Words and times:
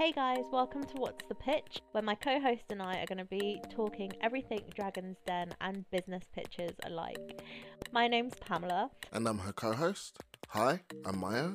Hey 0.00 0.12
guys, 0.12 0.44
welcome 0.50 0.82
to 0.82 0.94
What's 0.94 1.26
the 1.28 1.34
Pitch, 1.34 1.82
where 1.90 2.02
my 2.02 2.14
co 2.14 2.40
host 2.40 2.62
and 2.70 2.80
I 2.80 3.02
are 3.02 3.06
going 3.06 3.18
to 3.18 3.26
be 3.26 3.60
talking 3.68 4.10
everything 4.22 4.62
Dragon's 4.74 5.18
Den 5.26 5.52
and 5.60 5.84
business 5.90 6.24
pitches 6.34 6.72
alike. 6.86 7.42
My 7.92 8.08
name's 8.08 8.32
Pamela. 8.36 8.90
And 9.12 9.28
I'm 9.28 9.36
her 9.40 9.52
co 9.52 9.74
host. 9.74 10.16
Hi, 10.48 10.80
I'm 11.04 11.20
Maya. 11.20 11.50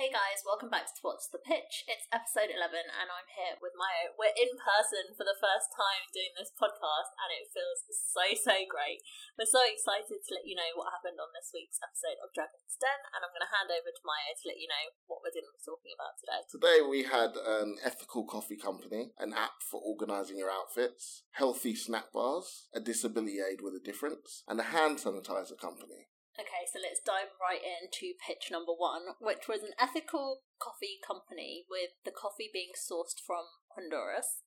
Hey 0.00 0.08
guys, 0.08 0.40
welcome 0.48 0.72
back 0.72 0.88
to 0.88 1.04
What's 1.04 1.28
the 1.28 1.36
Pitch. 1.36 1.84
It's 1.84 2.08
episode 2.08 2.48
11 2.48 2.72
and 2.88 3.12
I'm 3.12 3.28
here 3.36 3.60
with 3.60 3.76
Maya. 3.76 4.16
We're 4.16 4.32
in 4.32 4.56
person 4.56 5.12
for 5.12 5.28
the 5.28 5.36
first 5.36 5.76
time 5.76 6.08
doing 6.08 6.32
this 6.40 6.56
podcast 6.56 7.12
and 7.20 7.28
it 7.36 7.52
feels 7.52 7.84
so, 7.84 8.24
so 8.32 8.56
great. 8.64 9.04
We're 9.36 9.44
so 9.44 9.60
excited 9.60 10.24
to 10.24 10.32
let 10.32 10.48
you 10.48 10.56
know 10.56 10.72
what 10.72 10.96
happened 10.96 11.20
on 11.20 11.36
this 11.36 11.52
week's 11.52 11.76
episode 11.84 12.16
of 12.24 12.32
Dragon's 12.32 12.80
Den 12.80 13.12
and 13.12 13.20
I'm 13.20 13.34
going 13.36 13.44
to 13.44 13.52
hand 13.52 13.68
over 13.68 13.92
to 13.92 14.08
Maya 14.08 14.32
to 14.40 14.48
let 14.48 14.56
you 14.56 14.72
know 14.72 14.84
what 15.04 15.20
we're 15.20 15.36
going 15.36 15.44
to 15.44 15.68
talking 15.68 15.92
about 15.92 16.16
today. 16.16 16.40
Today 16.48 16.80
we 16.80 17.04
had 17.04 17.36
an 17.36 17.76
ethical 17.84 18.24
coffee 18.24 18.56
company, 18.56 19.12
an 19.20 19.36
app 19.36 19.60
for 19.68 19.84
organising 19.84 20.40
your 20.40 20.48
outfits, 20.48 21.28
healthy 21.36 21.76
snack 21.76 22.08
bars, 22.08 22.72
a 22.72 22.80
disability 22.80 23.44
aid 23.44 23.60
with 23.60 23.76
a 23.76 23.84
difference, 23.84 24.48
and 24.48 24.56
a 24.56 24.72
hand 24.72 24.96
sanitizer 24.96 25.60
company. 25.60 26.08
Okay, 26.38 26.64
so 26.70 26.78
let's 26.78 27.02
dive 27.02 27.34
right 27.42 27.60
into 27.60 28.14
pitch 28.16 28.48
number 28.50 28.72
one, 28.72 29.18
which 29.20 29.48
was 29.50 29.62
an 29.66 29.74
ethical 29.78 30.46
coffee 30.62 31.02
company 31.02 31.66
with 31.68 31.90
the 32.06 32.14
coffee 32.14 32.48
being 32.52 32.72
sourced 32.78 33.18
from 33.18 33.50
Honduras. 33.74 34.40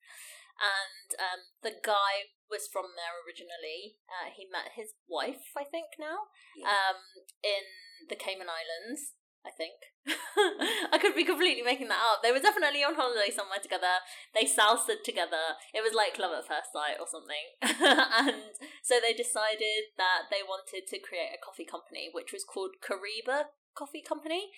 And 0.58 1.18
um, 1.20 1.42
the 1.66 1.76
guy 1.82 2.32
was 2.50 2.70
from 2.72 2.94
there 2.96 3.18
originally. 3.26 3.98
Uh, 4.06 4.30
he 4.32 4.46
met 4.46 4.78
his 4.78 4.94
wife, 5.10 5.52
I 5.58 5.66
think, 5.66 5.98
now, 6.00 6.30
Yeah. 6.56 6.70
um, 6.70 7.02
in 7.44 7.66
the 8.08 8.16
Cayman 8.16 8.48
Islands. 8.48 9.18
I 9.44 9.52
think. 9.52 9.92
I 10.92 10.98
could 11.00 11.16
be 11.16 11.28
completely 11.28 11.64
making 11.64 11.92
that 11.92 12.00
up. 12.00 12.24
They 12.24 12.32
were 12.32 12.40
definitely 12.40 12.84
on 12.84 12.96
holiday 12.96 13.28
somewhere 13.28 13.60
together. 13.60 14.00
They 14.32 14.48
salsaed 14.48 15.04
together. 15.04 15.60
It 15.76 15.84
was 15.84 15.92
like 15.92 16.16
love 16.16 16.32
at 16.32 16.48
first 16.48 16.72
sight 16.72 16.96
or 16.96 17.08
something. 17.12 17.60
and 17.60 18.56
so 18.82 19.04
they 19.04 19.12
decided 19.12 19.92
that 20.00 20.32
they 20.32 20.44
wanted 20.44 20.88
to 20.88 21.04
create 21.04 21.36
a 21.36 21.44
coffee 21.44 21.68
company, 21.68 22.08
which 22.12 22.32
was 22.32 22.48
called 22.48 22.80
Kariba 22.80 23.52
Coffee 23.76 24.04
Company. 24.04 24.56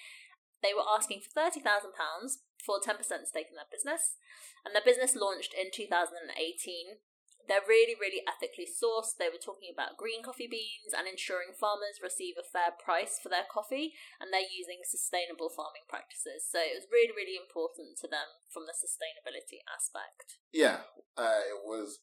They 0.62 0.74
were 0.74 0.86
asking 0.86 1.22
for 1.26 1.34
£30,000 1.34 1.66
for 2.62 2.78
10% 2.78 2.98
stake 3.26 3.50
in 3.50 3.58
their 3.58 3.70
business. 3.70 4.18
And 4.66 4.74
their 4.74 4.86
business 4.86 5.18
launched 5.18 5.54
in 5.54 5.70
2018 5.74 7.02
they're 7.48 7.66
really, 7.68 7.96
really 7.96 8.22
ethically 8.26 8.66
sourced. 8.66 9.16
They 9.18 9.30
were 9.30 9.42
talking 9.42 9.70
about 9.72 9.98
green 9.98 10.22
coffee 10.26 10.50
beans 10.50 10.94
and 10.96 11.08
ensuring 11.08 11.54
farmers 11.54 12.02
receive 12.02 12.36
a 12.38 12.46
fair 12.46 12.74
price 12.76 13.18
for 13.22 13.30
their 13.30 13.48
coffee, 13.48 13.94
and 14.20 14.30
they're 14.30 14.50
using 14.50 14.82
sustainable 14.86 15.50
farming 15.50 15.86
practices. 15.88 16.46
So 16.46 16.60
it 16.60 16.76
was 16.76 16.92
really, 16.92 17.14
really 17.14 17.38
important 17.38 17.98
to 18.02 18.08
them 18.08 18.42
from 18.50 18.66
the 18.70 18.76
sustainability 18.76 19.62
aspect. 19.70 20.42
Yeah, 20.52 20.86
uh, 21.18 21.46
it 21.46 21.62
was 21.64 22.02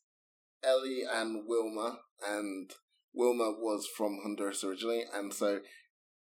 Ellie 0.63 1.03
and 1.09 1.45
Wilma, 1.47 2.01
and 2.23 2.71
Wilma 3.13 3.53
was 3.59 3.87
from 3.87 4.21
Honduras 4.23 4.65
originally, 4.65 5.05
and 5.13 5.33
so 5.33 5.61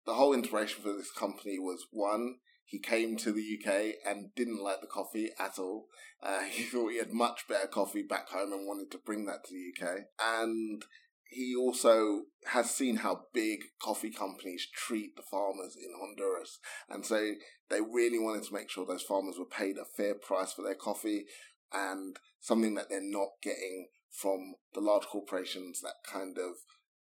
the 0.05 0.13
whole 0.13 0.33
inspiration 0.33 0.81
for 0.81 0.93
this 0.93 1.11
company 1.11 1.59
was 1.59 1.87
one, 1.91 2.35
he 2.67 2.79
came 2.79 3.15
to 3.15 3.31
the 3.31 3.57
UK 3.57 3.95
and 4.05 4.35
didn't 4.35 4.61
like 4.61 4.81
the 4.81 4.87
coffee 4.87 5.31
at 5.39 5.57
all. 5.57 5.87
Uh, 6.21 6.41
he 6.51 6.63
thought 6.63 6.91
he 6.91 6.97
had 6.97 7.13
much 7.13 7.47
better 7.47 7.67
coffee 7.67 8.03
back 8.03 8.29
home 8.29 8.51
and 8.51 8.67
wanted 8.67 8.91
to 8.91 8.97
bring 8.97 9.25
that 9.25 9.45
to 9.45 9.53
the 9.53 9.87
UK. 9.87 9.99
And 10.21 10.83
he 11.29 11.55
also 11.55 12.23
has 12.45 12.69
seen 12.69 12.97
how 12.97 13.21
big 13.33 13.59
coffee 13.81 14.11
companies 14.11 14.67
treat 14.73 15.15
the 15.15 15.21
farmers 15.21 15.75
in 15.75 15.93
Honduras. 15.97 16.59
And 16.89 17.05
so 17.05 17.31
they 17.69 17.79
really 17.81 18.19
wanted 18.19 18.43
to 18.43 18.53
make 18.53 18.69
sure 18.69 18.85
those 18.85 19.03
farmers 19.03 19.39
were 19.39 19.45
paid 19.45 19.77
a 19.77 19.85
fair 19.85 20.15
price 20.15 20.53
for 20.53 20.61
their 20.61 20.75
coffee 20.75 21.25
and 21.73 22.17
something 22.39 22.75
that 22.75 22.89
they're 22.89 22.99
not 23.01 23.29
getting 23.41 23.87
from 24.11 24.55
the 24.73 24.81
large 24.81 25.05
corporations 25.05 25.81
that 25.81 25.95
kind 26.09 26.37
of 26.37 26.55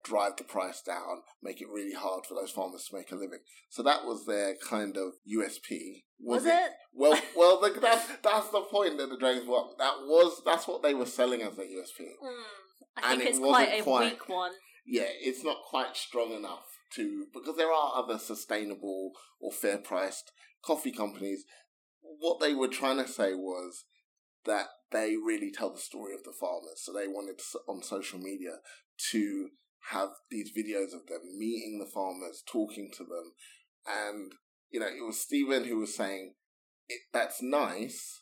drive 0.06 0.38
the 0.38 0.44
price 0.44 0.82
down, 0.82 1.24
make 1.42 1.62
it 1.62 1.68
really 1.70 1.94
hard 1.94 2.26
for 2.26 2.36
those 2.36 2.52
farmers 2.52 2.86
to 2.86 2.96
make 2.96 3.12
a 3.12 3.16
living. 3.16 3.40
So 3.70 3.84
that 3.84 4.06
was 4.06 4.26
their 4.26 4.56
kind 4.56 4.96
of 4.96 5.14
USP. 5.28 6.04
Was, 6.20 6.46
it? 6.46 6.72
Well, 6.94 7.20
well, 7.36 7.60
the, 7.60 7.78
that's 7.80 8.08
that's 8.24 8.50
the 8.50 8.62
point 8.62 8.98
that 8.98 9.10
the 9.10 9.18
Dragons 9.18 9.48
were. 9.48 9.64
That 9.78 9.96
was 10.06 10.42
that's 10.46 10.68
what 10.68 10.82
they 10.84 10.94
were 10.94 11.06
selling 11.06 11.42
as 11.42 11.56
their 11.58 11.66
USP. 11.66 12.02
Mm, 12.24 12.44
I 13.04 13.12
And 13.12 13.20
think 13.22 13.22
it 13.22 13.30
it's 13.32 13.40
quite 13.40 13.80
a 13.80 13.84
quite- 13.84 14.12
weak 14.12 14.30
one. 14.30 14.52
Yeah, 14.88 15.08
it's 15.10 15.44
not 15.44 15.58
quite 15.68 15.98
strong 15.98 16.32
enough 16.32 16.66
to 16.96 17.26
because 17.34 17.58
there 17.58 17.74
are 17.74 17.94
other 17.96 18.20
sustainable 18.20 19.12
or 19.42 19.52
fair 19.52 19.80
priced 19.80 20.32
coffee 20.64 20.92
companies. 20.92 21.44
What 22.02 22.40
they 22.40 22.54
were 22.54 22.68
trying 22.68 22.98
to 23.04 23.08
say 23.08 23.34
was 23.34 23.86
that 24.46 24.68
they 24.92 25.16
really 25.16 25.52
tell 25.52 25.74
the 25.74 25.80
story 25.80 26.14
of 26.14 26.24
the 26.24 26.32
farmers. 26.40 26.84
So 26.84 26.94
they 26.94 27.08
wanted 27.08 27.40
to, 27.40 27.60
on 27.68 27.82
social 27.82 28.20
media 28.20 28.58
to 29.12 29.50
have 29.92 30.10
these 30.32 30.52
videos 30.56 30.94
of 30.94 31.06
them 31.08 31.22
meeting 31.38 31.78
the 31.80 31.90
farmers, 31.92 32.44
talking 32.46 32.90
to 32.98 33.04
them, 33.04 33.34
and 33.86 34.32
you 34.72 34.80
know 34.80 34.88
it 34.88 35.06
was 35.06 35.22
Steven 35.22 35.66
who 35.66 35.78
was 35.80 35.96
saying 35.96 36.34
it, 36.88 37.02
that's 37.14 37.42
nice, 37.42 38.22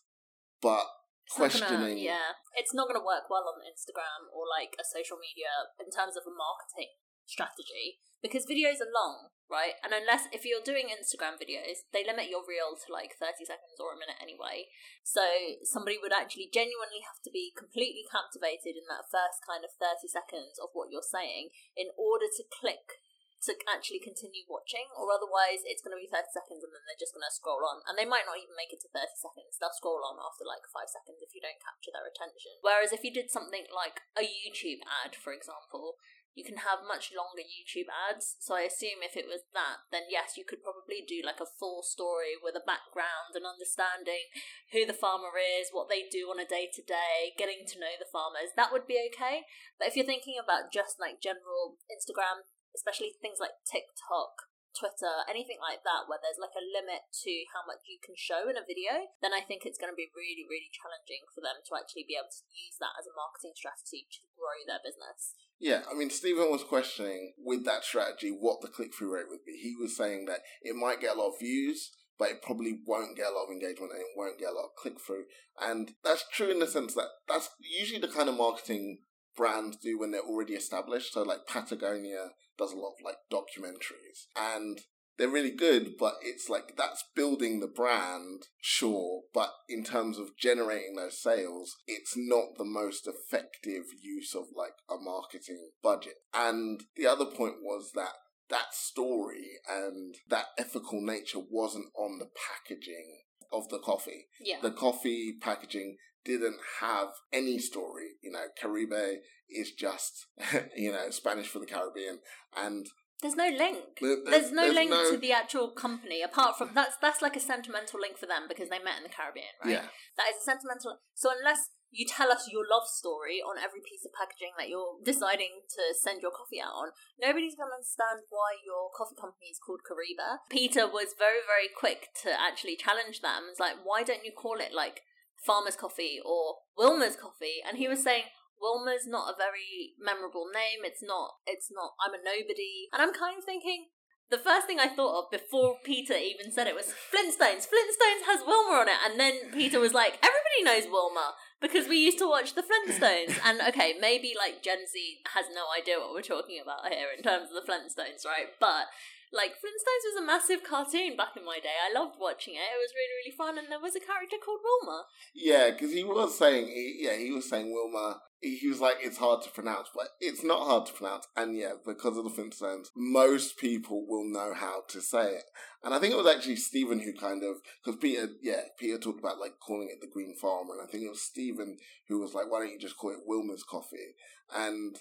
but 0.61 0.85
It's 1.27 1.37
not 1.39 1.51
gonna- 1.51 1.67
questioning. 1.67 1.97
yeah, 1.99 2.31
it's 2.55 2.73
not 2.73 2.87
going 2.87 2.99
to 2.99 3.05
work 3.05 3.29
well 3.29 3.43
on 3.47 3.59
Instagram 3.63 4.27
or 4.31 4.43
like 4.47 4.75
a 4.79 4.83
social 4.83 5.17
media 5.17 5.51
in 5.79 5.87
terms 5.91 6.15
of 6.15 6.23
a 6.27 6.31
marketing 6.35 6.95
strategy 7.25 8.03
because 8.23 8.47
videos 8.47 8.79
are 8.79 8.87
long, 8.87 9.35
right? 9.51 9.75
And 9.83 9.91
unless 9.91 10.31
if 10.31 10.47
you're 10.47 10.63
doing 10.63 10.87
Instagram 10.87 11.35
videos, 11.35 11.83
they 11.91 12.07
limit 12.07 12.31
your 12.31 12.47
reel 12.47 12.79
to 12.79 12.87
like 12.87 13.19
30 13.19 13.43
seconds 13.43 13.77
or 13.83 13.91
a 13.91 13.99
minute 13.99 14.17
anyway. 14.23 14.71
So 15.03 15.27
somebody 15.67 15.99
would 15.99 16.15
actually 16.15 16.47
genuinely 16.47 17.03
have 17.03 17.19
to 17.27 17.31
be 17.31 17.51
completely 17.51 18.07
captivated 18.07 18.79
in 18.79 18.87
that 18.87 19.11
first 19.11 19.43
kind 19.43 19.67
of 19.67 19.75
30 19.75 20.07
seconds 20.07 20.55
of 20.55 20.71
what 20.71 20.87
you're 20.87 21.03
saying 21.03 21.51
in 21.75 21.91
order 21.99 22.31
to 22.31 22.47
click 22.47 23.03
to 23.43 23.51
actually 23.67 23.99
continue 23.99 24.47
watching, 24.47 24.87
or 24.95 25.11
otherwise 25.11 25.67
it's 25.67 25.83
going 25.83 25.91
to 25.91 25.99
be 25.99 26.07
30 26.07 26.31
seconds 26.31 26.63
and 26.63 26.71
then 26.71 26.83
they're 26.87 26.99
just 26.99 27.11
going 27.11 27.27
to 27.27 27.35
scroll 27.35 27.59
on. 27.67 27.83
And 27.83 27.99
they 27.99 28.07
might 28.07 28.23
not 28.23 28.39
even 28.39 28.55
make 28.55 28.71
it 28.71 28.79
to 28.87 28.95
30 28.95 29.03
seconds. 29.19 29.59
They'll 29.59 29.75
scroll 29.75 29.99
on 30.07 30.15
after 30.15 30.47
like 30.47 30.63
5 30.63 30.87
seconds 30.87 31.19
if 31.19 31.35
you 31.35 31.43
don't 31.43 31.59
capture 31.59 31.91
their 31.91 32.07
attention. 32.07 32.55
Whereas 32.63 32.95
if 32.95 33.03
you 33.03 33.11
did 33.11 33.27
something 33.27 33.67
like 33.75 33.99
a 34.15 34.23
YouTube 34.23 34.79
ad, 34.87 35.19
for 35.19 35.35
example, 35.35 35.99
you 36.33 36.41
can 36.41 36.65
have 36.65 36.81
much 36.81 37.13
longer 37.13 37.45
YouTube 37.45 37.89
ads. 37.89 38.37
So 38.41 38.57
I 38.57 38.65
assume 38.65 39.05
if 39.05 39.13
it 39.13 39.29
was 39.29 39.45
that, 39.53 39.85
then 39.93 40.09
yes, 40.09 40.33
you 40.33 40.45
could 40.45 40.65
probably 40.65 41.05
do 41.05 41.21
like 41.21 41.37
a 41.37 41.49
full 41.49 41.85
story 41.85 42.33
with 42.41 42.57
a 42.57 42.65
background 42.65 43.37
and 43.37 43.45
understanding 43.45 44.33
who 44.73 44.85
the 44.85 44.97
farmer 44.97 45.37
is, 45.37 45.69
what 45.69 45.93
they 45.93 46.09
do 46.09 46.33
on 46.33 46.41
a 46.41 46.49
day 46.49 46.73
to 46.73 46.81
day, 46.81 47.37
getting 47.37 47.69
to 47.69 47.79
know 47.79 47.93
the 48.01 48.09
farmers. 48.09 48.53
That 48.57 48.73
would 48.73 48.89
be 48.89 48.97
okay. 49.13 49.45
But 49.77 49.93
if 49.93 49.95
you're 49.95 50.09
thinking 50.09 50.41
about 50.41 50.73
just 50.73 50.97
like 50.97 51.21
general 51.21 51.77
Instagram, 51.85 52.49
especially 52.73 53.13
things 53.21 53.37
like 53.37 53.61
TikTok, 53.69 54.49
Twitter, 54.73 55.21
anything 55.29 55.61
like 55.61 55.85
that, 55.85 56.09
where 56.09 56.17
there's 56.17 56.41
like 56.41 56.57
a 56.57 56.65
limit 56.65 57.05
to 57.13 57.33
how 57.53 57.61
much 57.61 57.85
you 57.85 58.01
can 58.01 58.17
show 58.17 58.49
in 58.49 58.57
a 58.57 58.65
video, 58.65 59.13
then 59.21 59.29
I 59.29 59.45
think 59.45 59.63
it's 59.63 59.77
going 59.77 59.93
to 59.93 59.97
be 59.97 60.09
really, 60.17 60.49
really 60.49 60.73
challenging 60.73 61.29
for 61.29 61.45
them 61.45 61.61
to 61.69 61.77
actually 61.77 62.09
be 62.09 62.17
able 62.17 62.33
to 62.33 62.45
use 62.49 62.81
that 62.81 62.97
as 62.97 63.05
a 63.05 63.13
marketing 63.13 63.53
strategy 63.53 64.09
to 64.09 64.25
grow 64.33 64.65
their 64.65 64.81
business. 64.81 65.37
Yeah, 65.63 65.83
I 65.89 65.97
mean, 65.97 66.09
Steven 66.09 66.51
was 66.51 66.61
questioning 66.61 67.35
with 67.37 67.63
that 67.63 67.85
strategy 67.85 68.35
what 68.37 68.59
the 68.59 68.67
click 68.67 68.93
through 68.93 69.13
rate 69.15 69.29
would 69.29 69.45
be. 69.45 69.53
He 69.53 69.77
was 69.79 69.95
saying 69.95 70.25
that 70.25 70.41
it 70.61 70.75
might 70.75 70.99
get 70.99 71.15
a 71.15 71.17
lot 71.17 71.29
of 71.29 71.39
views, 71.39 71.89
but 72.19 72.31
it 72.31 72.41
probably 72.41 72.81
won't 72.85 73.15
get 73.15 73.27
a 73.27 73.33
lot 73.33 73.45
of 73.45 73.49
engagement 73.49 73.93
and 73.93 74.01
it 74.01 74.07
won't 74.17 74.37
get 74.37 74.49
a 74.49 74.53
lot 74.53 74.65
of 74.65 74.75
click 74.77 74.99
through. 74.99 75.23
And 75.61 75.93
that's 76.03 76.25
true 76.33 76.51
in 76.51 76.59
the 76.59 76.67
sense 76.67 76.95
that 76.95 77.07
that's 77.29 77.47
usually 77.61 78.01
the 78.01 78.09
kind 78.09 78.27
of 78.27 78.35
marketing 78.35 79.03
brands 79.37 79.77
do 79.77 79.97
when 79.97 80.11
they're 80.11 80.19
already 80.19 80.51
established. 80.51 81.13
So, 81.13 81.23
like 81.23 81.47
Patagonia 81.47 82.31
does 82.57 82.73
a 82.73 82.75
lot 82.75 82.95
of 82.99 83.05
like 83.05 83.19
documentaries 83.31 84.27
and 84.35 84.81
they're 85.17 85.29
really 85.29 85.51
good, 85.51 85.97
but 85.99 86.15
it's 86.21 86.49
like 86.49 86.75
that's 86.75 87.03
building 87.15 87.59
the 87.59 87.67
brand, 87.67 88.47
sure, 88.61 89.21
but 89.33 89.51
in 89.69 89.83
terms 89.83 90.17
of 90.17 90.37
generating 90.37 90.95
those 90.95 91.21
sales, 91.21 91.75
it's 91.87 92.13
not 92.15 92.57
the 92.57 92.65
most 92.65 93.07
effective 93.07 93.83
use 94.01 94.33
of 94.33 94.45
like 94.55 94.73
a 94.89 94.95
marketing 94.99 95.69
budget. 95.81 96.15
And 96.33 96.83
the 96.95 97.07
other 97.07 97.25
point 97.25 97.55
was 97.61 97.91
that 97.93 98.13
that 98.49 98.73
story 98.73 99.59
and 99.69 100.15
that 100.29 100.47
ethical 100.57 101.01
nature 101.01 101.39
wasn't 101.49 101.87
on 101.97 102.19
the 102.19 102.29
packaging 102.35 103.21
of 103.51 103.69
the 103.69 103.79
coffee. 103.79 104.27
Yeah. 104.39 104.57
The 104.61 104.71
coffee 104.71 105.35
packaging 105.39 105.97
didn't 106.25 106.59
have 106.79 107.09
any 107.31 107.59
story. 107.59 108.11
You 108.21 108.31
know, 108.31 108.45
Caribe 108.59 109.19
is 109.49 109.71
just, 109.71 110.27
you 110.75 110.91
know, 110.91 111.09
Spanish 111.09 111.47
for 111.47 111.59
the 111.59 111.65
Caribbean. 111.65 112.19
And 112.55 112.87
There's 113.23 113.35
no 113.39 113.47
link. 113.49 113.97
There- 113.99 114.19
There's, 114.23 114.51
no 114.51 114.63
there's 114.69 114.75
link 114.75 114.91
no- 114.91 115.09
to 115.11 115.17
the 115.17 115.31
actual 115.31 115.71
company 115.71 116.21
apart 116.21 116.57
from 116.59 116.71
that's 116.75 116.97
that's 117.01 117.21
like 117.23 117.35
a 117.35 117.39
sentimental 117.39 117.99
link 117.99 118.17
for 118.19 118.27
them 118.27 118.45
because 118.51 118.67
they 118.69 118.77
met 118.83 118.97
in 118.99 119.03
the 119.03 119.09
Caribbean, 119.09 119.55
right? 119.63 119.71
yeah, 119.79 119.87
That 120.19 120.27
is 120.29 120.43
a 120.43 120.43
sentimental. 120.43 120.99
So 121.15 121.31
unless 121.31 121.71
you 121.95 122.05
tell 122.05 122.31
us 122.31 122.49
your 122.51 122.65
love 122.69 122.83
story 122.89 123.37
on 123.39 123.55
every 123.61 123.79
piece 123.85 124.03
of 124.03 124.11
packaging 124.17 124.51
that 124.57 124.67
you're 124.67 124.97
deciding 125.05 125.61
to 125.69 125.83
send 125.93 126.21
your 126.21 126.31
coffee 126.31 126.59
out 126.59 126.73
on, 126.73 126.87
nobody's 127.21 127.55
going 127.55 127.69
to 127.69 127.77
understand 127.77 128.25
why 128.33 128.57
your 128.65 128.89
coffee 128.97 129.13
company 129.15 129.47
is 129.53 129.59
called 129.61 129.81
Kariba. 129.85 130.41
Peter 130.49 130.89
was 130.89 131.13
very, 131.17 131.39
very 131.45 131.69
quick 131.69 132.09
to 132.25 132.33
actually 132.33 132.75
challenge 132.75 133.21
them. 133.21 133.45
It's 133.49 133.59
like, 133.61 133.77
why 133.85 134.01
don't 134.01 134.25
you 134.25 134.33
call 134.33 134.57
it 134.59 134.73
like 134.73 135.01
Farmer's 135.45 135.75
Coffee 135.77 136.17
or 136.25 136.65
Wilma's 136.81 137.15
Coffee? 137.15 137.61
And 137.61 137.77
he 137.77 137.87
was 137.87 138.01
saying, 138.01 138.23
Wilma's 138.61 139.07
not 139.07 139.33
a 139.33 139.37
very 139.37 139.93
memorable 139.99 140.47
name. 140.53 140.83
It's 140.83 141.03
not, 141.03 141.41
it's 141.45 141.69
not, 141.71 141.93
I'm 141.99 142.13
a 142.13 142.21
nobody. 142.23 142.87
And 142.93 143.01
I'm 143.01 143.13
kind 143.13 143.37
of 143.37 143.43
thinking, 143.43 143.91
the 144.33 144.37
first 144.37 144.65
thing 144.65 144.79
I 144.79 144.87
thought 144.87 145.19
of 145.19 145.31
before 145.31 145.77
Peter 145.83 146.15
even 146.15 146.51
said 146.51 146.65
it 146.65 146.73
was 146.73 146.93
Flintstones. 147.13 147.69
Flintstones 147.69 148.25
has 148.25 148.41
Wilma 148.45 148.81
on 148.81 148.87
it, 148.87 148.97
and 149.05 149.19
then 149.19 149.51
Peter 149.53 149.79
was 149.79 149.93
like, 149.93 150.17
"Everybody 150.25 150.63
knows 150.63 150.91
Wilma 150.91 151.35
because 151.61 151.87
we 151.87 151.97
used 151.97 152.17
to 152.17 152.27
watch 152.27 152.55
the 152.55 152.63
Flintstones." 152.63 153.37
and 153.45 153.61
okay, 153.61 153.93
maybe 153.99 154.33
like 154.35 154.63
Gen 154.63 154.87
Z 154.91 155.17
has 155.35 155.45
no 155.53 155.65
idea 155.77 155.99
what 155.99 156.13
we're 156.13 156.25
talking 156.25 156.59
about 156.59 156.91
here 156.91 157.09
in 157.15 157.21
terms 157.21 157.49
of 157.49 157.55
the 157.55 157.71
Flintstones, 157.71 158.25
right? 158.25 158.47
But 158.59 158.87
like 159.33 159.57
Flintstones 159.57 160.05
was 160.13 160.21
a 160.21 160.25
massive 160.25 160.63
cartoon 160.63 161.17
back 161.17 161.35
in 161.35 161.43
my 161.43 161.57
day. 161.57 161.73
I 161.81 161.91
loved 161.91 162.15
watching 162.19 162.53
it. 162.53 162.61
It 162.61 162.79
was 162.79 162.93
really 162.93 163.17
really 163.25 163.35
fun, 163.35 163.57
and 163.57 163.71
there 163.71 163.81
was 163.81 163.95
a 163.95 163.99
character 163.99 164.37
called 164.37 164.61
Wilma. 164.63 165.05
Yeah, 165.33 165.71
because 165.71 165.91
he 165.91 166.03
was 166.03 166.37
saying, 166.37 166.67
he, 166.67 166.99
yeah, 167.01 167.17
he 167.17 167.31
was 167.31 167.49
saying 167.49 167.73
Wilma. 167.73 168.21
He 168.41 168.67
was 168.67 168.81
like, 168.81 168.97
it's 168.99 169.17
hard 169.17 169.41
to 169.43 169.49
pronounce, 169.49 169.87
but 169.95 170.09
it's 170.19 170.43
not 170.43 170.67
hard 170.67 170.85
to 170.87 170.93
pronounce. 170.93 171.27
And 171.37 171.55
yeah, 171.55 171.73
because 171.85 172.17
of 172.17 172.25
the 172.25 172.29
Flintstones, 172.29 172.87
most 172.93 173.57
people 173.57 174.05
will 174.05 174.29
know 174.29 174.53
how 174.53 174.83
to 174.89 175.01
say 175.01 175.35
it. 175.35 175.45
And 175.81 175.93
I 175.93 175.99
think 175.99 176.13
it 176.13 176.17
was 176.17 176.27
actually 176.27 176.57
Steven 176.57 176.99
who 176.99 177.13
kind 177.13 177.41
of, 177.41 177.55
because 177.83 177.99
Peter, 178.01 178.27
yeah, 178.41 178.63
Peter 178.77 178.97
talked 178.97 179.19
about 179.21 179.39
like 179.39 179.53
calling 179.65 179.87
it 179.89 180.01
the 180.01 180.11
Green 180.11 180.35
Farm, 180.35 180.67
and 180.71 180.81
I 180.81 180.91
think 180.91 181.05
it 181.05 181.09
was 181.09 181.21
Steven 181.21 181.77
who 182.09 182.19
was 182.19 182.33
like, 182.33 182.51
why 182.51 182.59
don't 182.59 182.73
you 182.73 182.79
just 182.79 182.97
call 182.97 183.11
it 183.11 183.25
Wilma's 183.25 183.63
Coffee? 183.63 184.15
And 184.53 184.97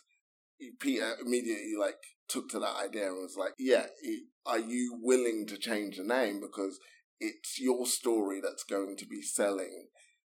Peter 0.78 1.14
immediately 1.24 1.74
like 1.78 1.98
took 2.32 2.48
to 2.50 2.58
that 2.58 2.76
idea 2.76 3.08
and 3.08 3.22
was 3.22 3.36
like, 3.36 3.54
"Yeah, 3.58 3.86
are 4.46 4.58
you 4.58 4.98
willing 5.02 5.46
to 5.46 5.56
change 5.58 5.96
the 5.96 6.04
name 6.04 6.40
because 6.40 6.78
it's 7.20 7.60
your 7.60 7.86
story 7.86 8.40
that's 8.40 8.64
going 8.64 8.96
to 8.96 9.06
be 9.06 9.22
selling 9.22 9.88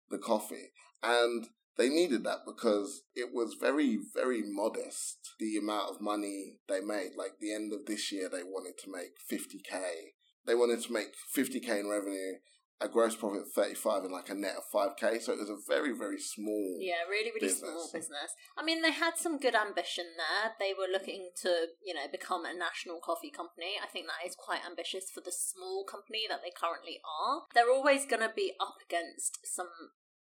the 0.09 0.19
coffee?" 0.19 0.71
And 1.01 1.47
they 1.77 1.89
needed 1.89 2.23
that 2.23 2.45
because 2.45 3.03
it 3.15 3.33
was 3.33 3.55
very, 3.59 3.97
very 4.13 4.43
modest 4.45 5.17
the 5.39 5.57
amount 5.57 5.89
of 5.89 6.01
money 6.01 6.59
they 6.67 6.81
made. 6.81 7.11
Like 7.17 7.39
the 7.39 7.53
end 7.53 7.73
of 7.73 7.85
this 7.85 8.11
year, 8.11 8.29
they 8.29 8.43
wanted 8.43 8.77
to 8.79 8.91
make 8.91 9.17
50k. 9.29 10.13
They 10.45 10.55
wanted 10.55 10.81
to 10.83 10.93
make 10.93 11.13
50k 11.35 11.79
in 11.79 11.89
revenue 11.89 12.35
a 12.81 12.87
gross 12.87 13.15
profit 13.15 13.41
of 13.41 13.51
35 13.51 14.03
and 14.03 14.11
like 14.11 14.29
a 14.29 14.35
net 14.35 14.55
of 14.57 14.67
5k 14.73 15.21
so 15.21 15.31
it 15.31 15.39
was 15.39 15.49
a 15.49 15.57
very 15.67 15.95
very 15.95 16.19
small 16.19 16.77
yeah 16.81 17.07
really 17.09 17.31
really 17.31 17.47
business. 17.47 17.71
small 17.71 17.89
business. 17.93 18.35
I 18.57 18.63
mean 18.63 18.81
they 18.81 18.91
had 18.91 19.15
some 19.15 19.37
good 19.37 19.55
ambition 19.55 20.05
there. 20.17 20.51
They 20.59 20.73
were 20.73 20.91
looking 20.91 21.31
to 21.43 21.73
you 21.85 21.93
know 21.93 22.07
become 22.11 22.45
a 22.45 22.53
national 22.53 22.99
coffee 22.99 23.31
company. 23.31 23.79
I 23.81 23.87
think 23.87 24.07
that 24.07 24.27
is 24.27 24.35
quite 24.35 24.65
ambitious 24.65 25.07
for 25.13 25.21
the 25.21 25.31
small 25.31 25.85
company 25.85 26.27
that 26.29 26.41
they 26.43 26.51
currently 26.51 26.99
are. 27.05 27.47
They're 27.53 27.71
always 27.71 28.05
going 28.05 28.25
to 28.25 28.33
be 28.33 28.53
up 28.59 28.75
against 28.83 29.39
some 29.47 29.71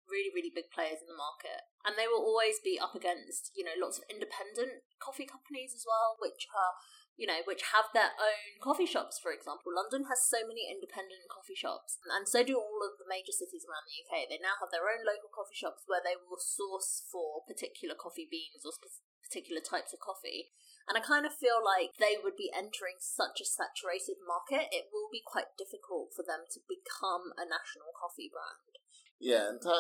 really 0.10 0.30
really 0.36 0.52
big 0.54 0.70
players 0.70 1.00
in 1.00 1.08
the 1.08 1.16
market 1.16 1.64
and 1.88 1.96
they 1.96 2.08
will 2.08 2.22
always 2.22 2.60
be 2.60 2.76
up 2.78 2.94
against 2.94 3.50
you 3.56 3.64
know 3.64 3.76
lots 3.80 3.98
of 3.98 4.04
independent 4.12 4.84
coffee 5.00 5.26
companies 5.26 5.72
as 5.72 5.88
well 5.88 6.20
which 6.20 6.46
are 6.52 6.76
you 7.14 7.30
know, 7.30 7.46
which 7.46 7.62
have 7.70 7.94
their 7.94 8.18
own 8.18 8.58
coffee 8.58 8.90
shops, 8.90 9.22
for 9.22 9.30
example. 9.30 9.70
London 9.70 10.10
has 10.10 10.26
so 10.26 10.42
many 10.42 10.66
independent 10.66 11.30
coffee 11.30 11.58
shops, 11.58 12.02
and 12.10 12.26
so 12.26 12.42
do 12.42 12.58
all 12.58 12.82
of 12.82 12.98
the 12.98 13.06
major 13.06 13.34
cities 13.34 13.66
around 13.70 13.86
the 13.86 14.02
UK. 14.02 14.26
They 14.26 14.42
now 14.42 14.58
have 14.58 14.74
their 14.74 14.90
own 14.90 15.06
local 15.06 15.30
coffee 15.30 15.58
shops 15.58 15.86
where 15.86 16.02
they 16.02 16.18
will 16.18 16.42
source 16.42 17.06
for 17.06 17.46
particular 17.46 17.94
coffee 17.94 18.26
beans 18.26 18.66
or 18.66 18.74
particular 19.22 19.62
types 19.62 19.94
of 19.94 20.02
coffee. 20.02 20.54
And 20.90 20.98
I 20.98 21.06
kind 21.06 21.24
of 21.24 21.38
feel 21.38 21.62
like 21.64 21.96
they 21.96 22.18
would 22.20 22.36
be 22.36 22.52
entering 22.52 23.00
such 23.00 23.40
a 23.40 23.48
saturated 23.48 24.20
market, 24.26 24.74
it 24.74 24.90
will 24.90 25.08
be 25.14 25.24
quite 25.24 25.56
difficult 25.56 26.12
for 26.12 26.26
them 26.26 26.50
to 26.50 26.60
become 26.66 27.32
a 27.38 27.46
national 27.46 27.94
coffee 27.96 28.28
brand. 28.28 28.82
Yeah, 29.22 29.54
and 29.54 29.62
to, 29.64 29.74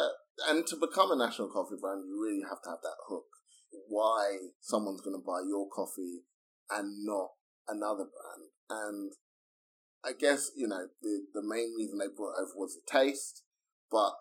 and 0.47 0.63
to 0.69 0.77
become 0.79 1.11
a 1.11 1.19
national 1.19 1.51
coffee 1.51 1.75
brand, 1.75 2.05
you 2.07 2.15
really 2.15 2.45
have 2.47 2.63
to 2.63 2.77
have 2.77 2.85
that 2.85 3.03
hook. 3.09 3.27
Why 3.89 4.53
someone's 4.61 5.01
going 5.01 5.17
to 5.17 5.25
buy 5.25 5.43
your 5.43 5.67
coffee 5.67 6.23
and 6.69 7.05
not 7.05 7.31
another 7.67 8.05
brand. 8.05 8.49
And 8.69 9.11
I 10.03 10.11
guess, 10.17 10.51
you 10.55 10.67
know, 10.67 10.87
the, 11.01 11.25
the 11.33 11.43
main 11.43 11.73
reason 11.77 11.97
they 11.97 12.07
brought 12.07 12.39
over 12.39 12.51
was 12.55 12.75
the 12.75 12.83
taste, 12.89 13.43
but 13.91 14.13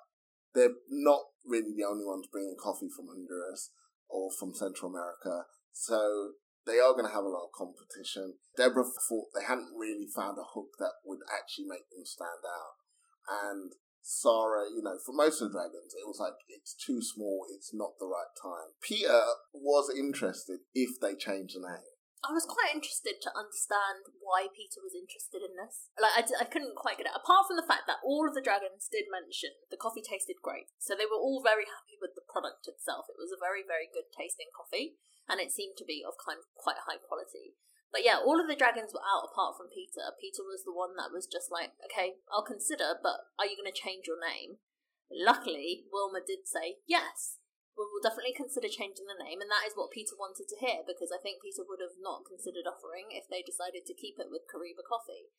they're 0.55 0.77
not 0.89 1.23
really 1.45 1.73
the 1.77 1.87
only 1.89 2.05
ones 2.05 2.29
bringing 2.31 2.57
coffee 2.61 2.91
from 2.95 3.07
Honduras 3.07 3.71
or 4.09 4.31
from 4.31 4.55
Central 4.55 4.91
America. 4.91 5.47
So 5.73 6.33
they 6.67 6.79
are 6.79 6.93
going 6.93 7.07
to 7.07 7.15
have 7.15 7.25
a 7.25 7.33
lot 7.33 7.49
of 7.51 7.57
competition. 7.57 8.35
Deborah 8.57 8.85
thought 8.85 9.35
they 9.35 9.45
hadn't 9.45 9.75
really 9.77 10.07
found 10.07 10.39
a 10.39 10.47
hook 10.55 10.79
that 10.79 11.03
would 11.05 11.21
actually 11.27 11.67
make 11.67 11.89
them 11.91 12.05
stand 12.05 12.45
out. 12.47 12.79
And 13.27 13.73
Sarah, 14.03 14.67
you 14.75 14.83
know, 14.83 14.99
for 15.05 15.15
most 15.15 15.41
of 15.41 15.51
the 15.51 15.59
dragons, 15.59 15.95
it 15.95 16.07
was 16.07 16.19
like 16.19 16.35
it's 16.49 16.75
too 16.75 17.01
small, 17.01 17.47
it's 17.55 17.73
not 17.73 17.99
the 17.99 18.07
right 18.07 18.31
time. 18.41 18.75
Peter 18.83 19.23
was 19.55 19.91
interested 19.97 20.59
if 20.75 21.01
they 21.01 21.15
changed 21.15 21.57
the 21.57 21.67
name. 21.67 21.92
I 22.23 22.31
was 22.31 22.47
quite 22.47 22.71
interested 22.71 23.19
to 23.19 23.35
understand 23.35 24.07
why 24.23 24.47
Peter 24.47 24.79
was 24.79 24.95
interested 24.95 25.43
in 25.43 25.59
this. 25.59 25.91
Like, 25.99 26.15
I 26.15 26.23
d- 26.23 26.39
I 26.39 26.47
couldn't 26.47 26.79
quite 26.79 27.03
get 27.03 27.11
it. 27.11 27.19
Apart 27.19 27.51
from 27.51 27.59
the 27.59 27.67
fact 27.67 27.91
that 27.91 27.99
all 28.07 28.31
of 28.31 28.39
the 28.39 28.45
dragons 28.45 28.87
did 28.87 29.11
mention 29.11 29.59
the 29.75 29.81
coffee 29.81 30.07
tasted 30.07 30.39
great. 30.39 30.71
So 30.79 30.95
they 30.95 31.09
were 31.09 31.19
all 31.19 31.43
very 31.43 31.67
happy 31.67 31.99
with 31.99 32.15
the 32.15 32.23
product 32.23 32.71
itself. 32.71 33.11
It 33.11 33.19
was 33.19 33.35
a 33.35 33.43
very, 33.43 33.67
very 33.67 33.91
good 33.91 34.15
tasting 34.15 34.55
coffee, 34.55 35.03
and 35.27 35.43
it 35.43 35.51
seemed 35.51 35.75
to 35.83 35.89
be 35.89 36.07
of 36.07 36.15
kind 36.15 36.39
of 36.39 36.47
quite 36.55 36.87
high 36.87 37.03
quality. 37.03 37.59
But 37.91 38.07
yeah, 38.07 38.23
all 38.23 38.39
of 38.39 38.47
the 38.47 38.57
dragons 38.57 38.95
were 38.95 39.03
out 39.03 39.27
apart 39.27 39.59
from 39.59 39.75
Peter. 39.75 40.15
Peter 40.17 40.47
was 40.47 40.63
the 40.63 40.73
one 40.73 40.95
that 40.97 41.11
was 41.11 41.27
just 41.27 41.51
like, 41.51 41.75
okay, 41.91 42.23
I'll 42.31 42.47
consider, 42.47 43.03
but 43.03 43.35
are 43.35 43.51
you 43.51 43.59
going 43.59 43.69
to 43.69 43.75
change 43.75 44.07
your 44.07 44.23
name? 44.23 44.63
Luckily, 45.11 45.91
Wilma 45.91 46.23
did 46.25 46.47
say 46.47 46.81
yes 46.87 47.42
we 47.77 47.89
will 47.89 48.05
definitely 48.05 48.37
consider 48.37 48.69
changing 48.69 49.09
the 49.09 49.17
name, 49.17 49.41
and 49.41 49.49
that 49.49 49.65
is 49.65 49.73
what 49.73 49.95
Peter 49.95 50.13
wanted 50.19 50.45
to 50.53 50.61
hear 50.61 50.85
because 50.85 51.09
I 51.09 51.21
think 51.21 51.41
Peter 51.41 51.65
would 51.65 51.81
have 51.81 51.97
not 52.01 52.29
considered 52.29 52.69
offering 52.69 53.13
if 53.13 53.29
they 53.29 53.41
decided 53.41 53.89
to 53.89 53.97
keep 53.97 54.21
it 54.21 54.29
with 54.29 54.49
Kariba 54.49 54.85
Coffee. 54.85 55.33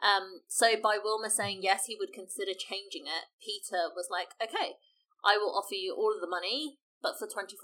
Um, 0.00 0.44
so 0.48 0.76
by 0.80 0.96
Wilma 1.00 1.28
saying 1.28 1.60
yes, 1.60 1.88
he 1.88 1.96
would 1.96 2.12
consider 2.12 2.56
changing 2.56 3.04
it, 3.08 3.32
Peter 3.40 3.92
was 3.92 4.08
like, 4.08 4.32
okay, 4.40 4.80
I 5.24 5.36
will 5.36 5.52
offer 5.52 5.76
you 5.76 5.92
all 5.96 6.12
of 6.12 6.24
the 6.24 6.30
money, 6.30 6.80
but 7.04 7.16
for 7.20 7.28
25% 7.28 7.56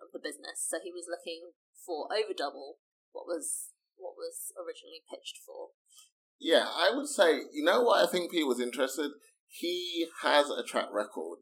of 0.00 0.12
the 0.12 0.20
business. 0.20 0.64
So 0.64 0.80
he 0.80 0.92
was 0.92 1.08
looking 1.08 1.52
for 1.84 2.08
over 2.12 2.32
double 2.36 2.80
what 3.12 3.28
was 3.28 3.72
what 3.96 4.16
was 4.16 4.52
originally 4.56 5.04
pitched 5.08 5.38
for. 5.44 5.76
Yeah, 6.40 6.66
I 6.66 6.90
would 6.94 7.06
say, 7.06 7.46
you 7.52 7.64
know 7.64 7.82
what 7.82 8.02
I 8.02 8.10
think 8.10 8.32
Peter 8.32 8.46
was 8.46 8.60
interested? 8.60 9.12
He 9.46 10.08
has 10.22 10.50
a 10.50 10.64
track 10.64 10.88
record 10.92 11.38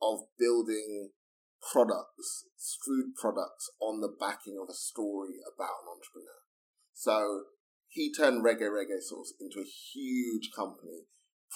of 0.00 0.20
building 0.38 1.10
products, 1.60 2.46
food 2.84 3.14
products, 3.20 3.70
on 3.80 4.00
the 4.00 4.08
backing 4.08 4.58
of 4.60 4.68
a 4.68 4.74
story 4.74 5.36
about 5.44 5.84
an 5.84 5.92
entrepreneur. 5.96 6.40
So 6.94 7.44
he 7.88 8.12
turned 8.12 8.44
Reggae 8.44 8.70
Reggae 8.70 9.00
Sauce 9.00 9.34
into 9.40 9.60
a 9.60 9.72
huge 9.92 10.50
company, 10.54 11.06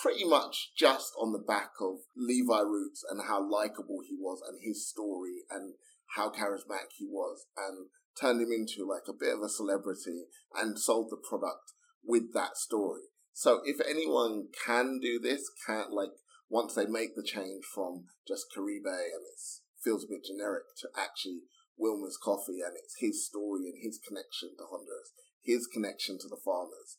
pretty 0.01 0.25
much 0.25 0.73
just 0.77 1.13
on 1.21 1.33
the 1.33 1.39
back 1.39 1.71
of 1.81 1.99
Levi 2.17 2.61
Roots 2.61 3.05
and 3.09 3.23
how 3.29 3.41
likable 3.41 4.01
he 4.07 4.17
was 4.19 4.41
and 4.47 4.59
his 4.63 4.89
story 4.89 5.45
and 5.51 5.75
how 6.17 6.31
charismatic 6.31 6.93
he 6.97 7.07
was, 7.07 7.47
and 7.57 7.89
turned 8.21 8.41
him 8.41 8.53
into 8.53 8.89
like 8.89 9.09
a 9.09 9.19
bit 9.19 9.35
of 9.35 9.43
a 9.43 9.49
celebrity 9.49 10.25
and 10.55 10.79
sold 10.79 11.11
the 11.11 11.17
product 11.17 11.73
with 12.05 12.33
that 12.35 12.57
story. 12.57 13.03
So 13.33 13.61
if 13.65 13.81
anyone 13.87 14.49
can 14.65 15.01
do 15.03 15.19
this, 15.19 15.51
can 15.67 15.87
like 15.91 16.11
once 16.49 16.75
they 16.75 16.87
make 16.87 17.17
the 17.17 17.23
change 17.23 17.65
from 17.75 18.05
just 18.27 18.47
Caribe 18.55 18.87
and 18.87 19.25
it's 19.33 19.63
feels 19.85 20.05
a 20.05 20.09
bit 20.09 20.25
generic 20.25 20.65
to 20.81 20.89
actually 20.97 21.45
Wilma's 21.79 22.17
Coffee 22.17 22.65
and 22.65 22.75
it's 22.77 22.97
his 22.99 23.27
story 23.27 23.69
and 23.69 23.79
his 23.83 24.01
connection 24.01 24.57
to 24.57 24.65
Honduras, 24.71 25.13
his 25.43 25.67
connection 25.67 26.19
to 26.19 26.29
the 26.29 26.41
farmers. 26.43 26.97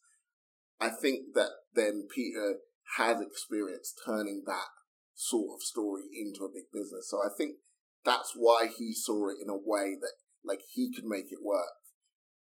I 0.80 0.90
think 0.90 1.34
that 1.34 1.52
then 1.74 2.08
Peter 2.14 2.60
has 2.98 3.20
experience 3.20 3.94
turning 4.06 4.44
that 4.46 4.70
sort 5.16 5.58
of 5.58 5.64
story 5.64 6.04
into 6.14 6.44
a 6.44 6.54
big 6.54 6.70
business. 6.72 7.10
So 7.10 7.18
I 7.18 7.32
think 7.36 7.58
that's 8.04 8.34
why 8.36 8.68
he 8.68 8.94
saw 8.94 9.30
it 9.30 9.42
in 9.42 9.50
a 9.50 9.58
way 9.58 9.96
that 10.00 10.20
like 10.44 10.62
he 10.70 10.94
could 10.94 11.06
make 11.06 11.32
it 11.32 11.42
work. 11.42 11.82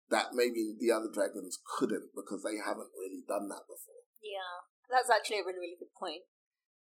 That 0.08 0.34
maybe 0.34 0.74
the 0.74 0.90
other 0.90 1.06
dragons 1.12 1.58
couldn't 1.78 2.10
because 2.16 2.42
they 2.42 2.58
haven't 2.58 2.90
really 2.98 3.22
done 3.28 3.46
that 3.50 3.68
before. 3.70 4.02
Yeah, 4.18 4.66
that's 4.90 5.10
actually 5.10 5.38
a 5.38 5.46
really, 5.46 5.62
really 5.62 5.78
good 5.78 5.94
point. 5.94 6.26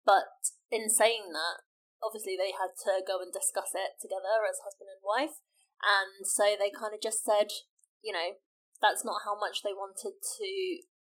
But 0.02 0.34
in 0.72 0.90
saying 0.90 1.30
that, 1.34 1.69
obviously 2.04 2.36
they 2.36 2.56
had 2.56 2.76
to 2.88 3.04
go 3.04 3.20
and 3.20 3.32
discuss 3.32 3.76
it 3.76 4.00
together 4.00 4.44
as 4.48 4.64
husband 4.64 4.92
and 4.92 5.04
wife. 5.04 5.44
And 5.80 6.28
so 6.28 6.56
they 6.60 6.72
kind 6.72 6.92
of 6.92 7.00
just 7.00 7.24
said, 7.24 7.52
you 8.04 8.12
know, 8.12 8.40
that's 8.82 9.04
not 9.04 9.24
how 9.28 9.36
much 9.36 9.64
they 9.64 9.76
wanted 9.76 10.20
to 10.20 10.52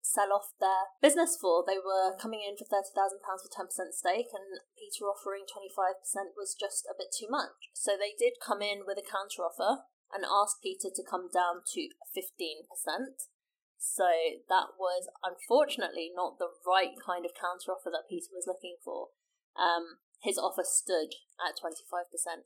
sell 0.06 0.30
off 0.32 0.54
their 0.62 0.94
business 1.02 1.36
for. 1.36 1.66
They 1.66 1.82
were 1.82 2.14
coming 2.16 2.40
in 2.46 2.56
for 2.56 2.64
£30,000 2.64 2.94
for 3.20 3.50
10% 3.50 3.92
stake, 3.92 4.30
and 4.32 4.62
Peter 4.78 5.10
offering 5.10 5.44
25% 5.50 6.38
was 6.38 6.54
just 6.54 6.86
a 6.86 6.96
bit 6.96 7.10
too 7.10 7.28
much. 7.28 7.74
So 7.74 7.98
they 7.98 8.14
did 8.14 8.38
come 8.38 8.62
in 8.62 8.86
with 8.86 8.96
a 8.96 9.04
counter 9.04 9.42
offer 9.42 9.84
and 10.14 10.22
asked 10.24 10.62
Peter 10.62 10.88
to 10.94 11.02
come 11.02 11.28
down 11.32 11.66
to 11.74 11.90
15%. 12.14 13.26
So 13.76 14.08
that 14.48 14.78
was 14.78 15.10
unfortunately 15.20 16.10
not 16.14 16.38
the 16.38 16.54
right 16.64 16.94
kind 16.96 17.26
of 17.26 17.36
counter 17.36 17.74
offer 17.74 17.90
that 17.90 18.08
Peter 18.08 18.32
was 18.32 18.48
looking 18.48 18.78
for. 18.80 19.10
Um, 19.58 20.00
his 20.20 20.38
offer 20.38 20.64
stood 20.64 21.14
at 21.38 21.60
25%, 21.60 21.76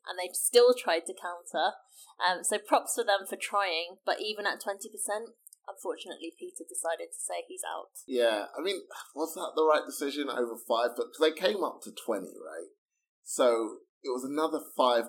and 0.07 0.19
they 0.19 0.31
still 0.33 0.75
tried 0.75 1.07
to 1.07 1.15
counter. 1.15 1.79
Um, 2.19 2.43
so 2.43 2.59
props 2.59 2.95
for 2.95 3.05
them 3.05 3.27
for 3.29 3.37
trying, 3.37 3.99
but 4.05 4.21
even 4.21 4.47
at 4.47 4.61
20%, 4.61 4.91
unfortunately, 5.69 6.35
Peter 6.39 6.65
decided 6.69 7.15
to 7.15 7.21
say 7.21 7.47
he's 7.47 7.63
out. 7.65 7.95
Yeah, 8.07 8.47
I 8.59 8.63
mean, 8.63 8.83
was 9.15 9.35
that 9.35 9.53
the 9.55 9.65
right 9.65 9.87
decision 9.87 10.29
over 10.29 10.57
five? 10.69 10.91
But 10.97 11.15
they 11.21 11.33
came 11.33 11.63
up 11.63 11.81
to 11.83 11.93
20, 11.93 12.27
right? 12.27 12.75
So 13.23 13.79
it 14.03 14.11
was 14.11 14.25
another 14.25 14.61
5%. 14.79 15.07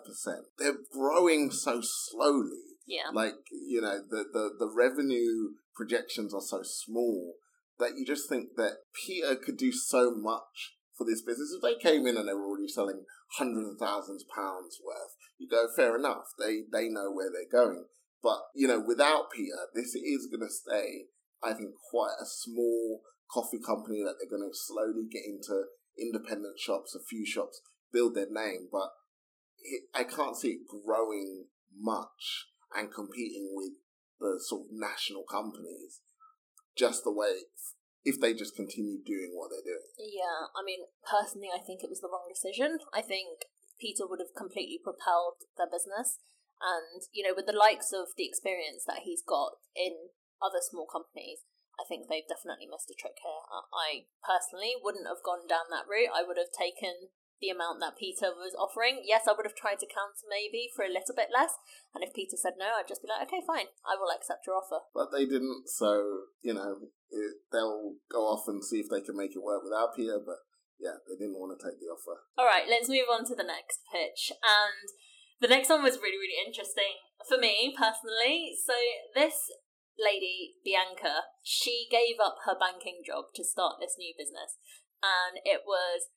They're 0.57 0.73
growing 0.91 1.51
so 1.51 1.81
slowly. 1.81 2.77
Yeah. 2.85 3.09
Like, 3.13 3.35
you 3.51 3.81
know, 3.81 3.99
the, 4.07 4.25
the, 4.31 4.51
the 4.59 4.71
revenue 4.73 5.55
projections 5.75 6.33
are 6.33 6.41
so 6.41 6.61
small 6.63 7.35
that 7.79 7.97
you 7.97 8.05
just 8.05 8.29
think 8.29 8.49
that 8.57 8.77
Peter 9.05 9.35
could 9.35 9.57
do 9.57 9.71
so 9.71 10.13
much 10.13 10.75
for 11.01 11.09
this 11.09 11.21
business. 11.21 11.49
If 11.55 11.61
they 11.65 11.81
came 11.81 12.05
in 12.05 12.15
and 12.15 12.29
they 12.29 12.33
were 12.33 12.45
already 12.45 12.67
selling 12.67 13.05
hundreds 13.37 13.73
of 13.73 13.77
thousands 13.79 14.23
of 14.23 14.29
pounds 14.29 14.77
worth, 14.85 15.17
you 15.39 15.49
go, 15.49 15.65
fair 15.75 15.97
enough. 15.97 16.29
They 16.37 16.61
they 16.71 16.89
know 16.89 17.11
where 17.11 17.31
they're 17.33 17.49
going. 17.49 17.85
But 18.21 18.37
you 18.53 18.67
know, 18.67 18.79
without 18.79 19.31
Peter, 19.31 19.57
this 19.73 19.95
is 19.95 20.29
going 20.29 20.45
to 20.45 20.53
stay. 20.53 21.09
I 21.41 21.53
think 21.53 21.73
quite 21.89 22.13
a 22.21 22.25
small 22.25 23.01
coffee 23.33 23.59
company 23.65 24.03
that 24.05 24.15
they're 24.19 24.29
going 24.29 24.47
to 24.47 24.53
slowly 24.55 25.09
get 25.11 25.25
into 25.25 25.65
independent 25.97 26.59
shops, 26.59 26.93
a 26.93 27.03
few 27.03 27.25
shops, 27.25 27.61
build 27.91 28.13
their 28.13 28.29
name. 28.29 28.69
But 28.71 28.93
it, 29.63 29.83
I 29.95 30.03
can't 30.03 30.37
see 30.37 30.61
it 30.61 30.67
growing 30.85 31.45
much 31.75 32.45
and 32.75 32.93
competing 32.93 33.53
with 33.55 33.73
the 34.19 34.39
sort 34.39 34.67
of 34.67 34.67
national 34.71 35.23
companies 35.23 36.01
just 36.77 37.03
the 37.03 37.11
way 37.11 37.49
if 38.03 38.17
they 38.17 38.33
just 38.33 38.57
continue 38.57 38.97
doing 39.05 39.37
what 39.37 39.53
they're 39.53 39.65
doing. 39.65 39.85
Yeah, 39.97 40.49
I 40.57 40.65
mean, 40.65 40.89
personally, 41.05 41.53
I 41.53 41.61
think 41.61 41.85
it 41.85 41.89
was 41.91 42.01
the 42.01 42.09
wrong 42.09 42.25
decision. 42.25 42.81
I 42.93 43.01
think 43.05 43.45
Peter 43.77 44.09
would 44.09 44.21
have 44.21 44.33
completely 44.33 44.81
propelled 44.81 45.45
their 45.57 45.69
business. 45.69 46.21
And, 46.61 47.01
you 47.13 47.25
know, 47.25 47.33
with 47.33 47.49
the 47.49 47.57
likes 47.57 47.89
of 47.89 48.13
the 48.17 48.25
experience 48.25 48.85
that 48.85 49.05
he's 49.05 49.25
got 49.25 49.57
in 49.73 50.13
other 50.41 50.61
small 50.61 50.85
companies, 50.85 51.45
I 51.81 51.85
think 51.89 52.05
they've 52.05 52.27
definitely 52.29 52.69
missed 52.69 52.93
a 52.93 52.97
trick 52.97 53.17
here. 53.21 53.41
I 53.73 54.05
personally 54.21 54.77
wouldn't 54.77 55.09
have 55.09 55.25
gone 55.25 55.49
down 55.49 55.73
that 55.73 55.89
route. 55.89 56.13
I 56.13 56.21
would 56.21 56.37
have 56.37 56.53
taken 56.53 57.09
the 57.41 57.49
amount 57.49 57.81
that 57.81 57.97
Peter 57.97 58.29
was 58.31 58.53
offering. 58.53 59.01
Yes, 59.01 59.25
I 59.25 59.33
would 59.33 59.49
have 59.49 59.57
tried 59.57 59.81
to 59.81 59.89
counter 59.89 60.29
maybe 60.29 60.69
for 60.71 60.85
a 60.85 60.93
little 60.93 61.17
bit 61.17 61.33
less. 61.33 61.57
And 61.91 62.05
if 62.05 62.13
Peter 62.13 62.37
said 62.37 62.55
no, 62.55 62.77
I'd 62.77 62.87
just 62.87 63.01
be 63.01 63.09
like, 63.09 63.25
okay, 63.27 63.41
fine, 63.41 63.73
I 63.81 63.97
will 63.97 64.13
accept 64.13 64.45
your 64.45 64.61
offer. 64.61 64.85
But 64.93 65.09
they 65.09 65.25
didn't, 65.25 65.65
so, 65.65 66.29
you 66.45 66.53
know, 66.53 66.93
it, 67.09 67.41
they'll 67.51 67.97
go 68.13 68.29
off 68.29 68.45
and 68.45 68.63
see 68.63 68.79
if 68.79 68.93
they 68.93 69.01
can 69.01 69.17
make 69.17 69.33
it 69.33 69.41
work 69.41 69.65
without 69.65 69.97
Peter. 69.97 70.21
But 70.21 70.45
yeah, 70.77 71.01
they 71.09 71.17
didn't 71.17 71.41
want 71.41 71.57
to 71.57 71.61
take 71.61 71.81
the 71.81 71.89
offer. 71.89 72.21
All 72.37 72.45
right, 72.45 72.69
let's 72.69 72.89
move 72.89 73.09
on 73.09 73.25
to 73.25 73.35
the 73.35 73.45
next 73.45 73.81
pitch. 73.89 74.29
And 74.45 74.85
the 75.41 75.49
next 75.49 75.73
one 75.73 75.81
was 75.81 75.97
really, 75.97 76.21
really 76.21 76.37
interesting 76.37 77.01
for 77.25 77.41
me 77.41 77.73
personally. 77.73 78.53
So 78.61 78.77
this 79.17 79.49
lady, 79.97 80.57
Bianca, 80.61 81.33
she 81.41 81.89
gave 81.89 82.21
up 82.21 82.45
her 82.45 82.53
banking 82.53 83.01
job 83.05 83.33
to 83.33 83.43
start 83.43 83.81
this 83.81 83.97
new 83.97 84.13
business. 84.13 84.61
And 85.01 85.41
it 85.41 85.65
was 85.65 86.13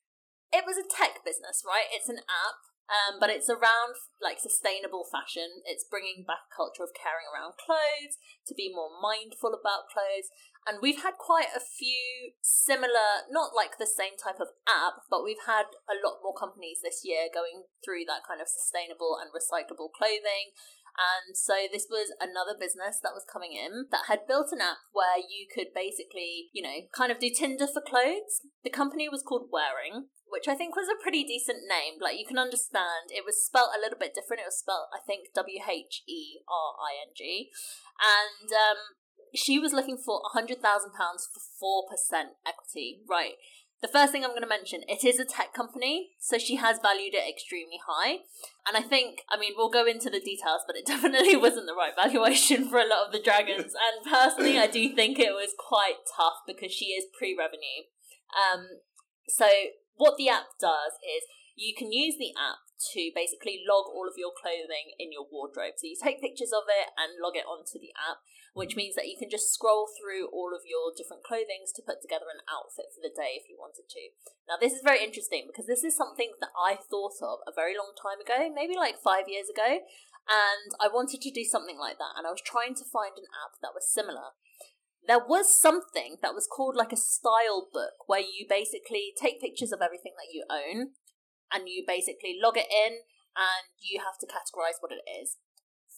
it 0.53 0.63
was 0.65 0.77
a 0.77 0.87
tech 0.87 1.23
business, 1.25 1.63
right? 1.65 1.89
It's 1.93 2.09
an 2.09 2.21
app, 2.25 2.59
um, 2.85 3.17
but 3.17 3.33
it's 3.33 3.49
around 3.49 3.97
like 4.21 4.37
sustainable 4.37 5.05
fashion. 5.09 5.65
It's 5.65 5.85
bringing 5.85 6.21
back 6.25 6.49
a 6.49 6.53
culture 6.53 6.85
of 6.85 6.93
caring 6.93 7.25
around 7.25 7.57
clothes, 7.57 8.21
to 8.45 8.53
be 8.53 8.69
more 8.69 8.93
mindful 8.93 9.57
about 9.57 9.89
clothes. 9.89 10.29
And 10.65 10.81
we've 10.81 11.05
had 11.05 11.21
quite 11.21 11.53
a 11.53 11.61
few 11.61 12.33
similar, 12.41 13.29
not 13.29 13.53
like 13.53 13.77
the 13.77 13.89
same 13.89 14.17
type 14.17 14.41
of 14.41 14.53
app, 14.65 15.05
but 15.13 15.21
we've 15.21 15.45
had 15.45 15.69
a 15.85 15.97
lot 16.01 16.25
more 16.25 16.33
companies 16.33 16.81
this 16.81 17.05
year 17.05 17.29
going 17.29 17.69
through 17.85 18.09
that 18.09 18.25
kind 18.25 18.41
of 18.41 18.49
sustainable 18.49 19.17
and 19.21 19.29
recyclable 19.29 19.93
clothing. 19.93 20.57
And 20.95 21.35
so 21.35 21.67
this 21.71 21.87
was 21.89 22.15
another 22.19 22.55
business 22.57 22.99
that 23.03 23.13
was 23.13 23.27
coming 23.27 23.51
in 23.51 23.87
that 23.91 24.07
had 24.07 24.27
built 24.27 24.51
an 24.51 24.61
app 24.61 24.79
where 24.93 25.19
you 25.19 25.47
could 25.51 25.75
basically, 25.75 26.49
you 26.53 26.63
know, 26.63 26.87
kind 26.95 27.11
of 27.11 27.19
do 27.19 27.29
Tinder 27.29 27.67
for 27.67 27.81
clothes. 27.81 28.41
The 28.63 28.69
company 28.69 29.09
was 29.09 29.23
called 29.23 29.51
Whering 29.51 30.07
which 30.27 30.47
I 30.47 30.55
think 30.55 30.75
was 30.75 30.89
a 30.89 31.01
pretty 31.01 31.23
decent 31.23 31.69
name. 31.69 32.01
Like 32.01 32.17
you 32.17 32.25
can 32.25 32.37
understand, 32.37 33.13
it 33.13 33.23
was 33.25 33.45
spelt 33.45 33.71
a 33.75 33.79
little 33.79 33.97
bit 33.97 34.13
different. 34.13 34.41
It 34.41 34.49
was 34.49 34.59
spelt, 34.59 34.89
I 34.91 34.99
think, 35.05 35.31
W 35.33 35.61
H 35.61 36.03
E 36.09 36.41
R 36.49 36.69
I 36.81 36.97
N 37.07 37.13
G, 37.15 37.51
and 38.01 38.49
um, 38.51 38.79
she 39.33 39.59
was 39.59 39.73
looking 39.73 39.97
for 39.97 40.21
a 40.25 40.33
hundred 40.33 40.61
thousand 40.61 40.91
pounds 40.91 41.29
for 41.31 41.39
four 41.39 41.85
percent 41.87 42.41
equity. 42.45 43.01
Right. 43.07 43.39
The 43.81 43.87
first 43.87 44.11
thing 44.11 44.23
I'm 44.23 44.31
going 44.31 44.41
to 44.41 44.47
mention, 44.47 44.81
it 44.87 45.03
is 45.03 45.19
a 45.19 45.25
tech 45.25 45.53
company, 45.53 46.11
so 46.19 46.37
she 46.37 46.55
has 46.55 46.79
valued 46.81 47.13
it 47.13 47.29
extremely 47.29 47.79
high. 47.85 48.23
And 48.67 48.75
I 48.75 48.81
think, 48.81 49.19
I 49.29 49.37
mean, 49.37 49.53
we'll 49.55 49.69
go 49.69 49.85
into 49.85 50.09
the 50.09 50.19
details, 50.19 50.61
but 50.65 50.75
it 50.75 50.85
definitely 50.87 51.35
wasn't 51.35 51.67
the 51.67 51.75
right 51.75 51.93
valuation 51.95 52.67
for 52.69 52.79
a 52.79 52.87
lot 52.87 53.05
of 53.05 53.11
the 53.11 53.21
dragons. 53.21 53.73
And 53.85 54.11
personally, 54.11 54.57
I 54.57 54.67
do 54.67 54.89
think 54.95 55.19
it 55.19 55.31
was 55.31 55.53
quite 55.57 56.01
tough 56.17 56.41
because 56.47 56.71
she 56.71 56.85
is 56.85 57.05
pre-revenue. 57.17 57.85
Um, 58.33 58.81
so 59.27 59.47
what 59.95 60.17
the 60.17 60.29
app 60.29 60.57
does 60.59 60.93
is 61.03 61.23
you 61.55 61.73
can 61.77 61.91
use 61.91 62.15
the 62.17 62.33
app 62.35 62.64
to 62.75 63.11
basically 63.15 63.63
log 63.63 63.87
all 63.87 64.07
of 64.07 64.19
your 64.19 64.35
clothing 64.35 64.91
in 64.99 65.11
your 65.11 65.27
wardrobe. 65.27 65.79
So 65.79 65.87
you 65.87 65.95
take 65.95 66.21
pictures 66.21 66.51
of 66.51 66.67
it 66.67 66.91
and 66.99 67.21
log 67.21 67.35
it 67.35 67.47
onto 67.47 67.79
the 67.79 67.95
app, 67.95 68.19
which 68.53 68.75
means 68.75 68.95
that 68.95 69.07
you 69.07 69.15
can 69.15 69.31
just 69.31 69.51
scroll 69.51 69.87
through 69.87 70.27
all 70.31 70.51
of 70.51 70.67
your 70.67 70.91
different 70.91 71.23
clothings 71.23 71.71
to 71.75 71.85
put 71.85 72.03
together 72.03 72.27
an 72.27 72.43
outfit 72.47 72.91
for 72.91 72.99
the 72.99 73.13
day 73.13 73.39
if 73.39 73.47
you 73.47 73.55
wanted 73.55 73.87
to. 73.87 74.11
Now, 74.47 74.59
this 74.59 74.75
is 74.75 74.83
very 74.83 75.03
interesting 75.03 75.47
because 75.47 75.67
this 75.67 75.83
is 75.83 75.95
something 75.95 76.35
that 76.43 76.53
I 76.55 76.75
thought 76.75 77.19
of 77.23 77.43
a 77.47 77.55
very 77.55 77.75
long 77.75 77.95
time 77.95 78.19
ago, 78.19 78.51
maybe 78.51 78.75
like 78.75 78.99
five 78.99 79.31
years 79.31 79.47
ago, 79.47 79.83
and 80.27 80.69
I 80.81 80.91
wanted 80.91 81.21
to 81.21 81.31
do 81.31 81.45
something 81.45 81.77
like 81.77 81.97
that, 82.01 82.17
and 82.17 82.25
I 82.25 82.33
was 82.33 82.41
trying 82.41 82.73
to 82.75 82.87
find 82.87 83.15
an 83.15 83.29
app 83.31 83.61
that 83.61 83.77
was 83.77 83.87
similar 83.87 84.35
there 85.07 85.19
was 85.19 85.53
something 85.53 86.17
that 86.21 86.33
was 86.33 86.47
called 86.47 86.75
like 86.75 86.91
a 86.91 86.97
style 86.97 87.67
book 87.71 88.07
where 88.07 88.21
you 88.21 88.45
basically 88.49 89.13
take 89.19 89.41
pictures 89.41 89.71
of 89.71 89.81
everything 89.81 90.13
that 90.17 90.33
you 90.33 90.43
own 90.49 90.91
and 91.51 91.69
you 91.69 91.83
basically 91.85 92.37
log 92.41 92.57
it 92.57 92.69
in 92.69 93.05
and 93.35 93.65
you 93.79 93.99
have 93.99 94.17
to 94.19 94.27
categorize 94.27 94.79
what 94.79 94.91
it 94.91 95.03
is 95.05 95.37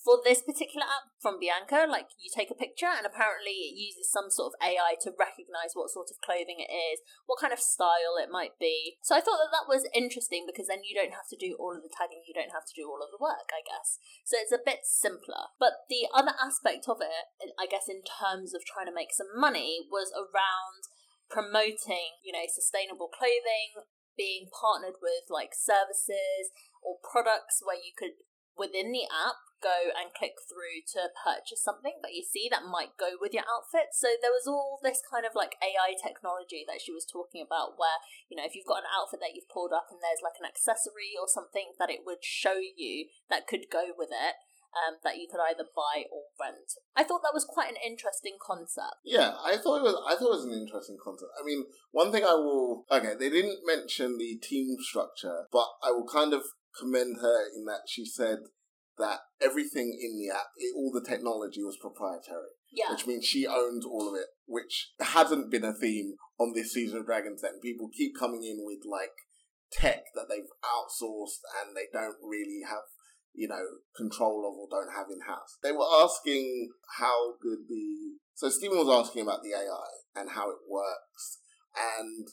for 0.08 0.24
this 0.24 0.40
particular 0.40 0.88
app 0.88 1.12
from 1.20 1.36
Bianca, 1.36 1.84
like 1.84 2.16
you 2.16 2.32
take 2.32 2.48
a 2.48 2.56
picture 2.56 2.88
and 2.88 3.04
apparently 3.04 3.68
it 3.68 3.76
uses 3.76 4.08
some 4.08 4.32
sort 4.32 4.56
of 4.56 4.60
AI 4.64 4.96
to 5.04 5.12
recognize 5.12 5.76
what 5.76 5.92
sort 5.92 6.08
of 6.08 6.24
clothing 6.24 6.64
it 6.64 6.72
is, 6.72 7.04
what 7.28 7.44
kind 7.44 7.52
of 7.52 7.60
style 7.60 8.16
it 8.16 8.32
might 8.32 8.56
be. 8.56 8.96
So 9.04 9.20
I 9.20 9.24
thought 9.24 9.36
that 9.44 9.52
that 9.52 9.68
was 9.68 9.84
interesting 9.92 10.48
because 10.48 10.72
then 10.72 10.88
you 10.88 10.96
don't 10.96 11.12
have 11.12 11.28
to 11.28 11.36
do 11.36 11.60
all 11.60 11.76
of 11.76 11.84
the 11.84 11.92
tagging, 11.92 12.24
you 12.24 12.32
don't 12.32 12.56
have 12.56 12.64
to 12.64 12.78
do 12.78 12.88
all 12.88 13.04
of 13.04 13.12
the 13.12 13.20
work, 13.20 13.52
I 13.52 13.60
guess. 13.68 14.00
So 14.24 14.40
it's 14.40 14.56
a 14.56 14.64
bit 14.64 14.88
simpler. 14.88 15.52
But 15.60 15.84
the 15.92 16.08
other 16.16 16.40
aspect 16.40 16.88
of 16.88 17.04
it, 17.04 17.28
I 17.60 17.68
guess, 17.68 17.92
in 17.92 18.00
terms 18.08 18.56
of 18.56 18.64
trying 18.64 18.88
to 18.88 18.96
make 18.96 19.12
some 19.12 19.36
money, 19.36 19.92
was 19.92 20.16
around 20.16 20.88
promoting, 21.28 22.24
you 22.24 22.32
know, 22.32 22.48
sustainable 22.48 23.12
clothing, 23.12 23.76
being 24.18 24.50
partnered 24.52 25.00
with 25.00 25.30
like 25.30 25.54
services 25.54 26.52
or 26.82 26.98
products 27.00 27.62
where 27.64 27.78
you 27.78 27.94
could 27.94 28.18
within 28.58 28.92
the 28.92 29.06
app 29.06 29.38
go 29.62 29.90
and 29.98 30.14
click 30.14 30.38
through 30.46 30.86
to 30.86 31.10
purchase 31.18 31.62
something 31.62 31.98
that 32.06 32.14
you 32.14 32.22
see 32.22 32.46
that 32.50 32.66
might 32.66 32.94
go 32.98 33.18
with 33.18 33.34
your 33.34 33.46
outfit. 33.50 33.94
So 33.94 34.14
there 34.22 34.34
was 34.34 34.46
all 34.46 34.78
this 34.82 35.02
kind 35.02 35.26
of 35.26 35.34
like 35.34 35.58
AI 35.62 35.98
technology 35.98 36.62
that 36.70 36.82
she 36.82 36.94
was 36.94 37.06
talking 37.06 37.42
about 37.42 37.78
where, 37.78 37.98
you 38.30 38.38
know, 38.38 38.46
if 38.46 38.54
you've 38.54 38.70
got 38.70 38.86
an 38.86 38.94
outfit 38.94 39.22
that 39.22 39.34
you've 39.34 39.50
pulled 39.50 39.74
up 39.74 39.90
and 39.90 39.98
there's 40.02 40.22
like 40.22 40.38
an 40.38 40.46
accessory 40.46 41.18
or 41.18 41.26
something 41.26 41.74
that 41.82 41.90
it 41.90 42.06
would 42.06 42.22
show 42.22 42.62
you 42.62 43.10
that 43.30 43.50
could 43.50 43.70
go 43.74 43.94
with 43.98 44.14
it. 44.14 44.38
Um, 44.76 45.00
that 45.04 45.18
you 45.18 45.28
could 45.32 45.40
either 45.42 45.66
buy 45.76 46.06
or 46.12 46.30
rent. 46.40 46.78
I 46.96 47.04
thought 47.04 47.24
that 47.24 47.34
was 47.34 47.48
quite 47.50 47.72
an 47.72 47.82
interesting 47.82 48.38
concept. 48.38 49.02
Yeah, 49.04 49.34
I 49.42 49.58
thought 49.58 49.80
it 49.80 49.88
was. 49.88 49.98
I 50.06 50.14
thought 50.14 50.34
it 50.34 50.44
was 50.44 50.46
an 50.46 50.54
interesting 50.54 50.98
concept. 51.02 51.32
I 51.40 51.44
mean, 51.44 51.66
one 51.92 52.12
thing 52.12 52.24
I 52.24 52.36
will. 52.36 52.86
Okay, 52.92 53.16
they 53.18 53.30
didn't 53.30 53.66
mention 53.66 54.18
the 54.20 54.38
team 54.38 54.76
structure, 54.82 55.48
but 55.52 55.66
I 55.82 55.92
will 55.92 56.06
kind 56.06 56.34
of 56.34 56.44
commend 56.78 57.18
her 57.22 57.48
in 57.56 57.66
that 57.66 57.88
she 57.88 58.06
said 58.06 58.40
that 58.98 59.20
everything 59.42 59.98
in 60.00 60.18
the 60.20 60.34
app, 60.34 60.48
it, 60.58 60.74
all 60.76 60.92
the 60.92 61.08
technology 61.08 61.64
was 61.64 61.78
proprietary. 61.78 62.58
Yeah. 62.72 62.92
Which 62.92 63.08
means 63.08 63.26
she 63.26 63.48
owns 63.48 63.86
all 63.86 64.10
of 64.10 64.16
it, 64.16 64.28
which 64.46 64.92
hasn't 65.00 65.52
been 65.52 65.64
a 65.64 65.74
theme 65.74 66.16
on 66.40 66.54
this 66.54 66.74
season 66.74 67.00
of 67.00 67.06
Dragon's 67.06 67.42
Den. 67.42 67.60
People 67.62 67.90
keep 67.96 68.14
coming 68.18 68.44
in 68.44 68.66
with 68.66 68.80
like 68.90 69.14
tech 69.72 70.04
that 70.16 70.28
they've 70.30 70.52
outsourced 70.64 71.42
and 71.62 71.76
they 71.76 71.88
don't 71.92 72.18
really 72.22 72.62
have, 72.68 72.90
you 73.38 73.48
know, 73.48 73.62
control 73.96 74.50
of 74.50 74.58
or 74.58 74.68
don't 74.68 74.98
have 74.98 75.08
in 75.14 75.22
house. 75.22 75.58
They 75.62 75.72
were 75.72 75.86
asking 76.04 76.72
how 76.98 77.38
good 77.42 77.70
the 77.70 78.18
So 78.34 78.50
Steven 78.50 78.78
was 78.78 78.90
asking 78.90 79.22
about 79.22 79.44
the 79.44 79.54
AI 79.54 79.90
and 80.20 80.32
how 80.32 80.50
it 80.50 80.58
works, 80.68 81.38
and 81.78 82.28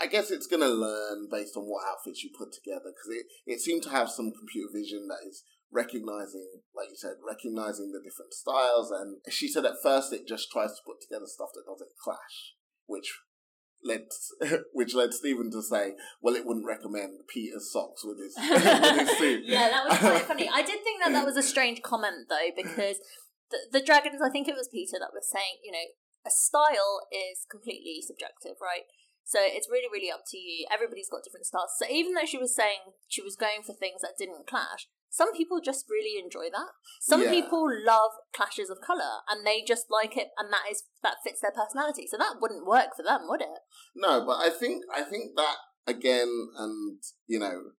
I 0.00 0.06
guess 0.06 0.30
it's 0.30 0.46
going 0.46 0.62
to 0.62 0.68
learn 0.68 1.28
based 1.30 1.56
on 1.56 1.64
what 1.64 1.84
outfits 1.84 2.22
you 2.22 2.30
put 2.32 2.54
together 2.54 2.94
because 2.94 3.10
it, 3.10 3.26
it 3.44 3.60
seemed 3.60 3.82
to 3.82 3.90
have 3.90 4.08
some 4.08 4.32
computer 4.32 4.70
vision 4.72 5.08
that 5.08 5.28
is 5.28 5.44
recognizing, 5.70 6.62
like 6.74 6.88
you 6.88 6.96
said, 6.96 7.20
recognizing 7.26 7.92
the 7.92 8.00
different 8.00 8.32
styles. 8.32 8.90
And 8.90 9.18
she 9.28 9.46
said 9.46 9.66
at 9.66 9.82
first 9.82 10.12
it 10.12 10.26
just 10.26 10.50
tries 10.50 10.70
to 10.70 10.86
put 10.86 11.02
together 11.02 11.26
stuff 11.26 11.50
that 11.54 11.68
doesn't 11.68 12.00
clash, 12.02 12.56
which 12.86 13.12
led 13.84 14.06
which 14.72 14.94
led 14.94 15.12
Steven 15.12 15.50
to 15.50 15.62
say, 15.62 15.94
"Well, 16.20 16.34
it 16.34 16.46
wouldn't 16.46 16.66
recommend 16.66 17.20
Peter's 17.28 17.72
socks 17.72 18.04
with 18.04 18.18
his, 18.18 18.34
with 18.38 19.08
his 19.08 19.18
suit." 19.18 19.44
yeah, 19.44 19.68
that 19.68 19.88
was 19.88 19.98
quite 19.98 20.22
funny. 20.22 20.48
I 20.52 20.62
did 20.62 20.82
think 20.82 21.02
that 21.02 21.12
that 21.12 21.26
was 21.26 21.36
a 21.36 21.42
strange 21.42 21.82
comment 21.82 22.28
though 22.28 22.50
because 22.56 22.96
the, 23.50 23.58
the 23.72 23.82
dragons. 23.84 24.22
I 24.22 24.30
think 24.30 24.48
it 24.48 24.56
was 24.56 24.68
Peter 24.68 24.98
that 25.00 25.14
was 25.14 25.28
saying, 25.30 25.60
you 25.64 25.72
know, 25.72 25.86
a 26.26 26.30
style 26.30 27.06
is 27.10 27.46
completely 27.50 28.00
subjective, 28.04 28.56
right? 28.60 28.84
So 29.24 29.38
it's 29.40 29.70
really, 29.70 29.86
really 29.92 30.10
up 30.10 30.26
to 30.34 30.38
you. 30.38 30.66
Everybody's 30.72 31.08
got 31.08 31.22
different 31.22 31.46
styles. 31.46 31.70
So 31.78 31.86
even 31.88 32.14
though 32.14 32.26
she 32.26 32.38
was 32.38 32.54
saying 32.54 32.98
she 33.06 33.22
was 33.22 33.36
going 33.36 33.62
for 33.64 33.72
things 33.72 34.02
that 34.02 34.18
didn't 34.18 34.48
clash, 34.48 34.88
some 35.10 35.32
people 35.32 35.60
just 35.60 35.86
really 35.90 36.22
enjoy 36.22 36.48
that. 36.50 36.70
Some 37.00 37.22
Yeah. 37.22 37.30
people 37.30 37.68
love 37.84 38.12
clashes 38.32 38.70
of 38.70 38.80
color, 38.80 39.20
and 39.28 39.44
they 39.44 39.62
just 39.62 39.90
like 39.90 40.16
it, 40.16 40.30
and 40.38 40.52
that 40.52 40.70
is 40.70 40.84
that 41.02 41.22
fits 41.24 41.40
their 41.40 41.50
personality. 41.50 42.06
So 42.06 42.16
that 42.16 42.40
wouldn't 42.40 42.64
work 42.66 42.96
for 42.96 43.02
them, 43.02 43.26
would 43.28 43.42
it? 43.42 43.60
No, 43.94 44.24
but 44.24 44.38
I 44.38 44.50
think 44.50 44.84
I 44.94 45.02
think 45.02 45.36
that 45.36 45.56
again, 45.86 46.48
and 46.56 47.02
you 47.26 47.38
know, 47.40 47.72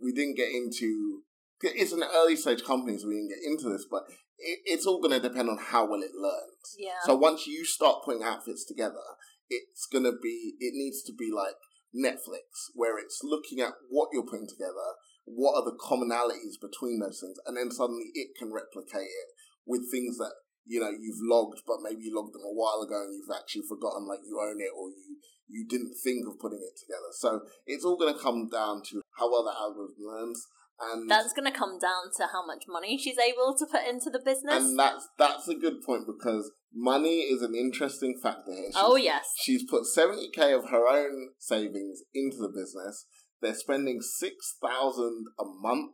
we 0.00 0.12
didn't 0.12 0.36
get 0.36 0.50
into. 0.50 1.22
It's 1.62 1.92
an 1.92 2.02
early 2.02 2.36
stage 2.36 2.62
company, 2.64 2.98
so 2.98 3.08
we 3.08 3.14
didn't 3.14 3.30
get 3.30 3.50
into 3.50 3.70
this, 3.70 3.86
but 3.90 4.02
it, 4.38 4.58
it's 4.66 4.86
all 4.86 5.00
going 5.00 5.18
to 5.18 5.28
depend 5.28 5.48
on 5.48 5.56
how 5.58 5.86
well 5.86 6.02
it 6.02 6.14
learns. 6.14 6.76
Yeah. 6.76 7.00
So 7.04 7.14
once 7.14 7.46
you 7.46 7.64
start 7.64 8.04
putting 8.04 8.22
outfits 8.22 8.64
together, 8.66 9.16
it's 9.48 9.86
going 9.86 10.04
to 10.04 10.12
be. 10.20 10.56
It 10.60 10.74
needs 10.74 11.02
to 11.04 11.14
be 11.14 11.30
like 11.32 11.54
Netflix, 11.94 12.70
where 12.74 12.98
it's 12.98 13.20
looking 13.22 13.60
at 13.60 13.72
what 13.88 14.10
you're 14.12 14.26
putting 14.26 14.48
together, 14.48 14.98
what 15.26 15.58
are 15.58 15.64
the 15.66 15.76
commonalities 15.76 16.56
between 16.62 17.00
those 17.00 17.20
things, 17.20 17.36
and 17.46 17.56
then 17.56 17.70
suddenly 17.70 18.10
it 18.14 18.30
can 18.38 18.52
replicate 18.54 19.10
it 19.10 19.28
with 19.66 19.90
things 19.90 20.16
that 20.18 20.32
you 20.64 20.80
know 20.80 20.90
you've 20.90 21.20
logged, 21.22 21.60
but 21.66 21.82
maybe 21.82 22.02
you 22.06 22.14
logged 22.14 22.32
them 22.34 22.46
a 22.46 22.54
while 22.54 22.80
ago 22.82 23.02
and 23.04 23.14
you've 23.14 23.36
actually 23.36 23.62
forgotten, 23.68 24.06
like 24.06 24.20
you 24.24 24.38
own 24.40 24.60
it 24.60 24.70
or 24.74 24.88
you 24.90 25.18
you 25.48 25.66
didn't 25.68 25.94
think 26.02 26.26
of 26.26 26.38
putting 26.40 26.58
it 26.58 26.74
together. 26.78 27.10
So 27.12 27.40
it's 27.66 27.84
all 27.84 27.96
going 27.96 28.12
to 28.14 28.18
come 28.20 28.48
down 28.48 28.82
to 28.90 29.00
how 29.18 29.30
well 29.30 29.44
the 29.44 29.54
algorithm 29.54 29.94
learns, 30.02 30.44
and 30.80 31.08
That's 31.08 31.32
going 31.32 31.50
to 31.50 31.56
come 31.56 31.78
down 31.78 32.10
to 32.16 32.26
how 32.32 32.44
much 32.44 32.64
money 32.68 32.98
she's 32.98 33.18
able 33.18 33.54
to 33.56 33.66
put 33.66 33.86
into 33.88 34.10
the 34.10 34.18
business. 34.18 34.54
and 34.54 34.78
that's 34.78 35.08
that's 35.18 35.48
a 35.48 35.54
good 35.54 35.82
point 35.84 36.02
because 36.06 36.50
money 36.74 37.20
is 37.20 37.42
an 37.42 37.54
interesting 37.54 38.18
factor 38.22 38.52
here. 38.52 38.70
She's- 38.70 38.74
oh 38.76 38.96
yes, 38.96 39.24
She's 39.40 39.64
put 39.64 39.84
70k 39.84 40.52
of 40.56 40.68
her 40.70 40.86
own 40.88 41.30
savings 41.38 42.02
into 42.14 42.38
the 42.38 42.48
business. 42.48 43.06
They're 43.40 43.54
spending 43.54 44.00
6,000 44.00 45.26
a 45.38 45.44
month. 45.44 45.92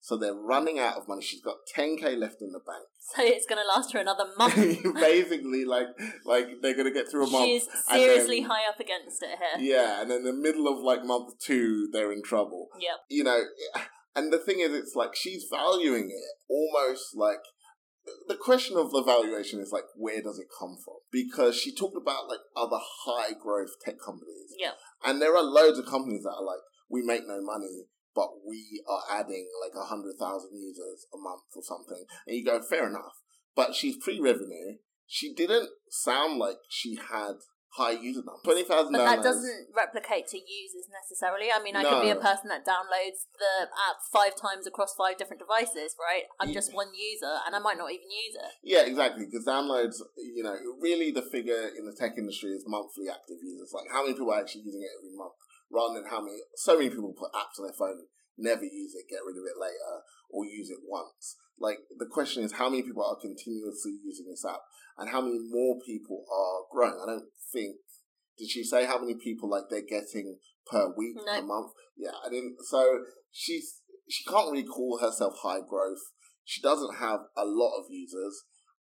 So 0.00 0.16
they're 0.16 0.34
running 0.34 0.80
out 0.80 0.96
of 0.96 1.06
money. 1.06 1.22
She's 1.22 1.40
got 1.40 1.58
10k 1.76 2.18
left 2.18 2.42
in 2.42 2.50
the 2.50 2.58
bank. 2.58 2.86
so 3.14 3.22
it's 3.22 3.46
going 3.46 3.62
to 3.62 3.68
last 3.68 3.92
her 3.92 4.00
another 4.00 4.26
month. 4.36 4.54
Basically, 4.94 5.64
like, 5.64 5.86
like 6.24 6.60
they're 6.60 6.76
gonna 6.76 6.90
get 6.92 7.08
through 7.08 7.28
a 7.28 7.30
month. 7.30 7.44
She's 7.46 7.68
seriously 7.88 8.40
then- 8.40 8.50
high 8.50 8.68
up 8.68 8.80
against 8.80 9.22
it 9.22 9.38
here. 9.38 9.76
Yeah, 9.76 10.02
and 10.02 10.10
in 10.10 10.24
the 10.24 10.32
middle 10.32 10.66
of 10.66 10.80
like 10.82 11.04
month 11.04 11.38
two, 11.38 11.88
they're 11.92 12.10
in 12.10 12.22
trouble. 12.24 12.68
Yep. 12.80 12.96
You 13.10 13.22
know, 13.24 13.42
and 14.16 14.32
the 14.32 14.38
thing 14.38 14.58
is, 14.58 14.74
it's 14.74 14.96
like 14.96 15.14
she's 15.14 15.46
valuing 15.48 16.10
it 16.10 16.52
almost 16.52 17.16
like 17.16 17.38
the 18.28 18.34
question 18.36 18.76
of 18.76 18.90
the 18.90 19.02
valuation 19.04 19.60
is 19.60 19.70
like, 19.72 19.84
where 19.96 20.20
does 20.20 20.38
it 20.38 20.48
come 20.58 20.76
from? 20.84 20.96
Because 21.12 21.56
she 21.56 21.72
talked 21.74 21.96
about 21.96 22.28
like 22.28 22.40
other 22.56 22.78
high 23.04 23.32
growth 23.40 23.70
tech 23.84 23.94
companies. 24.04 24.54
yeah 24.58 24.72
And 25.04 25.22
there 25.22 25.36
are 25.36 25.42
loads 25.42 25.78
of 25.78 25.86
companies 25.86 26.24
that 26.24 26.34
are 26.36 26.44
like, 26.44 26.58
we 26.92 27.02
make 27.02 27.26
no 27.26 27.40
money, 27.40 27.88
but 28.14 28.28
we 28.46 28.82
are 28.86 29.02
adding 29.10 29.48
like 29.64 29.72
a 29.74 29.86
hundred 29.86 30.14
thousand 30.20 30.50
users 30.52 31.06
a 31.12 31.16
month 31.16 31.48
or 31.56 31.62
something. 31.62 32.04
And 32.26 32.36
you 32.36 32.44
go, 32.44 32.60
fair 32.60 32.86
enough. 32.86 33.16
But 33.56 33.74
she's 33.74 33.96
pre-revenue. 33.96 34.76
She 35.06 35.34
didn't 35.34 35.70
sound 35.90 36.38
like 36.38 36.56
she 36.68 36.96
had 36.96 37.36
high 37.76 37.92
user 37.92 38.20
numbers. 38.20 38.44
Twenty 38.44 38.64
thousand 38.64 38.92
But 38.92 39.04
that 39.04 39.22
doesn't 39.22 39.72
replicate 39.74 40.28
to 40.28 40.36
users 40.36 40.88
necessarily. 40.92 41.48
I 41.48 41.62
mean, 41.62 41.76
I 41.76 41.84
could 41.84 42.02
be 42.02 42.12
a 42.12 42.16
person 42.20 42.48
that 42.48 42.64
downloads 42.68 43.24
the 43.40 43.68
app 43.72 43.96
five 44.12 44.36
times 44.36 44.66
across 44.66 44.94
five 44.94 45.16
different 45.16 45.40
devices, 45.40 45.96
right? 45.96 46.24
I'm 46.40 46.48
Yeah. 46.48 46.60
just 46.60 46.74
one 46.74 46.92
user 46.92 47.40
and 47.46 47.56
I 47.56 47.58
might 47.58 47.78
not 47.78 47.90
even 47.90 48.10
use 48.10 48.36
it. 48.36 48.52
Yeah, 48.62 48.84
exactly. 48.84 49.24
Because 49.24 49.46
downloads, 49.46 49.96
you 50.16 50.42
know, 50.42 50.56
really 50.80 51.10
the 51.12 51.22
figure 51.22 51.72
in 51.76 51.86
the 51.86 51.96
tech 51.96 52.12
industry 52.18 52.50
is 52.52 52.64
monthly 52.66 53.08
active 53.08 53.40
users. 53.42 53.72
Like 53.72 53.88
how 53.90 54.02
many 54.02 54.14
people 54.14 54.32
are 54.32 54.40
actually 54.40 54.62
using 54.68 54.82
it 54.82 54.92
every 55.00 55.16
month, 55.16 55.32
rather 55.72 55.94
than 55.94 56.10
how 56.10 56.20
many. 56.20 56.38
So 56.56 56.76
many 56.76 56.90
people 56.90 57.14
put 57.16 57.32
apps 57.32 57.58
on 57.58 57.66
their 57.66 57.78
phone, 57.78 58.06
never 58.36 58.64
use 58.64 58.94
it, 58.94 59.08
get 59.10 59.24
rid 59.26 59.36
of 59.36 59.44
it 59.48 59.58
later, 59.60 60.04
or 60.30 60.44
use 60.44 60.70
it 60.70 60.84
once. 60.86 61.36
Like 61.58 61.78
the 61.98 62.06
question 62.06 62.42
is, 62.44 62.52
how 62.52 62.68
many 62.68 62.82
people 62.82 63.04
are 63.04 63.16
continuously 63.20 63.96
using 64.04 64.26
this 64.28 64.44
app, 64.44 64.60
and 64.98 65.10
how 65.10 65.20
many 65.20 65.38
more 65.40 65.78
people 65.84 66.24
are 66.30 66.68
growing? 66.70 66.98
I 67.02 67.06
don't 67.06 67.28
think. 67.52 67.76
Did 68.38 68.48
she 68.50 68.64
say 68.64 68.86
how 68.86 68.98
many 68.98 69.14
people 69.14 69.48
like 69.50 69.64
they're 69.70 69.82
getting 69.82 70.38
per 70.70 70.92
week, 70.96 71.16
No. 71.16 71.40
per 71.40 71.46
month? 71.46 71.72
Yeah, 71.96 72.12
I 72.24 72.28
didn't. 72.30 72.56
So 72.64 73.04
she's 73.30 73.80
she 74.08 74.24
can't 74.24 74.50
really 74.50 74.64
call 74.66 74.98
herself 74.98 75.34
high 75.42 75.60
growth. 75.60 76.02
She 76.44 76.60
doesn't 76.60 76.96
have 76.96 77.20
a 77.36 77.44
lot 77.44 77.78
of 77.78 77.86
users, 77.90 78.42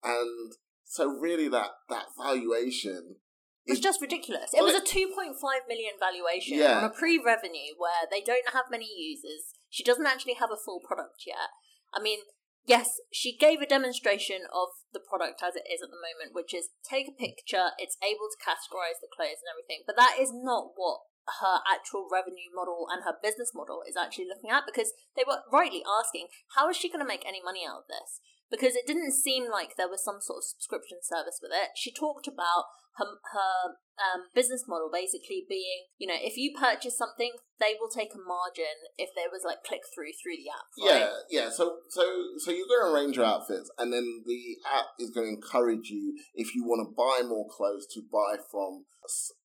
and 0.03 0.53
so 0.85 1.07
really 1.07 1.47
that 1.49 1.71
that 1.89 2.05
valuation 2.17 3.17
It 3.65 3.71
was 3.71 3.79
just 3.79 4.01
ridiculous. 4.01 4.51
It 4.53 4.63
was 4.63 4.75
a 4.75 4.83
2.5 4.83 5.39
million 5.67 5.93
valuation 5.99 6.57
Yeah. 6.57 6.79
on 6.79 6.83
a 6.83 6.89
pre 6.89 7.17
revenue 7.17 7.75
where 7.77 8.07
they 8.11 8.21
don't 8.21 8.49
have 8.51 8.65
many 8.69 8.87
users. 8.91 9.55
She 9.69 9.83
doesn't 9.83 10.05
actually 10.05 10.35
have 10.35 10.51
a 10.51 10.59
full 10.59 10.81
product 10.81 11.23
yet. 11.25 11.49
I 11.93 12.01
mean, 12.01 12.19
yes, 12.65 12.99
she 13.11 13.37
gave 13.37 13.61
a 13.61 13.65
demonstration 13.65 14.43
of 14.51 14.69
the 14.91 14.99
product 14.99 15.41
as 15.41 15.55
it 15.55 15.63
is 15.71 15.81
at 15.81 15.89
the 15.89 15.95
moment, 15.95 16.35
which 16.35 16.53
is 16.53 16.69
take 16.83 17.07
a 17.07 17.15
picture, 17.15 17.71
it's 17.77 17.97
able 18.03 18.27
to 18.27 18.43
categorize 18.43 18.99
the 18.99 19.07
clothes 19.07 19.39
and 19.39 19.51
everything. 19.51 19.83
But 19.87 19.95
that 19.95 20.17
is 20.19 20.31
not 20.33 20.75
what 20.75 21.07
her 21.39 21.63
actual 21.63 22.07
revenue 22.11 22.51
model 22.53 22.87
and 22.91 23.03
her 23.03 23.15
business 23.23 23.51
model 23.55 23.81
is 23.87 23.95
actually 23.95 24.27
looking 24.27 24.51
at 24.51 24.67
because 24.67 24.91
they 25.15 25.23
were 25.25 25.47
rightly 25.51 25.83
asking, 25.87 26.27
how 26.55 26.67
is 26.67 26.75
she 26.75 26.89
going 26.89 26.99
to 26.99 27.07
make 27.07 27.23
any 27.25 27.39
money 27.39 27.63
out 27.63 27.87
of 27.87 27.87
this? 27.87 28.19
Because 28.53 28.77
it 28.77 28.85
didn't 28.85 29.17
seem 29.17 29.49
like 29.49 29.75
there 29.75 29.89
was 29.89 30.05
some 30.05 30.21
sort 30.21 30.45
of 30.45 30.45
subscription 30.45 31.01
service 31.01 31.41
with 31.41 31.49
it. 31.49 31.73
She 31.73 31.89
talked 31.89 32.29
about 32.29 32.69
her, 33.01 33.05
her 33.33 33.81
um, 33.97 34.29
business 34.35 34.65
model 34.67 34.89
basically 34.93 35.45
being, 35.49 35.89
you 35.97 36.05
know, 36.05 36.17
if 36.21 36.37
you 36.37 36.53
purchase 36.53 36.97
something, 36.97 37.33
they 37.59 37.73
will 37.79 37.89
take 37.89 38.13
a 38.13 38.21
margin 38.21 38.85
if 38.97 39.09
there 39.15 39.33
was 39.33 39.41
like 39.41 39.65
click 39.65 39.81
through 39.89 40.13
through 40.21 40.37
the 40.37 40.53
app. 40.53 40.69
Right? 40.77 41.01
yeah 41.01 41.43
yeah. 41.45 41.49
So 41.49 41.81
so 41.89 42.05
so 42.37 42.51
you're 42.51 42.69
going 42.69 42.85
to 42.85 42.93
arrange 42.93 43.17
your 43.17 43.25
outfits, 43.25 43.71
and 43.77 43.91
then 43.91 44.23
the 44.25 44.57
app 44.69 44.93
is 44.99 45.09
going 45.09 45.27
to 45.27 45.33
encourage 45.33 45.89
you 45.89 46.13
if 46.33 46.53
you 46.53 46.63
want 46.63 46.85
to 46.85 46.93
buy 46.93 47.27
more 47.27 47.47
clothes 47.49 47.87
to 47.93 48.01
buy 48.05 48.37
from 48.51 48.85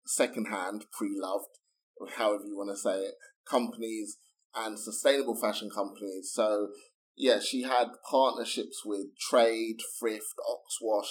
secondhand, 0.07 0.87
pre-loved, 0.93 1.59
however 2.17 2.45
you 2.47 2.57
want 2.57 2.71
to 2.71 2.77
say 2.77 2.99
it, 3.01 3.15
companies 3.49 4.19
and 4.55 4.79
sustainable 4.79 5.37
fashion 5.37 5.69
companies. 5.71 6.31
So 6.33 6.69
yeah, 7.17 7.39
she 7.41 7.63
had 7.63 7.89
partnerships 8.09 8.83
with 8.85 9.07
Trade, 9.19 9.79
Thrift, 9.99 10.35
Oxwash, 10.49 11.11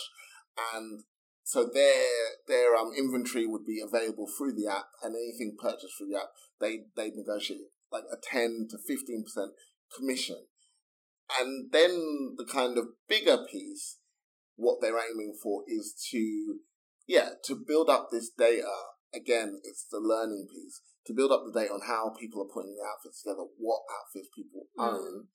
and 0.74 1.04
so 1.44 1.70
their 1.72 2.06
their 2.48 2.76
um 2.76 2.92
inventory 2.98 3.46
would 3.46 3.66
be 3.66 3.82
available 3.82 4.28
through 4.28 4.54
the 4.54 4.68
app, 4.72 4.86
and 5.04 5.16
anything 5.16 5.58
purchased 5.60 5.98
through 5.98 6.10
the 6.10 6.20
app, 6.20 6.30
they 6.60 6.86
they 6.96 7.12
negotiate 7.12 7.70
like 7.92 8.04
a 8.12 8.18
ten 8.22 8.68
to 8.70 8.78
fifteen 8.78 9.24
percent 9.24 9.52
commission, 9.96 10.46
and 11.40 11.72
then 11.72 12.36
the 12.38 12.46
kind 12.46 12.78
of 12.78 12.86
bigger 13.08 13.38
piece, 13.52 13.98
what 14.56 14.78
they're 14.82 14.98
aiming 14.98 15.36
for 15.42 15.64
is 15.68 15.94
to 16.12 16.60
yeah 17.08 17.30
to 17.44 17.56
build 17.56 17.90
up 17.90 18.10
this 18.12 18.30
data. 18.30 18.72
Again, 19.14 19.62
it's 19.64 19.86
the 19.90 20.00
learning 20.00 20.48
piece 20.52 20.82
to 21.06 21.14
build 21.14 21.32
up 21.32 21.44
the 21.46 21.58
data 21.58 21.72
on 21.72 21.80
how 21.88 22.12
people 22.20 22.42
are 22.42 22.54
putting 22.54 22.76
the 22.76 22.84
outfits 22.84 23.22
together, 23.24 23.46
what 23.58 23.82
outfits 23.88 24.28
people 24.36 24.68
Mm. 24.78 24.94
own, 24.94 25.28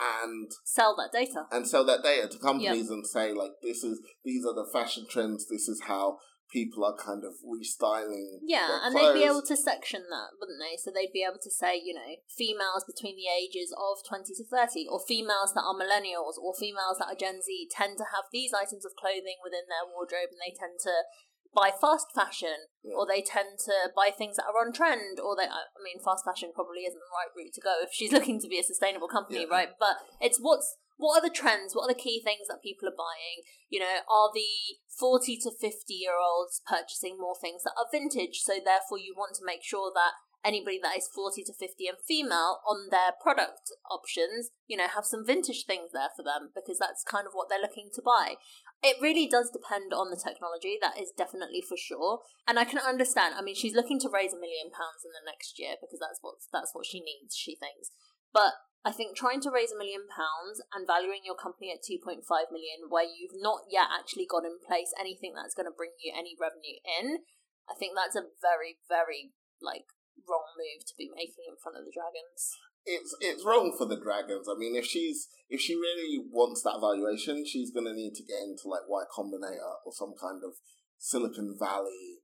and 0.00 0.50
Sell 0.64 0.96
that 0.96 1.10
data. 1.12 1.46
and 1.50 1.66
sell 1.66 1.84
that 1.84 2.02
data 2.02 2.28
to 2.28 2.38
companies 2.38 2.88
and 2.90 3.06
say 3.06 3.32
like 3.32 3.52
this 3.62 3.84
is 3.84 4.00
these 4.24 4.44
are 4.44 4.54
the 4.54 4.68
fashion 4.72 5.06
trends 5.08 5.46
this 5.48 5.68
is 5.68 5.82
how 5.86 6.18
people 6.50 6.82
are 6.84 6.98
kind 6.98 7.22
of 7.22 7.38
restyling 7.46 8.42
Yeah, 8.42 8.82
and 8.82 8.90
they'd 8.90 9.14
be 9.14 9.22
able 9.22 9.46
to 9.46 9.56
section 9.56 10.02
that, 10.10 10.34
wouldn't 10.42 10.58
they? 10.58 10.74
So 10.82 10.90
they'd 10.90 11.14
be 11.14 11.22
able 11.22 11.38
to 11.38 11.50
say, 11.50 11.78
you 11.78 11.94
know, 11.94 12.18
females 12.26 12.82
between 12.82 13.14
the 13.14 13.30
ages 13.30 13.70
of 13.70 14.02
20 14.02 14.34
to 14.34 14.44
30, 14.50 14.90
or 14.90 14.98
females 15.06 15.54
that 15.54 15.62
are 15.62 15.78
millennials, 15.78 16.34
or 16.42 16.50
females 16.58 16.98
that 16.98 17.06
are 17.06 17.14
Gen 17.14 17.38
Z 17.38 17.70
tend 17.70 17.98
to 18.02 18.10
have 18.10 18.26
these 18.34 18.50
items 18.50 18.82
of 18.82 18.98
clothing 18.98 19.38
within 19.46 19.70
their 19.70 19.86
wardrobe 19.86 20.34
and 20.34 20.42
they 20.42 20.50
tend 20.50 20.82
to 20.82 21.06
buy 21.54 21.70
fast 21.70 22.06
fashion, 22.14 22.68
Yeah. 22.82 22.94
or 22.94 23.06
they 23.06 23.22
tend 23.22 23.58
to 23.66 23.90
buy 23.94 24.10
things 24.10 24.36
that 24.36 24.46
are 24.46 24.60
on 24.64 24.72
trend, 24.72 25.18
or 25.20 25.34
they, 25.36 25.46
I 25.48 25.64
mean, 25.82 25.98
fast 26.02 26.24
fashion 26.24 26.52
probably 26.54 26.82
isn't 26.86 26.98
the 26.98 27.14
right 27.16 27.30
route 27.36 27.54
to 27.54 27.60
go 27.60 27.78
if 27.82 27.90
she's 27.92 28.12
looking 28.16 28.40
to 28.40 28.48
be 28.48 28.58
a 28.58 28.62
sustainable 28.62 29.08
company, 29.08 29.42
Yeah. 29.42 29.50
right? 29.54 29.70
But 29.78 29.96
it's 30.20 30.38
what's 30.38 30.76
what 30.96 31.16
are 31.16 31.26
the 31.26 31.32
trends? 31.34 31.74
What 31.74 31.84
are 31.88 31.94
the 31.94 31.98
key 31.98 32.20
things 32.22 32.46
that 32.48 32.62
people 32.62 32.86
are 32.86 32.92
buying? 32.96 33.40
You 33.70 33.80
know, 33.80 34.04
are 34.06 34.30
the 34.34 34.76
40 34.98 35.38
to 35.38 35.50
50 35.50 35.94
year 35.94 36.12
olds 36.20 36.60
purchasing 36.68 37.16
more 37.18 37.34
things 37.40 37.62
that 37.64 37.72
are 37.78 37.88
vintage? 37.90 38.40
So 38.44 38.60
therefore 38.62 38.98
you 38.98 39.14
want 39.16 39.34
to 39.36 39.44
make 39.44 39.64
sure 39.64 39.90
that 39.94 40.12
anybody 40.44 40.78
that 40.82 40.96
is 40.96 41.08
40 41.08 41.44
to 41.44 41.54
50 41.54 41.86
and 41.88 41.96
female 42.06 42.60
on 42.68 42.88
their 42.90 43.12
product 43.20 43.72
options, 43.90 44.50
you 44.66 44.76
know, 44.76 44.88
have 44.88 45.04
some 45.06 45.24
vintage 45.24 45.64
things 45.64 45.92
there 45.92 46.12
for 46.14 46.22
them 46.22 46.50
because 46.54 46.78
that's 46.78 47.02
kind 47.02 47.26
of 47.26 47.32
what 47.32 47.48
they're 47.48 47.60
looking 47.64 47.88
to 47.94 48.02
buy. 48.04 48.36
It 48.80 48.96
really 48.96 49.28
does 49.28 49.52
depend 49.52 49.92
on 49.92 50.08
the 50.08 50.16
technology, 50.16 50.80
that 50.80 50.96
is 50.96 51.12
definitely 51.12 51.60
for 51.60 51.76
sure. 51.76 52.24
And 52.48 52.56
I 52.56 52.64
can 52.64 52.80
understand. 52.80 53.36
I 53.36 53.44
mean, 53.44 53.54
she's 53.54 53.76
looking 53.76 54.00
to 54.00 54.08
raise 54.08 54.32
a 54.32 54.40
million 54.40 54.72
pounds 54.72 55.04
in 55.04 55.12
the 55.12 55.24
next 55.28 55.60
year 55.60 55.76
because 55.76 56.00
that's 56.00 56.24
what 56.24 56.40
that's 56.48 56.72
what 56.72 56.88
she 56.88 57.04
needs, 57.04 57.36
she 57.36 57.60
thinks. 57.60 57.92
But 58.32 58.56
I 58.80 58.96
think 58.96 59.12
trying 59.12 59.44
to 59.44 59.52
raise 59.52 59.68
a 59.68 59.76
million 59.76 60.08
pounds 60.08 60.64
and 60.72 60.88
valuing 60.88 61.20
your 61.28 61.36
company 61.36 61.68
at 61.68 61.84
2.5 61.84 62.24
million 62.48 62.88
where 62.88 63.04
you've 63.04 63.36
not 63.36 63.68
yet 63.68 63.92
actually 63.92 64.24
got 64.24 64.48
in 64.48 64.56
place 64.64 64.96
anything 64.96 65.36
that's 65.36 65.52
going 65.52 65.68
to 65.68 65.76
bring 65.76 65.92
you 66.00 66.16
any 66.16 66.32
revenue 66.32 66.80
in, 66.80 67.20
I 67.68 67.76
think 67.76 67.92
that's 67.92 68.16
a 68.16 68.32
very 68.40 68.80
very 68.88 69.36
like 69.60 69.92
wrong 70.24 70.56
move 70.56 70.88
to 70.88 70.96
be 70.96 71.12
making 71.12 71.44
in 71.44 71.60
front 71.60 71.76
of 71.76 71.84
the 71.84 71.92
dragons. 71.92 72.56
It's 72.90 73.14
it's 73.20 73.44
wrong 73.46 73.74
for 73.78 73.86
the 73.86 74.00
dragons. 74.00 74.48
I 74.50 74.58
mean, 74.58 74.74
if 74.74 74.84
she's 74.84 75.28
if 75.48 75.60
she 75.60 75.74
really 75.74 76.18
wants 76.30 76.62
that 76.62 76.82
valuation, 76.82 77.46
she's 77.46 77.70
to 77.70 77.94
need 77.94 78.14
to 78.14 78.24
get 78.24 78.42
into 78.42 78.66
like 78.66 78.88
Y 78.88 79.04
Combinator 79.14 79.78
or 79.86 79.92
some 79.92 80.14
kind 80.20 80.42
of 80.42 80.54
Silicon 80.98 81.56
Valley 81.58 82.18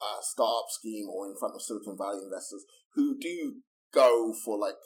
uh, 0.00 0.20
startup 0.22 0.70
scheme, 0.70 1.08
or 1.08 1.26
in 1.28 1.36
front 1.38 1.54
of 1.54 1.62
Silicon 1.62 1.96
Valley 1.96 2.24
investors 2.24 2.64
who 2.94 3.18
do 3.18 3.62
go 3.92 4.32
for 4.32 4.58
like 4.58 4.80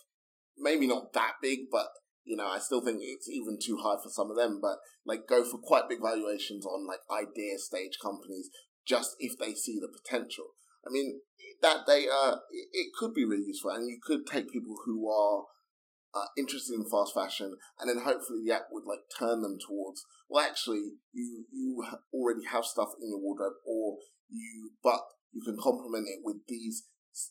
maybe 0.59 0.87
not 0.87 1.13
that 1.13 1.35
big, 1.41 1.71
but 1.71 1.87
you 2.25 2.37
know, 2.37 2.47
I 2.47 2.59
still 2.59 2.81
think 2.85 2.99
it's 3.03 3.29
even 3.29 3.59
too 3.63 3.79
high 3.83 3.97
for 4.03 4.09
some 4.09 4.31
of 4.31 4.37
them, 4.37 4.59
but 4.61 4.79
like 5.05 5.29
go 5.29 5.45
for 5.45 5.59
quite 5.59 5.89
big 5.89 6.01
valuations 6.03 6.65
on 6.67 6.87
like 6.87 7.01
idea 7.11 7.59
stage 7.59 7.99
companies 8.03 8.51
just 8.87 9.17
if 9.19 9.39
they 9.39 9.55
see 9.55 9.79
the 9.79 9.89
potential. 9.89 10.47
I 10.87 10.91
mean, 10.91 11.21
that 11.65 11.87
data 11.87 12.45
it 12.53 12.93
could 12.93 13.15
be 13.15 13.25
really 13.25 13.49
useful, 13.49 13.71
and 13.71 13.89
you 13.89 13.99
could 14.05 14.27
take 14.27 14.53
people 14.53 14.77
who 14.85 15.09
are 15.09 15.45
uh, 16.15 16.29
interested 16.37 16.75
in 16.75 16.85
fast 16.85 17.15
fashion, 17.15 17.57
and 17.81 17.89
then 17.89 18.05
hopefully 18.05 18.45
the 18.45 18.53
app 18.53 18.69
would 18.71 18.85
like 18.85 19.01
turn 19.19 19.41
them 19.41 19.57
towards. 19.59 20.05
Well, 20.29 20.45
actually, 20.45 21.01
you 21.13 21.47
you 21.51 21.85
already 22.13 22.45
have 22.53 22.65
stuff 22.65 22.91
in 23.01 23.09
your 23.09 23.19
wardrobe, 23.19 23.57
or 23.67 23.97
you 24.29 24.71
but 24.85 25.01
you 25.33 25.41
can 25.43 25.57
complement 25.57 26.07
it 26.07 26.21
with 26.23 26.45
these 26.47 26.85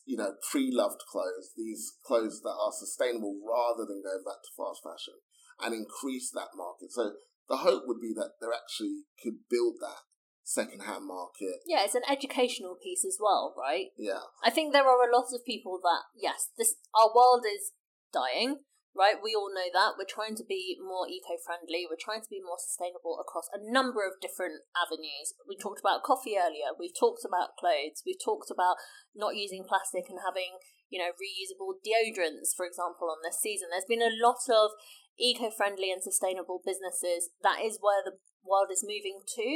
you 0.04 0.16
know 0.16 0.34
pre-loved 0.50 1.02
clothes, 1.10 1.54
these 1.56 1.94
clothes 2.04 2.42
that 2.42 2.58
are 2.58 2.74
sustainable 2.74 3.38
rather 3.38 3.86
than 3.86 4.02
going 4.02 4.24
back 4.26 4.42
to 4.42 4.56
fast 4.58 4.82
fashion, 4.82 5.14
and 5.62 5.72
increase 5.72 6.30
that 6.34 6.58
market. 6.58 6.90
So 6.90 7.14
the 7.48 7.62
hope 7.62 7.84
would 7.86 8.00
be 8.00 8.12
that 8.16 8.34
there 8.40 8.52
actually 8.52 9.06
could 9.22 9.46
build 9.48 9.76
that 9.80 10.02
second-hand 10.44 11.08
market. 11.08 11.64
Yeah, 11.66 11.82
it's 11.82 11.96
an 11.96 12.06
educational 12.08 12.76
piece 12.76 13.04
as 13.04 13.18
well, 13.20 13.56
right? 13.56 13.96
Yeah. 13.96 14.28
I 14.44 14.50
think 14.50 14.72
there 14.72 14.86
are 14.86 15.08
a 15.08 15.12
lot 15.12 15.32
of 15.32 15.44
people 15.44 15.80
that 15.82 16.04
yes, 16.14 16.50
this 16.56 16.76
our 16.94 17.08
world 17.08 17.48
is 17.48 17.72
dying, 18.12 18.62
right? 18.94 19.16
We 19.18 19.34
all 19.34 19.50
know 19.50 19.72
that. 19.72 19.96
We're 19.98 20.06
trying 20.06 20.36
to 20.36 20.46
be 20.46 20.76
more 20.78 21.08
eco-friendly. 21.08 21.88
We're 21.90 21.98
trying 21.98 22.22
to 22.22 22.30
be 22.30 22.44
more 22.44 22.60
sustainable 22.60 23.18
across 23.18 23.50
a 23.50 23.58
number 23.58 24.06
of 24.06 24.22
different 24.22 24.68
avenues. 24.78 25.34
We 25.48 25.58
talked 25.58 25.80
about 25.80 26.06
coffee 26.06 26.38
earlier. 26.38 26.76
We've 26.78 26.94
talked 26.94 27.26
about 27.26 27.58
clothes. 27.58 28.04
We've 28.06 28.20
talked 28.20 28.52
about 28.54 28.78
not 29.16 29.34
using 29.34 29.66
plastic 29.66 30.06
and 30.06 30.22
having, 30.22 30.62
you 30.92 31.02
know, 31.02 31.10
reusable 31.16 31.80
deodorants, 31.82 32.54
for 32.54 32.68
example, 32.68 33.10
on 33.10 33.24
this 33.24 33.40
season. 33.42 33.72
There's 33.72 33.88
been 33.88 34.04
a 34.04 34.14
lot 34.14 34.46
of 34.46 34.76
eco-friendly 35.18 35.90
and 35.90 36.02
sustainable 36.02 36.62
businesses. 36.62 37.34
That 37.42 37.66
is 37.66 37.82
where 37.82 38.04
the 38.04 38.22
world 38.46 38.68
is 38.70 38.86
moving 38.86 39.24
to 39.26 39.46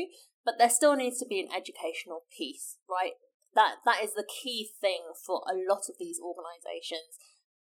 but 0.44 0.57
there 0.59 0.70
still 0.70 0.96
needs 0.96 1.18
to 1.18 1.27
be 1.27 1.40
an 1.40 1.53
educational 1.55 2.24
piece, 2.31 2.77
right? 2.88 3.18
That 3.55 3.83
that 3.85 4.05
is 4.05 4.14
the 4.14 4.27
key 4.27 4.70
thing 4.81 5.12
for 5.24 5.42
a 5.48 5.57
lot 5.57 5.88
of 5.88 5.96
these 5.98 6.20
organisations. 6.20 7.18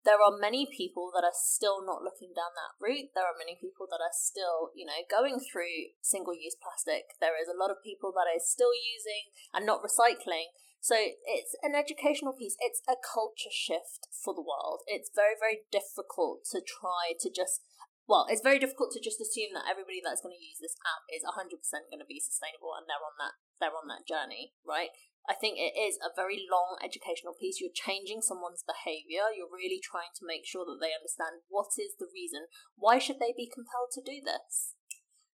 There 0.05 0.21
are 0.21 0.37
many 0.37 0.69
people 0.69 1.09
that 1.17 1.25
are 1.25 1.33
still 1.33 1.81
not 1.81 2.05
looking 2.05 2.37
down 2.37 2.53
that 2.53 2.77
route. 2.77 3.17
There 3.17 3.25
are 3.25 3.41
many 3.41 3.57
people 3.57 3.89
that 3.89 4.05
are 4.05 4.13
still, 4.13 4.69
you 4.77 4.85
know, 4.85 5.01
going 5.09 5.41
through 5.41 5.97
single 6.05 6.37
use 6.37 6.57
plastic. 6.61 7.17
There 7.25 7.41
is 7.41 7.49
a 7.49 7.57
lot 7.57 7.73
of 7.73 7.81
people 7.81 8.13
that 8.13 8.29
are 8.29 8.37
still 8.37 8.77
using 8.77 9.33
and 9.57 9.65
not 9.65 9.81
recycling. 9.81 10.53
So 10.85 10.93
it's 11.01 11.57
an 11.65 11.73
educational 11.73 12.37
piece. 12.37 12.61
It's 12.61 12.85
a 12.85 13.01
culture 13.01 13.49
shift 13.49 14.13
for 14.13 14.37
the 14.37 14.45
world. 14.45 14.85
It's 14.85 15.09
very, 15.09 15.33
very 15.41 15.65
difficult 15.73 16.45
to 16.53 16.61
try 16.61 17.17
to 17.25 17.33
just 17.33 17.65
well, 18.05 18.29
it's 18.29 18.45
very 18.45 18.61
difficult 18.61 18.93
to 18.93 19.01
just 19.01 19.21
assume 19.21 19.57
that 19.57 19.69
everybody 19.69 20.05
that's 20.05 20.21
going 20.21 20.37
to 20.37 20.45
use 20.45 20.61
this 20.61 20.77
app 20.85 21.09
is 21.09 21.25
100% 21.25 21.57
going 21.89 22.03
to 22.03 22.09
be 22.09 22.21
sustainable 22.21 22.77
and 22.77 22.85
they're 22.85 23.01
on 23.01 23.17
that 23.17 23.35
they're 23.63 23.75
on 23.75 23.89
that 23.89 24.05
journey, 24.05 24.53
right? 24.67 24.93
I 25.25 25.33
think 25.33 25.57
it 25.57 25.73
is 25.73 25.97
a 26.05 26.13
very 26.13 26.45
long 26.45 26.77
educational 26.85 27.33
piece. 27.33 27.57
You're 27.57 27.73
changing 27.73 28.21
someone's 28.21 28.61
behavior. 28.61 29.33
You're 29.33 29.49
really 29.49 29.81
trying 29.81 30.13
to 30.21 30.29
make 30.29 30.45
sure 30.45 30.69
that 30.69 30.85
they 30.85 30.93
understand 30.93 31.49
what 31.49 31.73
is 31.81 31.97
the 31.97 32.13
reason. 32.13 32.45
Why 32.77 33.01
should 33.01 33.17
they 33.17 33.33
be 33.33 33.49
compelled 33.49 33.97
to 33.97 34.05
do 34.05 34.21
this? 34.21 34.77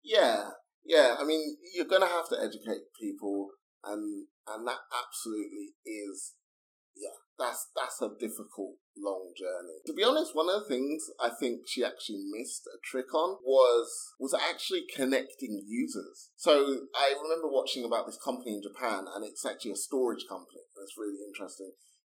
Yeah, 0.03 0.59
yeah. 0.83 1.15
I 1.15 1.23
mean, 1.23 1.55
you're 1.71 1.87
going 1.87 2.03
to 2.03 2.11
have 2.11 2.27
to 2.35 2.39
educate 2.43 2.91
people, 2.99 3.55
and 3.87 4.27
and 4.51 4.67
that 4.67 4.91
absolutely 4.91 5.79
is 5.87 6.35
yeah, 6.97 7.15
that's 7.39 7.71
that's 7.77 8.01
a 8.03 8.11
difficult 8.19 8.81
long 8.99 9.33
journey. 9.37 9.79
To 9.87 9.93
be 9.93 10.05
honest, 10.05 10.35
one 10.35 10.49
of 10.49 10.63
the 10.63 10.69
things 10.69 11.05
I 11.21 11.31
think 11.31 11.69
she 11.69 11.85
actually 11.85 12.25
missed 12.33 12.67
a 12.67 12.79
trick 12.85 13.13
on 13.15 13.39
was 13.45 13.89
was 14.19 14.35
actually 14.35 14.85
connecting 14.95 15.63
users. 15.67 16.31
So 16.37 16.87
I 16.95 17.15
remember 17.21 17.49
watching 17.49 17.85
about 17.85 18.07
this 18.07 18.19
company 18.19 18.55
in 18.55 18.63
Japan, 18.63 19.07
and 19.13 19.25
it's 19.25 19.45
actually 19.45 19.73
a 19.73 19.81
storage 19.81 20.25
company. 20.29 20.65
It's 20.83 20.99
really 20.99 21.21
interesting 21.27 21.73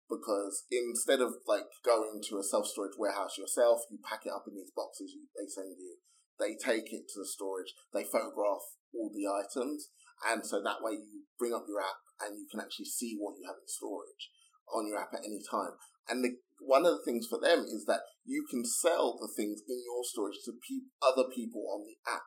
because 0.09 0.65
instead 0.71 1.21
of 1.21 1.41
like 1.47 1.69
going 1.85 2.21
to 2.29 2.39
a 2.39 2.45
self 2.45 2.67
storage 2.67 2.99
warehouse 2.99 3.39
yourself, 3.39 3.81
you 3.91 3.99
pack 4.03 4.27
it 4.27 4.33
up 4.35 4.45
in 4.47 4.55
these 4.55 4.73
boxes 4.75 5.15
they 5.37 5.49
send 5.49 5.77
you. 5.79 5.97
They 6.39 6.57
take 6.57 6.93
it 6.93 7.07
to 7.15 7.21
the 7.21 7.29
storage. 7.29 7.73
They 7.95 8.05
photograph 8.05 8.65
all 8.93 9.11
the 9.13 9.29
items, 9.29 9.89
and 10.29 10.45
so 10.45 10.63
that 10.63 10.83
way 10.83 10.93
you 10.93 11.25
bring 11.39 11.55
up 11.55 11.65
your 11.69 11.81
app 11.81 12.03
and 12.21 12.39
you 12.39 12.47
can 12.51 12.61
actually 12.61 12.87
see 12.87 13.17
what 13.19 13.35
you 13.39 13.47
have 13.47 13.59
in 13.59 13.67
storage 13.67 14.31
on 14.73 14.87
your 14.87 14.99
app 14.99 15.13
at 15.13 15.27
any 15.27 15.41
time. 15.43 15.77
And 16.09 16.25
the, 16.25 16.37
one 16.61 16.85
of 16.87 16.93
the 16.93 17.05
things 17.05 17.27
for 17.29 17.39
them 17.41 17.61
is 17.65 17.85
that 17.87 18.01
you 18.25 18.45
can 18.51 18.65
sell 18.65 19.19
the 19.21 19.29
things 19.37 19.61
in 19.69 19.83
your 19.85 20.03
storage 20.05 20.39
to 20.45 20.53
pe- 20.53 20.87
other 21.03 21.29
people 21.35 21.63
on 21.73 21.85
the 21.87 21.97
app. 22.11 22.23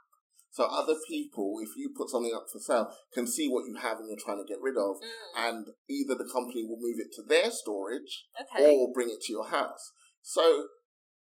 So 0.52 0.64
other 0.64 0.96
people, 1.10 1.58
if 1.62 1.76
you 1.76 1.92
put 1.96 2.10
something 2.10 2.32
up 2.34 2.46
for 2.52 2.60
sale, 2.60 2.88
can 3.14 3.28
see 3.28 3.50
what 3.50 3.66
you 3.68 3.76
have 3.76 4.00
and 4.00 4.08
you're 4.08 4.18
trying 4.24 4.40
to 4.44 4.48
get 4.48 4.62
rid 4.62 4.78
of, 4.78 4.96
Mm. 5.04 5.48
and 5.50 5.68
either 5.90 6.16
the 6.16 6.30
company 6.32 6.64
will 6.64 6.80
move 6.80 6.98
it 7.00 7.12
to 7.16 7.22
their 7.24 7.52
storage 7.52 8.26
Okay. 8.40 8.74
or 8.76 8.92
bring 8.94 9.10
it 9.10 9.20
to 9.24 9.34
your 9.34 9.48
house. 9.48 9.92
So 10.22 10.70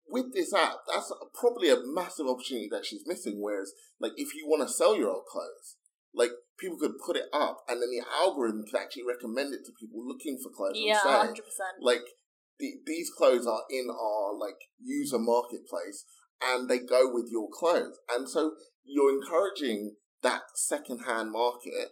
with 0.09 0.33
this 0.33 0.55
app, 0.55 0.79
that's 0.89 1.13
probably 1.35 1.69
a 1.69 1.77
massive 1.85 2.27
opportunity 2.27 2.69
that 2.73 2.87
she's 2.87 3.07
missing. 3.07 3.37
Whereas, 3.43 3.71
like, 4.01 4.13
if 4.17 4.35
you 4.35 4.49
want 4.49 4.67
to 4.67 4.73
sell 4.73 4.97
your 4.97 5.11
old 5.11 5.27
clothes, 5.27 5.77
like 6.15 6.31
people 6.59 6.79
could 6.79 6.95
put 7.05 7.17
it 7.17 7.27
up, 7.31 7.59
and 7.69 7.83
then 7.83 7.91
the 7.91 8.03
algorithm 8.11 8.65
could 8.65 8.81
actually 8.81 9.05
recommend 9.05 9.53
it 9.53 9.61
to 9.67 9.73
people 9.79 10.01
looking 10.09 10.39
for 10.43 10.49
clothes. 10.51 10.79
yeah, 10.81 10.99
100%. 11.05 11.35
like 11.83 12.01
the, 12.59 12.75
these 12.87 13.11
clothes 13.17 13.47
are 13.47 13.63
in 13.71 13.89
our 13.91 14.37
like 14.39 14.59
user 14.83 15.19
marketplace 15.19 16.05
and 16.43 16.69
they 16.69 16.79
go 16.79 17.11
with 17.13 17.29
your 17.31 17.49
clothes 17.53 17.99
and 18.11 18.29
so 18.29 18.53
you're 18.85 19.13
encouraging 19.15 19.97
that 20.23 20.43
second-hand 20.55 21.31
market 21.31 21.89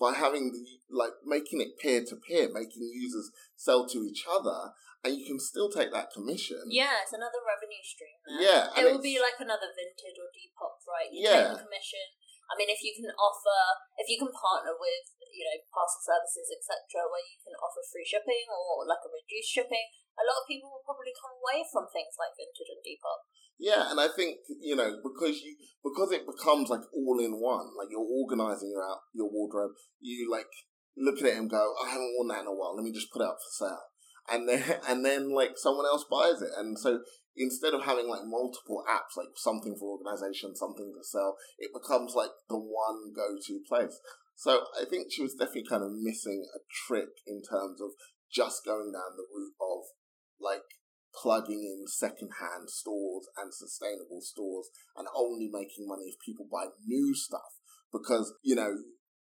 by 0.00 0.12
having 0.12 0.52
the 0.52 0.64
like 0.90 1.12
making 1.24 1.60
it 1.60 1.78
peer-to-peer 1.80 2.48
making 2.52 2.82
users 2.92 3.30
sell 3.56 3.86
to 3.86 4.04
each 4.04 4.24
other 4.28 4.72
and 5.04 5.16
you 5.16 5.24
can 5.28 5.38
still 5.38 5.68
take 5.68 5.92
that 5.92 6.08
commission 6.12 6.60
Yeah, 6.66 7.04
it's 7.04 7.12
another 7.12 7.40
revenue 7.44 7.84
stream 7.84 8.16
there. 8.24 8.40
yeah 8.40 8.62
It 8.72 8.88
will 8.88 9.04
be 9.04 9.20
like 9.20 9.36
another 9.38 9.68
Vinted 9.76 10.16
or 10.16 10.32
Depop, 10.32 10.80
right? 10.88 11.12
You 11.12 11.28
Yeah. 11.28 11.52
take 11.52 11.60
the 11.60 11.64
commission. 11.68 12.06
I 12.54 12.56
mean, 12.56 12.70
if 12.70 12.78
you 12.86 12.94
can 12.94 13.10
offer, 13.18 13.58
if 13.98 14.06
you 14.06 14.22
can 14.22 14.30
partner 14.30 14.78
with, 14.78 15.10
you 15.18 15.42
know, 15.42 15.58
parcel 15.74 15.98
services, 15.98 16.54
etc., 16.54 17.02
where 17.10 17.26
you 17.26 17.34
can 17.42 17.58
offer 17.58 17.82
free 17.82 18.06
shipping 18.06 18.46
or 18.46 18.86
like 18.86 19.02
a 19.02 19.10
reduced 19.10 19.50
shipping, 19.50 19.90
a 20.14 20.22
lot 20.22 20.38
of 20.38 20.46
people 20.46 20.70
will 20.70 20.86
probably 20.86 21.10
come 21.10 21.34
away 21.34 21.66
from 21.66 21.90
things 21.90 22.14
like 22.14 22.30
Vinted 22.38 22.70
and 22.70 22.82
Depop. 22.86 23.26
Yeah, 23.58 23.90
and 23.90 23.98
I 23.98 24.06
think 24.06 24.38
you 24.46 24.74
know 24.74 24.98
because 25.02 25.42
you 25.42 25.58
because 25.82 26.10
it 26.14 26.26
becomes 26.26 26.70
like 26.70 26.86
all 26.94 27.18
in 27.18 27.42
one. 27.42 27.74
Like 27.74 27.90
you're 27.90 28.06
organizing 28.06 28.70
your 28.70 28.82
out 28.82 29.02
your 29.10 29.30
wardrobe. 29.30 29.74
You 29.98 30.30
like 30.30 30.50
look 30.96 31.18
at 31.18 31.26
it 31.26 31.38
and 31.38 31.50
go, 31.50 31.74
I 31.82 31.90
haven't 31.90 32.14
worn 32.14 32.28
that 32.28 32.42
in 32.42 32.50
a 32.50 32.54
while. 32.54 32.74
Let 32.74 32.84
me 32.84 32.94
just 32.94 33.10
put 33.10 33.22
it 33.22 33.30
up 33.30 33.38
for 33.38 33.66
sale, 33.66 33.82
and 34.30 34.48
then 34.48 34.62
and 34.88 35.04
then 35.04 35.34
like 35.34 35.56
someone 35.56 35.86
else 35.86 36.04
buys 36.10 36.42
it, 36.42 36.50
and 36.56 36.78
so 36.78 37.00
instead 37.36 37.74
of 37.74 37.84
having 37.84 38.08
like 38.08 38.24
multiple 38.24 38.84
apps, 38.88 39.16
like 39.16 39.34
something 39.36 39.76
for 39.78 39.98
organization, 39.98 40.54
something 40.54 40.92
to 40.96 41.04
sell, 41.04 41.36
it 41.58 41.70
becomes 41.72 42.14
like 42.14 42.30
the 42.48 42.56
one 42.56 43.12
go 43.14 43.36
to 43.46 43.60
place. 43.68 43.98
So 44.36 44.64
I 44.80 44.84
think 44.84 45.12
she 45.12 45.22
was 45.22 45.34
definitely 45.34 45.66
kind 45.68 45.82
of 45.82 45.90
missing 45.92 46.44
a 46.54 46.58
trick 46.86 47.22
in 47.26 47.42
terms 47.42 47.80
of 47.80 47.90
just 48.32 48.64
going 48.64 48.90
down 48.92 49.16
the 49.16 49.26
route 49.30 49.54
of 49.60 49.84
like 50.40 50.66
plugging 51.14 51.62
in 51.62 51.86
secondhand 51.86 52.68
stores 52.68 53.26
and 53.36 53.54
sustainable 53.54 54.20
stores 54.20 54.68
and 54.96 55.06
only 55.14 55.48
making 55.52 55.86
money 55.86 56.10
if 56.10 56.18
people 56.24 56.46
buy 56.50 56.66
new 56.84 57.14
stuff. 57.14 57.62
Because, 57.92 58.34
you 58.42 58.56
know, 58.56 58.74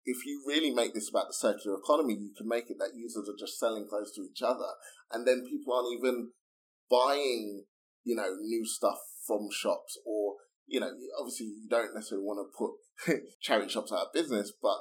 if 0.05 0.27
you 0.27 0.43
really 0.47 0.71
make 0.71 0.95
this 0.95 1.09
about 1.09 1.29
the 1.29 1.35
circular 1.35 1.79
economy, 1.79 2.15
you 2.15 2.33
can 2.37 2.49
make 2.49 2.71
it 2.71 2.79
that 2.79 2.97
users 2.97 3.29
are 3.29 3.39
just 3.39 3.59
selling 3.59 3.87
clothes 3.89 4.13
to 4.15 4.23
each 4.23 4.43
other 4.43 4.75
and 5.13 5.27
then 5.27 5.47
people 5.49 5.75
aren't 5.75 5.97
even 5.97 6.31
buying, 6.91 7.65
you 8.05 8.17
know, 8.17 8.35
new 8.41 8.67
stuff 8.67 8.99
from 9.27 9.49
shops 9.53 9.99
or, 10.05 10.35
you 10.67 10.81
know, 10.81 10.91
obviously 11.19 11.47
you 11.47 11.69
don't 11.69 11.95
necessarily 11.95 12.27
want 12.27 12.41
to 12.43 12.51
put 12.57 13.21
charity 13.43 13.71
shops 13.71 13.93
out 13.93 14.07
of 14.07 14.13
business, 14.13 14.53
but 14.61 14.79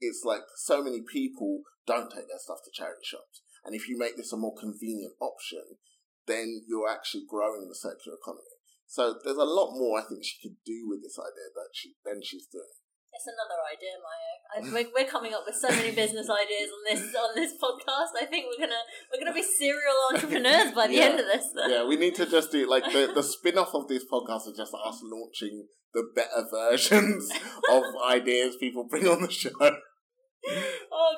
it's 0.00 0.22
like 0.24 0.42
so 0.56 0.82
many 0.82 1.00
people 1.00 1.60
don't 1.86 2.10
take 2.10 2.28
their 2.28 2.40
stuff 2.40 2.58
to 2.64 2.70
charity 2.72 3.04
shops. 3.04 3.42
And 3.64 3.74
if 3.74 3.88
you 3.88 3.98
make 3.98 4.16
this 4.16 4.32
a 4.32 4.36
more 4.36 4.54
convenient 4.58 5.14
option, 5.20 5.78
then 6.26 6.62
you're 6.66 6.90
actually 6.90 7.24
growing 7.28 7.68
the 7.68 7.74
circular 7.74 8.16
economy. 8.20 8.58
So 8.86 9.16
there's 9.24 9.40
a 9.40 9.48
lot 9.48 9.72
more 9.72 9.98
I 9.98 10.04
think 10.04 10.24
she 10.24 10.36
could 10.42 10.56
do 10.66 10.84
with 10.88 11.02
this 11.02 11.18
idea 11.18 11.48
that 11.54 11.70
she 11.72 11.94
then 12.04 12.20
she's 12.22 12.46
doing. 12.46 12.76
It's 13.22 13.30
another 13.38 13.62
idea, 13.70 13.94
Mayo. 14.02 14.34
I, 14.50 14.56
we're, 14.74 14.90
we're 14.90 15.08
coming 15.08 15.32
up 15.32 15.44
with 15.46 15.54
so 15.54 15.68
many 15.70 15.94
business 15.94 16.26
ideas 16.26 16.68
on 16.74 16.82
this 16.90 17.14
on 17.14 17.30
this 17.38 17.52
podcast. 17.54 18.18
I 18.20 18.26
think 18.26 18.46
we're 18.50 18.66
gonna 18.66 18.82
we're 19.14 19.22
gonna 19.22 19.32
be 19.32 19.46
serial 19.46 19.94
entrepreneurs 20.10 20.72
by 20.74 20.88
the 20.88 20.94
Yeah. 20.98 21.14
end 21.14 21.20
of 21.20 21.26
this. 21.30 21.46
Yeah, 21.70 21.86
we 21.86 21.94
need 21.94 22.16
to 22.16 22.26
just 22.26 22.50
do 22.50 22.68
like 22.68 22.82
the 22.90 23.12
the 23.14 23.22
spin 23.22 23.58
off 23.58 23.76
of 23.78 23.86
this 23.86 24.02
podcast 24.10 24.50
is 24.50 24.58
just 24.58 24.74
us 24.74 24.98
launching 25.06 25.68
the 25.94 26.02
better 26.16 26.42
versions 26.50 27.30
of 27.70 27.84
ideas 28.10 28.56
people 28.58 28.88
bring 28.90 29.06
on 29.06 29.22
the 29.22 29.30
show. 29.30 29.54
oh, 29.54 29.70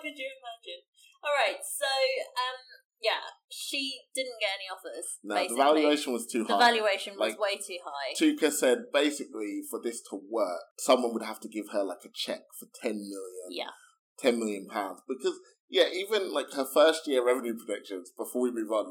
could 0.05 0.13
you 0.21 0.29
imagine? 0.29 0.85
All 1.25 1.33
right, 1.33 1.57
so 1.65 1.89
um, 1.89 2.61
yeah, 3.05 3.21
she 3.51 4.01
didn't 4.15 4.41
get 4.41 4.51
any 4.57 4.67
offers. 4.73 5.19
No, 5.23 5.35
basically. 5.35 5.57
the 5.57 5.63
valuation 5.63 6.13
was 6.13 6.27
too 6.27 6.45
The 6.45 6.57
high. 6.57 6.73
The 6.73 6.81
valuation 6.81 7.13
was 7.19 7.21
Like- 7.21 7.41
way 7.41 7.57
too 7.57 7.79
high. 7.85 8.15
Touker 8.19 8.51
said 8.51 8.79
basically 8.93 9.61
for 9.71 9.81
this 9.83 10.01
to 10.11 10.17
work, 10.31 10.63
someone 10.79 11.13
would 11.13 11.23
have 11.23 11.41
to 11.41 11.49
give 11.49 11.69
her 11.73 11.85
like 11.85 12.05
a 12.05 12.09
check 12.15 12.43
for 12.59 12.67
ten 12.83 12.97
million. 12.97 13.49
yeah, 13.51 13.71
10 14.19 14.39
million 14.39 14.67
pounds 14.69 15.01
because 15.09 15.37
yeah 15.69 15.89
even 15.93 16.33
like 16.33 16.53
her 16.53 16.65
first 16.65 17.09
year 17.09 17.25
revenue 17.27 17.55
predictions 17.57 18.13
before 18.17 18.43
we 18.43 18.53
move 18.53 18.71
on 18.71 18.87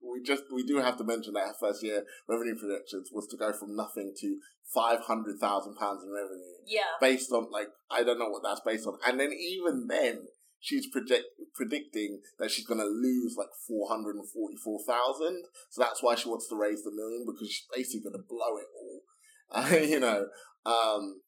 we 0.00 0.22
just 0.22 0.44
we 0.54 0.62
do 0.62 0.76
have 0.76 0.96
to 0.96 1.02
mention 1.02 1.32
that 1.34 1.48
her 1.48 1.54
first 1.58 1.82
year 1.82 2.04
revenue 2.28 2.54
predictions 2.56 3.10
was 3.12 3.26
to 3.26 3.36
go 3.36 3.52
from 3.52 3.74
nothing 3.74 4.12
to 4.16 4.38
500,000 4.72 5.74
pounds 5.74 6.04
in 6.04 6.10
revenue 6.12 6.56
yeah. 6.66 6.94
based 7.00 7.32
on 7.32 7.50
like 7.50 7.68
I 7.90 8.02
don't 8.04 8.18
know 8.18 8.28
what 8.28 8.42
that's 8.44 8.60
based 8.64 8.86
on 8.86 8.98
and 9.06 9.18
then 9.18 9.32
even 9.32 9.86
then 9.88 10.26
she's 10.62 10.86
project 10.86 11.24
predicting 11.54 12.20
that 12.38 12.50
she's 12.50 12.64
going 12.64 12.80
to 12.80 12.86
lose 12.86 13.34
like 13.36 13.50
444,000 13.68 15.44
so 15.68 15.82
that's 15.82 16.02
why 16.02 16.14
she 16.14 16.28
wants 16.28 16.48
to 16.48 16.56
raise 16.56 16.82
the 16.82 16.92
million 16.94 17.26
because 17.26 17.50
she's 17.50 17.66
basically 17.74 18.08
going 18.08 18.16
to 18.16 18.26
blow 18.28 18.56
it 18.56 18.68
all. 18.80 19.02
Uh, 19.50 19.76
you 19.84 20.00
know 20.00 20.26
um 20.64 21.20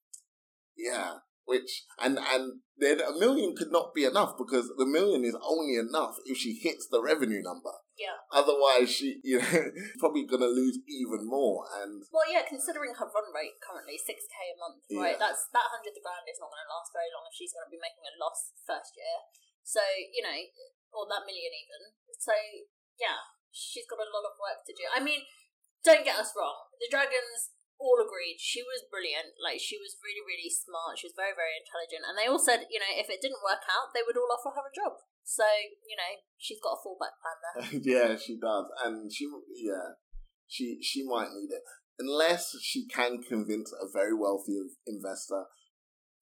yeah 0.79 1.14
which 1.45 1.85
and 2.01 2.19
and 2.19 2.61
then 2.77 2.99
a 3.01 3.15
million 3.15 3.55
could 3.55 3.71
not 3.71 3.95
be 3.95 4.05
enough 4.05 4.35
because 4.37 4.67
the 4.77 4.89
million 4.89 5.23
is 5.23 5.37
only 5.39 5.77
enough 5.79 6.19
if 6.27 6.37
she 6.37 6.59
hits 6.59 6.89
the 6.91 6.99
revenue 6.99 7.43
number. 7.45 7.71
Yeah. 7.95 8.19
Otherwise, 8.35 8.91
she 8.91 9.21
you 9.25 9.39
know 9.39 9.71
probably 10.01 10.27
gonna 10.27 10.51
lose 10.51 10.81
even 10.89 11.29
more. 11.29 11.69
And 11.81 12.03
Well, 12.11 12.27
yeah, 12.27 12.43
considering 12.43 12.97
her 12.97 13.07
run 13.07 13.31
rate 13.31 13.61
currently 13.63 14.01
six 14.01 14.27
k 14.27 14.37
a 14.51 14.57
month, 14.59 14.83
right? 14.91 15.15
Yeah. 15.15 15.23
That's 15.23 15.47
that 15.55 15.71
hundred 15.71 15.95
grand 16.03 16.27
is 16.27 16.41
not 16.43 16.51
going 16.51 16.65
to 16.65 16.73
last 16.73 16.91
very 16.91 17.13
long 17.15 17.29
if 17.31 17.37
she's 17.37 17.55
going 17.55 17.69
to 17.69 17.73
be 17.73 17.81
making 17.81 18.05
a 18.09 18.15
loss 18.19 18.51
first 18.67 18.99
year. 18.99 19.23
So 19.63 19.81
you 20.11 20.25
know, 20.25 20.35
or 20.93 21.07
that 21.07 21.29
million 21.29 21.55
even. 21.55 21.95
So 22.19 22.35
yeah, 22.99 23.23
she's 23.55 23.87
got 23.87 24.03
a 24.03 24.11
lot 24.11 24.27
of 24.27 24.35
work 24.41 24.67
to 24.67 24.75
do. 24.75 24.85
I 24.91 24.99
mean, 24.99 25.23
don't 25.87 26.03
get 26.03 26.19
us 26.19 26.35
wrong. 26.35 26.73
The 26.83 26.91
dragons 26.91 27.54
all 27.79 27.99
agreed 28.01 28.39
she 28.39 28.63
was 28.63 28.87
brilliant. 28.87 29.37
Like 29.39 29.59
she 29.59 29.77
was 29.77 29.99
really, 30.01 30.23
really 30.25 30.51
smart. 30.51 30.99
She 30.99 31.11
was 31.11 31.17
very, 31.19 31.35
very 31.37 31.59
intelligent. 31.59 32.07
And 32.07 32.15
they 32.17 32.31
all 32.31 32.41
said, 32.41 32.71
you 32.71 32.79
know, 32.79 32.93
if 32.95 33.11
it 33.11 33.21
didn't 33.21 33.45
work 33.45 33.65
out, 33.67 33.93
they 33.93 34.05
would 34.05 34.17
all 34.17 34.31
offer 34.31 34.55
her 34.55 34.67
a 34.67 34.75
job. 34.75 35.01
So 35.25 35.47
you 35.89 35.97
know, 35.97 36.13
she's 36.37 36.61
got 36.61 36.77
a 36.77 36.83
fallback 36.85 37.17
plan 37.19 37.39
there. 37.41 37.65
yeah, 37.89 38.09
she 38.21 38.37
does, 38.37 38.69
and 38.85 39.09
she 39.09 39.25
yeah 39.57 39.97
she 40.47 40.79
she 40.85 41.03
might 41.03 41.33
need 41.33 41.51
it 41.51 41.65
unless 41.99 42.57
she 42.63 42.87
can 42.87 43.23
convince 43.23 43.73
a 43.73 43.87
very 43.93 44.15
wealthy 44.15 44.59
investor, 44.87 45.45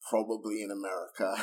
probably 0.09 0.63
in 0.63 0.71
America, 0.71 1.35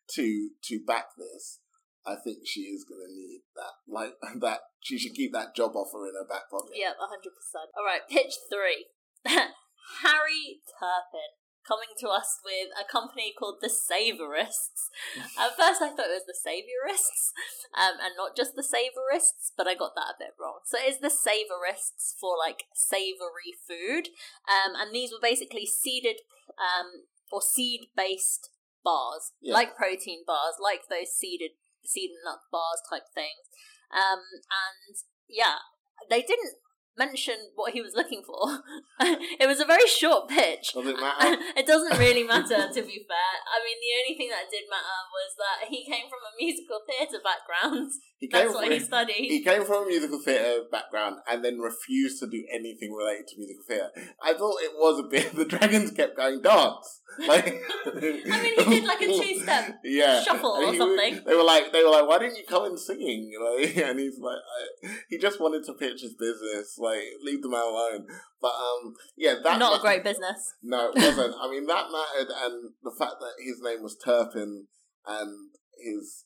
to 0.14 0.50
to 0.64 0.80
back 0.86 1.06
this. 1.18 1.60
I 2.06 2.16
think 2.22 2.44
she 2.44 2.68
is 2.68 2.84
going 2.84 3.00
to 3.00 3.14
need 3.14 3.40
that. 3.56 3.80
Like 3.88 4.12
that, 4.40 4.60
she 4.80 4.98
should 4.98 5.14
keep 5.14 5.32
that 5.32 5.56
job 5.56 5.72
offer 5.74 6.06
in 6.06 6.14
her 6.14 6.28
back 6.28 6.50
pocket. 6.50 6.76
Yep, 6.76 6.96
hundred 7.00 7.32
percent. 7.32 7.70
All 7.76 7.84
right, 7.84 8.04
pitch 8.08 8.34
three. 8.50 8.86
Harry 10.02 10.60
Turpin 10.78 11.32
coming 11.66 11.96
to 11.98 12.08
us 12.08 12.40
with 12.44 12.68
a 12.76 12.84
company 12.84 13.32
called 13.38 13.58
the 13.60 13.72
Savorists. 13.72 14.92
At 15.40 15.56
first, 15.56 15.80
I 15.80 15.88
thought 15.88 16.12
it 16.12 16.20
was 16.20 16.28
the 16.28 16.36
Saviorists, 16.36 17.32
um, 17.72 17.96
and 18.04 18.12
not 18.16 18.36
just 18.36 18.54
the 18.54 18.62
Savorists, 18.62 19.50
but 19.56 19.66
I 19.66 19.74
got 19.74 19.94
that 19.96 20.14
a 20.14 20.20
bit 20.20 20.36
wrong. 20.38 20.60
So 20.66 20.76
it's 20.80 21.00
the 21.00 21.08
Savorists 21.08 22.12
for 22.20 22.36
like 22.38 22.64
savory 22.74 23.56
food, 23.66 24.08
um, 24.44 24.76
and 24.76 24.94
these 24.94 25.10
were 25.10 25.22
basically 25.22 25.64
seeded 25.66 26.20
um, 26.60 27.08
or 27.32 27.40
seed 27.40 27.88
based 27.96 28.50
bars, 28.84 29.32
Yeah. 29.40 29.54
like 29.54 29.76
protein 29.76 30.24
bars, 30.26 30.56
like 30.60 30.82
those 30.90 31.12
seeded 31.16 31.52
seed 31.84 32.10
and 32.10 32.20
nut 32.24 32.40
bars 32.52 32.82
type 32.88 33.08
things. 33.14 33.48
Um, 33.90 34.20
and 34.52 34.96
yeah, 35.28 35.64
they 36.10 36.20
didn't 36.20 36.60
mention 36.96 37.50
what 37.54 37.72
he 37.72 37.82
was 37.82 37.94
looking 37.94 38.22
for. 38.22 38.62
it 39.40 39.46
was 39.46 39.60
a 39.60 39.66
very 39.66 39.86
short 39.86 40.28
pitch. 40.28 40.72
Does 40.72 40.86
it 40.86 41.00
matter? 41.00 41.36
it 41.56 41.66
doesn't 41.66 41.98
really 41.98 42.24
matter, 42.34 42.70
to 42.70 42.82
be 42.82 43.02
fair. 43.06 43.34
I 43.46 43.58
mean, 43.62 43.78
the 43.82 43.94
only 44.02 44.14
thing 44.16 44.30
that 44.30 44.50
did 44.50 44.70
matter 44.70 45.00
was 45.10 45.34
that 45.38 45.68
he 45.68 45.84
came 45.84 46.06
from 46.06 46.22
a 46.22 46.36
musical 46.38 46.80
theatre 46.86 47.22
background. 47.22 47.90
He 48.24 48.28
came 48.28 48.46
That's 48.46 48.54
what 48.54 48.64
from 48.64 48.72
he 48.72 48.80
studied. 48.80 49.14
he 49.34 49.42
came 49.44 49.64
from 49.66 49.84
a 49.84 49.86
musical 49.86 50.18
theatre 50.18 50.62
background 50.72 51.16
and 51.30 51.44
then 51.44 51.58
refused 51.58 52.20
to 52.20 52.26
do 52.26 52.42
anything 52.50 52.90
related 52.94 53.26
to 53.28 53.36
musical 53.36 53.64
theatre. 53.68 53.90
I 54.22 54.32
thought 54.32 54.56
it 54.62 54.72
was 54.74 54.98
a 54.98 55.08
bit. 55.08 55.34
The 55.36 55.44
dragons 55.44 55.90
kept 55.90 56.16
going 56.16 56.40
dance. 56.40 57.00
Like 57.28 57.46
I 57.86 58.00
mean, 58.00 58.58
he 58.58 58.64
did 58.80 58.84
like 58.84 59.00
a 59.02 59.06
two-step 59.06 59.78
yeah 59.84 60.22
shuffle 60.22 60.50
or 60.52 60.62
And 60.64 60.72
he- 60.72 60.78
something. 60.78 61.20
They 61.26 61.34
were 61.36 61.44
like, 61.44 61.70
they 61.70 61.84
were 61.84 61.90
like, 61.90 62.08
why 62.08 62.18
didn't 62.18 62.38
you 62.38 62.44
come 62.48 62.64
in 62.64 62.76
singing? 62.78 63.30
Like, 63.44 63.76
and 63.76 64.00
he's 64.00 64.18
like, 64.18 64.40
I, 64.84 64.88
he 65.10 65.18
just 65.18 65.38
wanted 65.40 65.64
to 65.66 65.74
pitch 65.74 66.00
his 66.00 66.14
business. 66.14 66.76
Like, 66.78 67.04
leave 67.22 67.42
the 67.42 67.50
man 67.50 67.60
alone. 67.60 68.06
But 68.40 68.54
um, 68.68 68.94
yeah, 69.16 69.34
that 69.44 69.58
Not 69.58 69.78
a 69.78 69.80
great 69.82 70.02
business. 70.02 70.54
No, 70.62 70.90
it 70.90 70.96
wasn't. 70.96 71.34
I 71.40 71.50
mean, 71.50 71.66
that 71.66 71.86
mattered, 71.92 72.32
and 72.44 72.70
the 72.82 72.94
fact 72.98 73.16
that 73.20 73.34
his 73.44 73.60
name 73.62 73.82
was 73.82 73.96
Turpin 74.02 74.66
and 75.06 75.50
his 75.78 76.24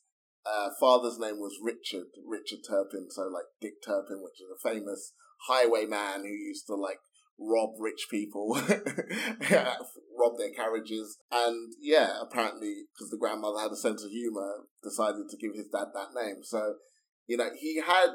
uh, 0.49 0.71
father's 0.81 1.19
name 1.19 1.39
was 1.39 1.59
Richard, 1.63 2.09
Richard 2.27 2.61
Turpin. 2.69 3.09
So, 3.11 3.23
like 3.23 3.45
Dick 3.61 3.83
Turpin, 3.85 4.23
which 4.23 4.41
is 4.41 4.49
a 4.53 4.69
famous 4.69 5.13
highwayman 5.49 6.23
who 6.23 6.29
used 6.29 6.67
to 6.67 6.75
like 6.75 6.99
rob 7.39 7.71
rich 7.79 8.07
people, 8.11 8.55
rob 8.61 10.39
their 10.39 10.53
carriages, 10.55 11.19
and 11.31 11.73
yeah, 11.81 12.21
apparently 12.21 12.87
because 12.95 13.11
the 13.11 13.19
grandmother 13.19 13.61
had 13.61 13.73
a 13.73 13.77
sense 13.77 14.03
of 14.05 14.11
humor, 14.11 14.65
decided 14.83 15.29
to 15.29 15.37
give 15.37 15.55
his 15.55 15.69
dad 15.69 15.89
that 15.95 16.15
name. 16.15 16.43
So, 16.43 16.75
you 17.27 17.37
know, 17.37 17.51
he 17.59 17.81
had. 17.85 18.11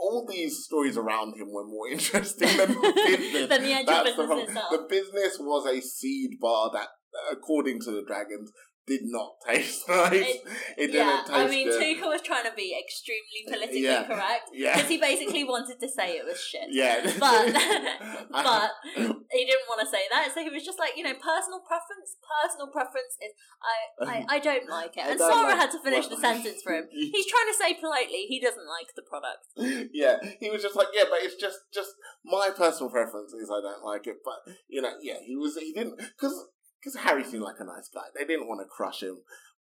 All 0.00 0.24
these 0.30 0.64
stories 0.64 0.96
around 0.96 1.34
him 1.36 1.52
were 1.52 1.66
more 1.66 1.88
interesting 1.92 2.56
than 2.56 2.68
the 2.68 2.92
business. 3.06 3.48
Than 3.48 3.62
the 3.64 3.72
actual 3.72 3.86
That's 3.86 4.16
business 4.16 4.48
itself. 4.48 4.70
The 4.70 4.86
business 4.88 5.36
was 5.40 5.66
a 5.66 5.80
seed 5.82 6.38
bar 6.40 6.70
that, 6.72 6.88
according 7.30 7.80
to 7.80 7.90
the 7.90 8.04
dragons, 8.06 8.52
did 8.86 9.02
not 9.04 9.34
taste 9.46 9.82
nice. 9.88 10.12
It, 10.14 10.42
It- 10.78 10.86
didn't 10.92 10.94
yeah, 10.94 11.24
I 11.30 11.48
mean, 11.48 11.68
good. 11.68 11.80
Touker 11.96 12.08
was 12.08 12.22
trying 12.22 12.44
to 12.44 12.54
be 12.54 12.70
extremely 12.78 13.42
uh, 13.48 13.50
politically 13.52 13.82
Yeah. 13.82 14.04
correct 14.06 14.50
yeah, 14.52 14.74
because 14.74 14.88
he 14.88 14.98
basically 14.98 15.44
wanted 15.44 15.80
to 15.80 15.88
say 15.88 16.12
it 16.16 16.24
was 16.24 16.38
shit. 16.40 16.68
yeah, 16.70 17.02
But 17.18 17.52
but 18.30 18.70
he 18.94 19.44
didn't 19.44 19.66
want 19.68 19.80
to 19.82 19.86
say 19.90 20.02
that, 20.10 20.30
so 20.32 20.42
he 20.42 20.50
was 20.50 20.64
just 20.64 20.78
like, 20.78 20.92
you 20.96 21.02
know, 21.02 21.14
personal 21.14 21.60
preference. 21.66 22.16
Personal 22.42 22.68
preference 22.68 23.14
is 23.22 23.32
I 23.62 23.76
I, 24.06 24.36
I 24.36 24.38
don't 24.38 24.68
like 24.68 24.96
it, 24.96 25.04
and 25.06 25.18
Sarah 25.18 25.34
like- 25.50 25.56
had 25.58 25.70
to 25.72 25.80
finish 25.82 26.06
the 26.08 26.16
sentence 26.16 26.62
for 26.62 26.72
him. 26.72 26.86
He's 26.90 27.26
trying 27.26 27.48
to 27.50 27.56
say 27.58 27.74
politely 27.74 28.26
he 28.28 28.40
doesn't 28.40 28.66
like 28.66 28.94
the 28.94 29.02
product. 29.02 29.46
yeah, 29.92 30.18
he 30.40 30.50
was 30.50 30.62
just 30.62 30.76
like, 30.76 30.88
yeah, 30.94 31.04
but 31.10 31.18
it's 31.22 31.34
just 31.36 31.58
just 31.72 31.90
my 32.24 32.50
personal 32.56 32.90
preference 32.90 33.32
is 33.32 33.50
I 33.50 33.60
don't 33.60 33.84
like 33.84 34.06
it. 34.06 34.18
But 34.24 34.54
you 34.68 34.80
know, 34.82 34.92
yeah, 35.02 35.18
he 35.24 35.34
was 35.36 35.56
he 35.56 35.72
didn't 35.72 35.96
because 35.98 36.46
because 36.86 37.02
Harry 37.02 37.24
seemed 37.24 37.42
like 37.42 37.58
a 37.58 37.64
nice 37.64 37.88
guy. 37.92 38.06
They 38.16 38.24
didn't 38.24 38.46
want 38.46 38.60
to 38.60 38.70
crush 38.70 39.02
him, 39.02 39.18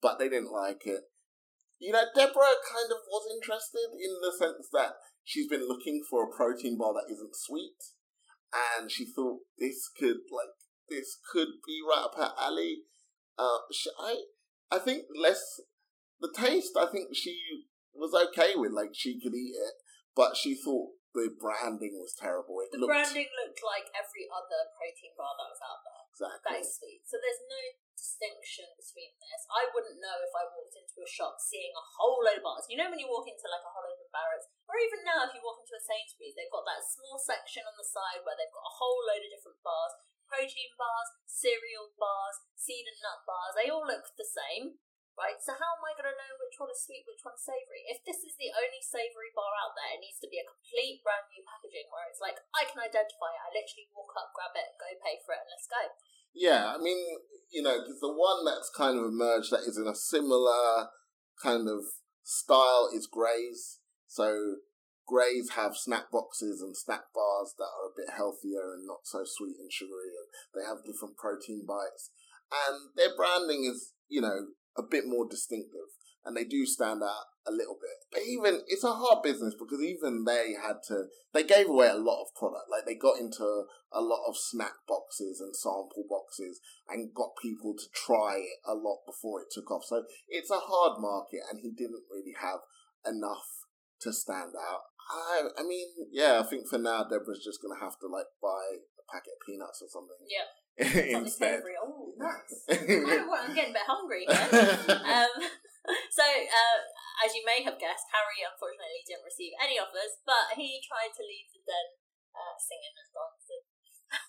but 0.00 0.20
they 0.20 0.28
didn't 0.28 0.52
like 0.52 0.86
it. 0.86 1.02
You 1.80 1.90
know, 1.92 2.04
Deborah 2.14 2.62
kind 2.62 2.92
of 2.92 2.98
was 3.10 3.34
interested 3.34 3.90
in 3.98 4.20
the 4.22 4.30
sense 4.38 4.68
that 4.72 4.92
she's 5.24 5.48
been 5.48 5.66
looking 5.66 6.02
for 6.08 6.22
a 6.22 6.36
protein 6.36 6.78
bar 6.78 6.94
that 6.94 7.12
isn't 7.12 7.34
sweet, 7.34 7.74
and 8.78 8.88
she 8.88 9.04
thought 9.04 9.40
this 9.58 9.90
could 9.98 10.18
like 10.30 10.54
this 10.88 11.18
could 11.32 11.48
be 11.66 11.80
right 11.88 12.04
up 12.04 12.14
her 12.16 12.32
alley. 12.38 12.82
Uh, 13.36 13.58
sh 13.72 13.88
I 14.00 14.22
I 14.70 14.78
think 14.78 15.04
less 15.20 15.60
the 16.20 16.32
taste. 16.32 16.76
I 16.78 16.86
think 16.86 17.16
she 17.16 17.36
was 17.94 18.14
okay 18.14 18.52
with. 18.54 18.70
Like 18.70 18.90
she 18.94 19.20
could 19.20 19.34
eat 19.34 19.56
it, 19.56 19.74
but 20.14 20.36
she 20.36 20.54
thought 20.54 20.90
the 21.18 21.34
branding 21.34 21.98
was 21.98 22.14
terrible. 22.14 22.62
It 22.62 22.70
The 22.70 22.78
looked 22.78 22.94
branding 22.94 23.30
looked 23.42 23.62
like 23.66 23.90
every 23.90 24.30
other 24.30 24.70
protein 24.78 25.12
bar 25.18 25.34
that 25.34 25.50
was 25.50 25.62
out 25.64 25.82
there. 25.82 26.02
Exactly. 26.14 26.62
is 26.62 26.70
sweet. 26.78 27.00
So 27.06 27.18
there's 27.18 27.42
no 27.46 27.62
distinction 27.94 28.66
between 28.74 29.14
this. 29.22 29.42
I 29.50 29.70
wouldn't 29.70 30.02
know 30.02 30.18
if 30.22 30.34
I 30.34 30.46
walked 30.50 30.74
into 30.74 30.98
a 31.02 31.06
shop 31.06 31.38
seeing 31.38 31.70
a 31.74 31.84
whole 31.98 32.22
load 32.22 32.38
of 32.38 32.46
bars. 32.46 32.66
You 32.66 32.78
know 32.78 32.90
when 32.90 32.98
you 32.98 33.06
walk 33.10 33.26
into 33.30 33.46
like 33.46 33.62
a 33.62 33.70
Holland 33.70 33.98
and 34.02 34.10
Barrett's, 34.10 34.50
or 34.66 34.78
even 34.78 35.06
now 35.06 35.26
if 35.26 35.34
you 35.34 35.42
walk 35.42 35.62
into 35.62 35.78
a 35.78 35.82
Sainsbury's, 35.82 36.34
they've 36.34 36.50
got 36.50 36.66
that 36.66 36.82
small 36.82 37.18
section 37.18 37.62
on 37.66 37.74
the 37.78 37.86
side 37.86 38.22
where 38.26 38.34
they've 38.38 38.50
got 38.54 38.66
a 38.66 38.78
whole 38.78 39.02
load 39.06 39.22
of 39.22 39.30
different 39.30 39.62
bars. 39.62 39.94
Protein 40.26 40.74
bars, 40.76 41.08
cereal 41.24 41.88
bars, 41.96 42.36
seed 42.58 42.84
and 42.84 42.98
nut 43.00 43.22
bars, 43.24 43.54
they 43.56 43.70
all 43.72 43.86
look 43.86 44.04
the 44.18 44.26
same. 44.28 44.76
Right, 45.18 45.34
so 45.42 45.50
how 45.50 45.74
am 45.74 45.82
I 45.82 45.98
going 45.98 46.14
to 46.14 46.14
know 46.14 46.32
which 46.38 46.54
one 46.62 46.70
is 46.70 46.78
sweet, 46.78 47.02
which 47.02 47.26
one's 47.26 47.42
savoury? 47.42 47.82
If 47.90 48.06
this 48.06 48.22
is 48.22 48.38
the 48.38 48.54
only 48.54 48.78
savoury 48.78 49.34
bar 49.34 49.50
out 49.58 49.74
there, 49.74 49.98
it 49.98 50.06
needs 50.06 50.22
to 50.22 50.30
be 50.30 50.38
a 50.38 50.46
complete 50.46 51.02
brand 51.02 51.26
new 51.26 51.42
packaging 51.42 51.90
where 51.90 52.06
it's 52.06 52.22
like, 52.22 52.38
I 52.54 52.62
can 52.70 52.78
identify 52.78 53.34
it. 53.34 53.42
I 53.42 53.50
literally 53.50 53.90
walk 53.90 54.14
up, 54.14 54.30
grab 54.30 54.54
it, 54.54 54.78
go 54.78 54.86
pay 55.02 55.18
for 55.26 55.34
it, 55.34 55.42
and 55.42 55.50
let's 55.50 55.66
go. 55.66 55.82
Yeah, 56.38 56.70
I 56.70 56.78
mean, 56.78 57.02
you 57.50 57.66
know, 57.66 57.82
the 57.82 58.14
one 58.14 58.46
that's 58.46 58.70
kind 58.70 58.94
of 58.94 59.10
emerged 59.10 59.50
that 59.50 59.66
is 59.66 59.74
in 59.74 59.90
a 59.90 59.98
similar 59.98 60.94
kind 61.42 61.66
of 61.66 61.98
style 62.22 62.86
is 62.94 63.10
Graze. 63.10 63.82
So 64.06 64.62
Graze 65.02 65.58
have 65.58 65.74
snack 65.74 66.14
boxes 66.14 66.62
and 66.62 66.78
snack 66.78 67.10
bars 67.10 67.58
that 67.58 67.66
are 67.66 67.90
a 67.90 67.96
bit 67.98 68.14
healthier 68.14 68.70
and 68.70 68.86
not 68.86 69.02
so 69.02 69.26
sweet 69.26 69.58
and 69.58 69.72
sugary, 69.72 70.14
and 70.14 70.30
they 70.54 70.62
have 70.62 70.86
different 70.86 71.18
protein 71.18 71.66
bites. 71.66 72.14
And 72.54 72.94
their 72.94 73.18
branding 73.18 73.66
is, 73.66 73.98
you 74.06 74.22
know, 74.22 74.54
a 74.78 74.82
bit 74.82 75.04
more 75.06 75.26
distinctive, 75.28 75.92
and 76.24 76.36
they 76.36 76.44
do 76.44 76.66
stand 76.66 77.02
out 77.02 77.26
a 77.46 77.52
little 77.52 77.76
bit. 77.80 78.04
But 78.12 78.22
even 78.28 78.62
it's 78.68 78.84
a 78.84 78.92
hard 78.92 79.22
business 79.22 79.54
because 79.58 79.82
even 79.82 80.24
they 80.24 80.54
had 80.60 80.82
to. 80.88 81.06
They 81.32 81.44
gave 81.44 81.68
away 81.68 81.88
a 81.88 81.96
lot 81.96 82.22
of 82.22 82.34
product. 82.34 82.70
Like 82.70 82.86
they 82.86 82.94
got 82.94 83.18
into 83.18 83.64
a 83.92 84.00
lot 84.00 84.24
of 84.28 84.36
snack 84.36 84.84
boxes 84.86 85.40
and 85.40 85.56
sample 85.56 86.04
boxes 86.08 86.60
and 86.88 87.14
got 87.14 87.30
people 87.40 87.74
to 87.74 87.84
try 87.94 88.36
it 88.36 88.60
a 88.66 88.74
lot 88.74 89.00
before 89.06 89.40
it 89.40 89.48
took 89.50 89.70
off. 89.70 89.84
So 89.84 90.04
it's 90.28 90.50
a 90.50 90.60
hard 90.60 91.00
market, 91.00 91.40
and 91.50 91.60
he 91.60 91.70
didn't 91.70 92.04
really 92.10 92.34
have 92.40 92.60
enough 93.06 93.66
to 94.00 94.12
stand 94.12 94.52
out. 94.54 94.82
I, 95.08 95.48
I 95.58 95.62
mean, 95.64 95.88
yeah, 96.12 96.40
I 96.40 96.44
think 96.44 96.68
for 96.68 96.78
now 96.78 97.04
Deborah's 97.04 97.42
just 97.42 97.62
gonna 97.62 97.80
have 97.80 97.98
to 98.00 98.06
like 98.06 98.28
buy 98.42 98.76
a 98.76 99.04
packet 99.08 99.32
of 99.40 99.46
peanuts 99.46 99.80
or 99.80 99.88
something 99.88 100.20
Yeah. 100.28 100.44
Instead. 100.78 101.62
Oh. 101.82 102.14
Oh, 102.18 102.34
I'm 102.68 103.54
getting 103.54 103.70
a 103.70 103.78
bit 103.78 103.86
hungry 103.86 104.26
um, 104.28 105.42
so, 106.18 106.24
uh, 106.24 106.78
as 107.24 107.32
you 107.32 107.42
may 107.44 107.64
have 107.64 107.80
guessed, 107.80 108.12
Harry 108.12 108.44
unfortunately 108.44 109.04
didn't 109.08 109.26
receive 109.26 109.56
any 109.56 109.80
offers, 109.80 110.20
but 110.28 110.54
he 110.54 110.82
tried 110.84 111.12
to 111.16 111.24
leave 111.24 111.48
the 111.52 111.64
den 111.64 111.88
uh, 112.36 112.56
singing 112.60 112.96
and 112.96 113.10
dancing. 113.10 113.62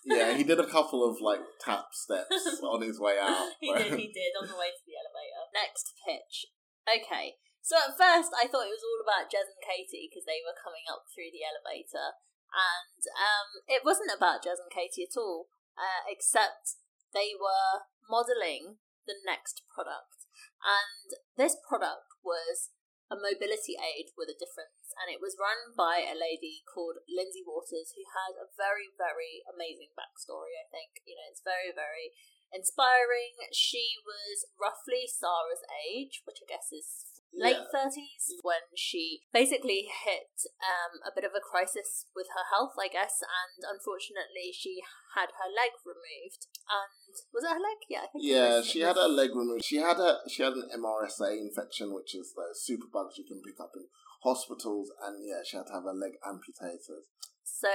yeah, 0.04 0.30
he 0.36 0.44
did 0.44 0.60
a 0.60 0.68
couple 0.76 1.04
of 1.04 1.20
like 1.20 1.44
tap 1.60 1.92
steps 1.92 2.60
on 2.64 2.80
his 2.80 2.98
way 2.98 3.20
out. 3.20 3.56
he 3.60 3.72
did, 3.72 3.92
he 3.96 4.08
did, 4.10 4.32
on 4.40 4.48
the 4.48 4.58
way 4.58 4.72
to 4.72 4.84
the 4.88 4.96
elevator. 4.96 5.44
Next 5.52 5.92
pitch. 6.00 6.48
Okay, 6.88 7.38
so 7.60 7.76
at 7.76 7.96
first 7.96 8.32
I 8.32 8.48
thought 8.48 8.68
it 8.68 8.76
was 8.76 8.86
all 8.86 9.04
about 9.04 9.28
Jez 9.28 9.46
and 9.46 9.62
Katie 9.62 10.08
because 10.08 10.24
they 10.24 10.40
were 10.42 10.56
coming 10.56 10.88
up 10.88 11.06
through 11.12 11.30
the 11.30 11.44
elevator, 11.44 12.16
and 12.50 13.02
um, 13.14 13.48
it 13.68 13.84
wasn't 13.84 14.10
about 14.10 14.42
Jez 14.42 14.58
and 14.58 14.72
Katie 14.72 15.06
at 15.06 15.20
all, 15.20 15.52
uh, 15.80 16.04
except 16.04 16.76
they 17.16 17.32
were 17.32 17.88
modelling 18.04 18.84
the 19.08 19.16
next 19.24 19.64
product. 19.72 20.28
And 20.60 21.16
this 21.40 21.56
product 21.56 22.12
was 22.20 22.70
a 23.10 23.18
mobility 23.18 23.74
aid 23.74 24.14
with 24.14 24.30
a 24.30 24.38
difference, 24.38 24.94
and 24.94 25.10
it 25.10 25.18
was 25.18 25.40
run 25.40 25.74
by 25.74 26.06
a 26.06 26.14
lady 26.14 26.62
called 26.62 27.02
Lindsay 27.10 27.42
Waters, 27.42 27.90
who 27.98 28.06
has 28.06 28.38
a 28.38 28.52
very, 28.54 28.86
very 28.94 29.42
amazing 29.50 29.90
backstory. 29.98 30.54
I 30.54 30.70
think 30.70 31.02
you 31.02 31.18
know 31.18 31.26
it's 31.26 31.42
very, 31.42 31.74
very 31.74 32.14
inspiring. 32.54 33.34
She 33.50 33.98
was 34.06 34.46
roughly 34.54 35.10
Sarah's 35.10 35.66
age, 35.90 36.22
which 36.22 36.38
I 36.38 36.46
guess 36.46 36.70
is 36.70 37.09
late 37.32 37.56
Yeah. 37.56 37.70
thirties, 37.72 38.34
when 38.42 38.62
she 38.74 39.22
basically 39.32 39.86
hit 39.86 40.34
um, 40.60 41.00
a 41.06 41.14
bit 41.14 41.24
of 41.24 41.32
a 41.34 41.40
crisis 41.40 42.06
with 42.14 42.26
her 42.34 42.44
health, 42.50 42.74
I 42.78 42.88
guess, 42.88 43.22
and 43.22 43.62
unfortunately 43.64 44.50
she 44.52 44.82
had 45.14 45.30
her 45.38 45.50
leg 45.50 45.72
removed. 45.86 46.46
And 46.66 47.14
was 47.32 47.44
it 47.44 47.54
her 47.54 47.62
leg? 47.62 47.78
Yeah, 47.88 48.02
I 48.04 48.08
think. 48.10 48.22
Yeah, 48.24 48.62
she 48.62 48.80
had 48.80 48.96
her 48.96 49.08
leg 49.08 49.30
removed. 49.34 49.64
She 49.64 49.76
had 49.78 49.98
a 49.98 50.20
she 50.28 50.42
had 50.42 50.54
an 50.54 50.68
MRSA 50.74 51.38
infection, 51.38 51.94
which 51.94 52.14
is 52.14 52.34
those 52.34 52.62
super 52.62 52.86
bugs 52.92 53.18
you 53.18 53.24
can 53.24 53.42
pick 53.42 53.60
up 53.60 53.72
in 53.76 53.86
hospitals, 54.22 54.90
and 55.02 55.24
yeah, 55.24 55.40
she 55.44 55.56
had 55.56 55.66
to 55.66 55.72
have 55.72 55.84
her 55.84 55.94
leg 55.94 56.18
amputated. 56.26 57.06
So 57.44 57.70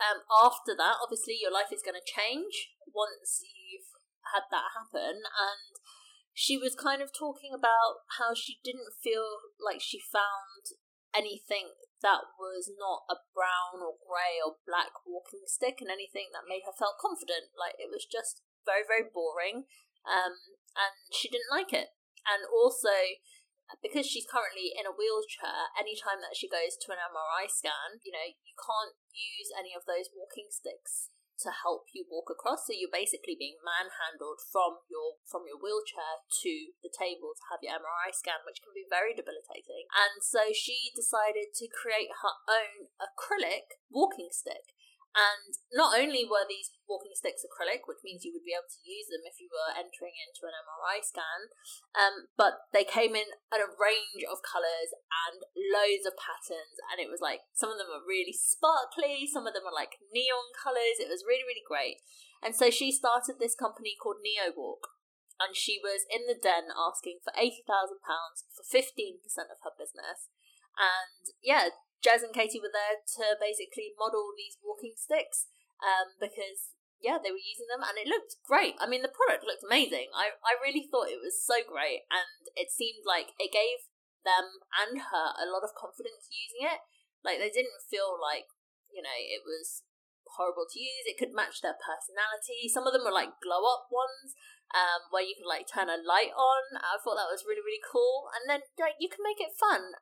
um, 0.00 0.24
after 0.28 0.76
that, 0.76 1.00
obviously, 1.02 1.38
your 1.40 1.52
life 1.52 1.72
is 1.72 1.82
going 1.82 1.96
to 1.96 2.04
change 2.04 2.76
once 2.92 3.40
you've 3.44 3.88
had 4.34 4.44
that 4.50 4.72
happen. 4.76 5.20
And 5.24 5.72
she 6.36 6.60
was 6.60 6.76
kind 6.76 7.00
of 7.00 7.16
talking 7.16 7.56
about 7.56 8.04
how 8.20 8.36
she 8.36 8.60
didn't 8.60 8.92
feel 9.00 9.40
like 9.56 9.80
she 9.80 9.96
found 9.96 10.76
anything 11.16 11.72
that 12.04 12.28
was 12.36 12.68
not 12.76 13.08
a 13.08 13.24
brown 13.32 13.80
or 13.80 13.96
grey 14.04 14.36
or 14.44 14.60
black 14.68 14.92
walking 15.08 15.48
stick 15.48 15.80
and 15.80 15.88
anything 15.88 16.28
that 16.36 16.44
made 16.44 16.60
her 16.68 16.76
feel 16.76 16.92
confident. 17.00 17.56
Like 17.56 17.80
it 17.80 17.88
was 17.88 18.04
just 18.04 18.44
very, 18.68 18.84
very 18.84 19.08
boring. 19.08 19.64
Um, 20.04 20.60
and 20.76 20.92
she 21.08 21.32
didn't 21.32 21.48
like 21.48 21.72
it. 21.72 21.96
And 22.28 22.44
also, 22.52 23.16
because 23.80 24.04
she's 24.04 24.28
currently 24.28 24.76
in 24.76 24.84
a 24.84 24.92
wheelchair, 24.92 25.72
anytime 25.72 26.20
that 26.20 26.36
she 26.36 26.52
goes 26.52 26.76
to 26.84 26.92
an 26.92 27.00
MRI 27.00 27.48
scan, 27.48 28.04
you 28.04 28.12
know, 28.12 28.28
you 28.28 28.52
can't 28.60 28.92
use 29.08 29.48
any 29.56 29.72
of 29.72 29.88
those 29.88 30.12
walking 30.12 30.52
sticks 30.52 31.15
to 31.44 31.50
help 31.52 31.92
you 31.92 32.08
walk 32.08 32.32
across. 32.32 32.64
So 32.64 32.72
you're 32.72 32.92
basically 32.92 33.36
being 33.36 33.60
manhandled 33.60 34.40
from 34.40 34.84
your 34.88 35.20
from 35.26 35.44
your 35.44 35.60
wheelchair 35.60 36.24
to 36.44 36.52
the 36.80 36.92
table 36.92 37.36
to 37.36 37.44
have 37.52 37.60
your 37.60 37.76
MRI 37.76 38.14
scan, 38.14 38.44
which 38.48 38.64
can 38.64 38.72
be 38.72 38.88
very 38.88 39.12
debilitating. 39.12 39.88
And 39.92 40.24
so 40.24 40.52
she 40.52 40.94
decided 40.96 41.52
to 41.60 41.66
create 41.68 42.12
her 42.24 42.34
own 42.48 42.92
acrylic 43.00 43.80
walking 43.92 44.32
stick. 44.32 44.76
And 45.16 45.56
not 45.72 45.96
only 45.96 46.28
were 46.28 46.44
these 46.44 46.76
walking 46.84 47.16
sticks 47.16 47.40
acrylic, 47.40 47.88
which 47.88 48.04
means 48.04 48.20
you 48.20 48.36
would 48.36 48.44
be 48.44 48.52
able 48.52 48.68
to 48.68 48.84
use 48.84 49.08
them 49.08 49.24
if 49.24 49.40
you 49.40 49.48
were 49.48 49.72
entering 49.72 50.12
into 50.12 50.44
an 50.44 50.52
MRI 50.52 51.00
scan, 51.00 51.48
um, 51.96 52.28
but 52.36 52.68
they 52.76 52.84
came 52.84 53.16
in 53.16 53.32
at 53.48 53.64
a 53.64 53.72
range 53.80 54.28
of 54.28 54.44
colours 54.44 54.92
and 55.08 55.40
loads 55.56 56.04
of 56.04 56.20
patterns, 56.20 56.76
and 56.92 57.00
it 57.00 57.08
was 57.08 57.24
like 57.24 57.48
some 57.56 57.72
of 57.72 57.80
them 57.80 57.88
were 57.88 58.04
really 58.04 58.36
sparkly, 58.36 59.24
some 59.24 59.48
of 59.48 59.56
them 59.56 59.64
were 59.64 59.72
like 59.72 59.96
neon 60.12 60.52
colours. 60.52 61.00
It 61.00 61.08
was 61.08 61.24
really, 61.24 61.48
really 61.48 61.64
great. 61.64 62.04
And 62.44 62.52
so 62.52 62.68
she 62.68 62.92
started 62.92 63.40
this 63.40 63.56
company 63.56 63.96
called 63.96 64.20
Neo 64.20 64.52
Walk, 64.52 65.00
and 65.40 65.56
she 65.56 65.80
was 65.80 66.04
in 66.12 66.28
the 66.28 66.36
den 66.36 66.68
asking 66.76 67.24
for 67.24 67.32
eighty 67.40 67.64
thousand 67.64 68.04
pounds 68.04 68.44
for 68.52 68.68
fifteen 68.68 69.16
percent 69.24 69.48
of 69.48 69.64
her 69.64 69.72
business. 69.72 70.28
And 70.76 71.32
yeah, 71.40 71.72
Jez 72.06 72.22
and 72.22 72.30
Katie 72.30 72.62
were 72.62 72.70
there 72.70 73.02
to 73.18 73.34
basically 73.42 73.98
model 73.98 74.30
these 74.38 74.54
walking 74.62 74.94
sticks 74.94 75.50
um, 75.82 76.14
because 76.22 76.78
yeah, 77.02 77.18
they 77.18 77.34
were 77.34 77.42
using 77.42 77.66
them 77.66 77.82
and 77.82 77.98
it 77.98 78.06
looked 78.06 78.38
great. 78.46 78.78
I 78.78 78.86
mean, 78.86 79.02
the 79.02 79.12
product 79.12 79.42
looked 79.42 79.66
amazing. 79.66 80.14
I, 80.14 80.38
I 80.40 80.54
really 80.62 80.86
thought 80.86 81.12
it 81.12 81.20
was 81.20 81.36
so 81.36 81.60
great 81.66 82.08
and 82.08 82.48
it 82.54 82.70
seemed 82.70 83.04
like 83.04 83.34
it 83.36 83.52
gave 83.52 83.90
them 84.24 84.64
and 84.74 85.02
her 85.12 85.28
a 85.36 85.50
lot 85.50 85.66
of 85.66 85.76
confidence 85.76 86.30
using 86.30 86.66
it. 86.66 86.80
Like, 87.20 87.42
they 87.42 87.50
didn't 87.50 87.84
feel 87.90 88.16
like, 88.16 88.48
you 88.88 89.02
know, 89.02 89.18
it 89.18 89.42
was 89.42 89.82
horrible 90.38 90.66
to 90.66 90.78
use. 90.78 91.06
It 91.06 91.18
could 91.18 91.34
match 91.34 91.60
their 91.60 91.76
personality. 91.76 92.70
Some 92.70 92.86
of 92.86 92.94
them 92.94 93.04
were 93.04 93.14
like 93.14 93.42
glow 93.42 93.66
up 93.66 93.90
ones 93.90 94.34
um, 94.72 95.10
where 95.10 95.26
you 95.26 95.36
could 95.38 95.48
like 95.48 95.68
turn 95.68 95.92
a 95.92 96.00
light 96.00 96.34
on. 96.34 96.80
I 96.80 96.98
thought 97.02 97.18
that 97.18 97.30
was 97.30 97.46
really, 97.46 97.62
really 97.62 97.82
cool. 97.82 98.30
And 98.34 98.48
then, 98.48 98.66
like, 98.78 98.98
you 98.98 99.10
can 99.12 99.22
make 99.22 99.42
it 99.42 99.54
fun. 99.58 100.00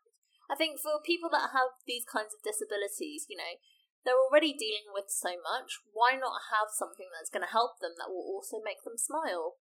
I 0.50 0.54
think 0.56 0.80
for 0.80 1.00
people 1.04 1.30
that 1.32 1.56
have 1.56 1.80
these 1.86 2.04
kinds 2.04 2.34
of 2.36 2.44
disabilities, 2.44 3.26
you 3.28 3.36
know, 3.36 3.56
they're 4.04 4.20
already 4.20 4.52
dealing 4.52 4.92
with 4.92 5.08
so 5.08 5.30
much. 5.40 5.80
Why 5.92 6.12
not 6.12 6.52
have 6.52 6.68
something 6.68 7.08
that's 7.12 7.30
going 7.30 7.44
to 7.44 7.52
help 7.52 7.80
them 7.80 7.96
that 7.96 8.12
will 8.12 8.24
also 8.24 8.60
make 8.62 8.84
them 8.84 9.00
smile? 9.00 9.56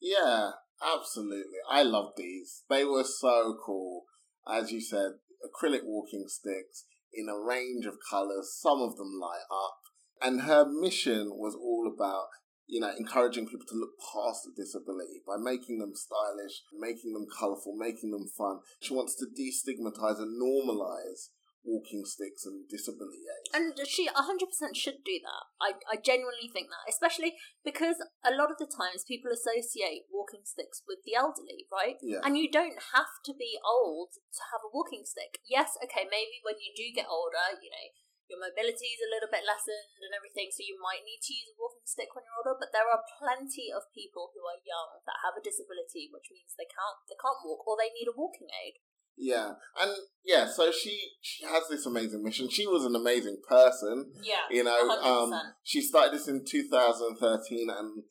Yeah, 0.00 0.62
absolutely. 0.80 1.58
I 1.68 1.82
love 1.82 2.12
these. 2.16 2.62
They 2.70 2.84
were 2.84 3.04
so 3.04 3.58
cool. 3.64 4.04
As 4.46 4.70
you 4.72 4.80
said, 4.80 5.18
acrylic 5.42 5.82
walking 5.84 6.26
sticks 6.28 6.86
in 7.12 7.28
a 7.28 7.38
range 7.38 7.84
of 7.86 7.98
colours. 8.08 8.54
Some 8.54 8.80
of 8.80 8.96
them 8.96 9.18
light 9.20 9.44
up. 9.50 9.78
And 10.22 10.42
her 10.42 10.64
mission 10.64 11.30
was 11.34 11.54
all 11.54 11.90
about, 11.92 12.28
you 12.70 12.80
know, 12.80 12.92
encouraging 12.96 13.46
people 13.46 13.66
to 13.66 13.74
look 13.74 13.98
past 13.98 14.46
the 14.46 14.54
disability 14.54 15.22
by 15.26 15.36
making 15.36 15.78
them 15.78 15.92
stylish, 15.94 16.62
making 16.72 17.12
them 17.12 17.26
colourful, 17.26 17.74
making 17.76 18.10
them 18.12 18.30
fun. 18.38 18.60
She 18.80 18.94
wants 18.94 19.18
to 19.18 19.26
destigmatise 19.26 20.22
and 20.22 20.40
normalise 20.40 21.34
walking 21.64 22.04
sticks 22.08 22.46
and 22.46 22.64
disability 22.68 23.26
aids. 23.28 23.50
And 23.52 23.76
she 23.84 24.08
100% 24.08 24.48
should 24.72 25.04
do 25.04 25.20
that. 25.20 25.44
I, 25.60 25.76
I 25.92 25.96
genuinely 26.00 26.48
think 26.48 26.72
that, 26.72 26.88
especially 26.88 27.36
because 27.64 28.00
a 28.24 28.32
lot 28.32 28.48
of 28.48 28.56
the 28.56 28.70
times 28.70 29.04
people 29.04 29.28
associate 29.28 30.08
walking 30.08 30.46
sticks 30.48 30.80
with 30.88 31.04
the 31.04 31.18
elderly, 31.18 31.68
right? 31.68 32.00
Yeah. 32.00 32.24
And 32.24 32.38
you 32.38 32.48
don't 32.48 32.80
have 32.96 33.12
to 33.28 33.32
be 33.36 33.60
old 33.60 34.16
to 34.16 34.42
have 34.54 34.64
a 34.64 34.72
walking 34.72 35.04
stick. 35.04 35.42
Yes, 35.44 35.76
okay, 35.84 36.08
maybe 36.08 36.40
when 36.40 36.56
you 36.64 36.72
do 36.72 36.88
get 36.96 37.10
older, 37.10 37.60
you 37.60 37.68
know, 37.68 37.88
your 38.30 38.38
mobility 38.40 38.94
is 38.94 39.02
a 39.02 39.10
little 39.10 39.28
bit 39.28 39.42
lessened 39.44 39.98
and 40.00 40.14
everything, 40.14 40.48
so 40.54 40.62
you 40.62 40.78
might 40.78 41.02
need 41.02 41.18
to 41.20 41.34
use 41.34 41.50
a 41.50 41.58
walking 41.58 41.84
stick 41.84 42.14
when 42.14 42.22
you're 42.24 42.38
older. 42.40 42.54
But 42.56 42.70
there 42.70 42.86
are 42.86 43.02
plenty 43.18 43.68
of 43.74 43.90
people 43.90 44.30
who 44.32 44.46
are 44.46 44.62
young 44.62 45.02
that 45.04 45.20
have 45.26 45.34
a 45.34 45.42
disability, 45.42 46.08
which 46.08 46.30
means 46.30 46.54
they 46.54 46.70
can't 46.70 47.02
they 47.10 47.18
can't 47.18 47.42
walk 47.42 47.66
or 47.66 47.74
they 47.74 47.90
need 47.90 48.06
a 48.08 48.14
walking 48.14 48.48
aid. 48.54 48.78
Yeah, 49.20 49.58
and 49.76 49.92
yeah, 50.24 50.48
so 50.48 50.72
she 50.72 51.18
she 51.20 51.44
has 51.44 51.68
this 51.68 51.84
amazing 51.84 52.22
mission. 52.24 52.48
She 52.48 52.64
was 52.66 52.86
an 52.86 52.96
amazing 52.96 53.42
person. 53.44 54.14
Yeah, 54.22 54.48
You 54.48 54.64
know, 54.64 54.80
100%. 54.88 55.04
um, 55.04 55.34
she 55.62 55.82
started 55.82 56.14
this 56.14 56.28
in 56.28 56.40
2013, 56.46 57.68
and 57.68 58.04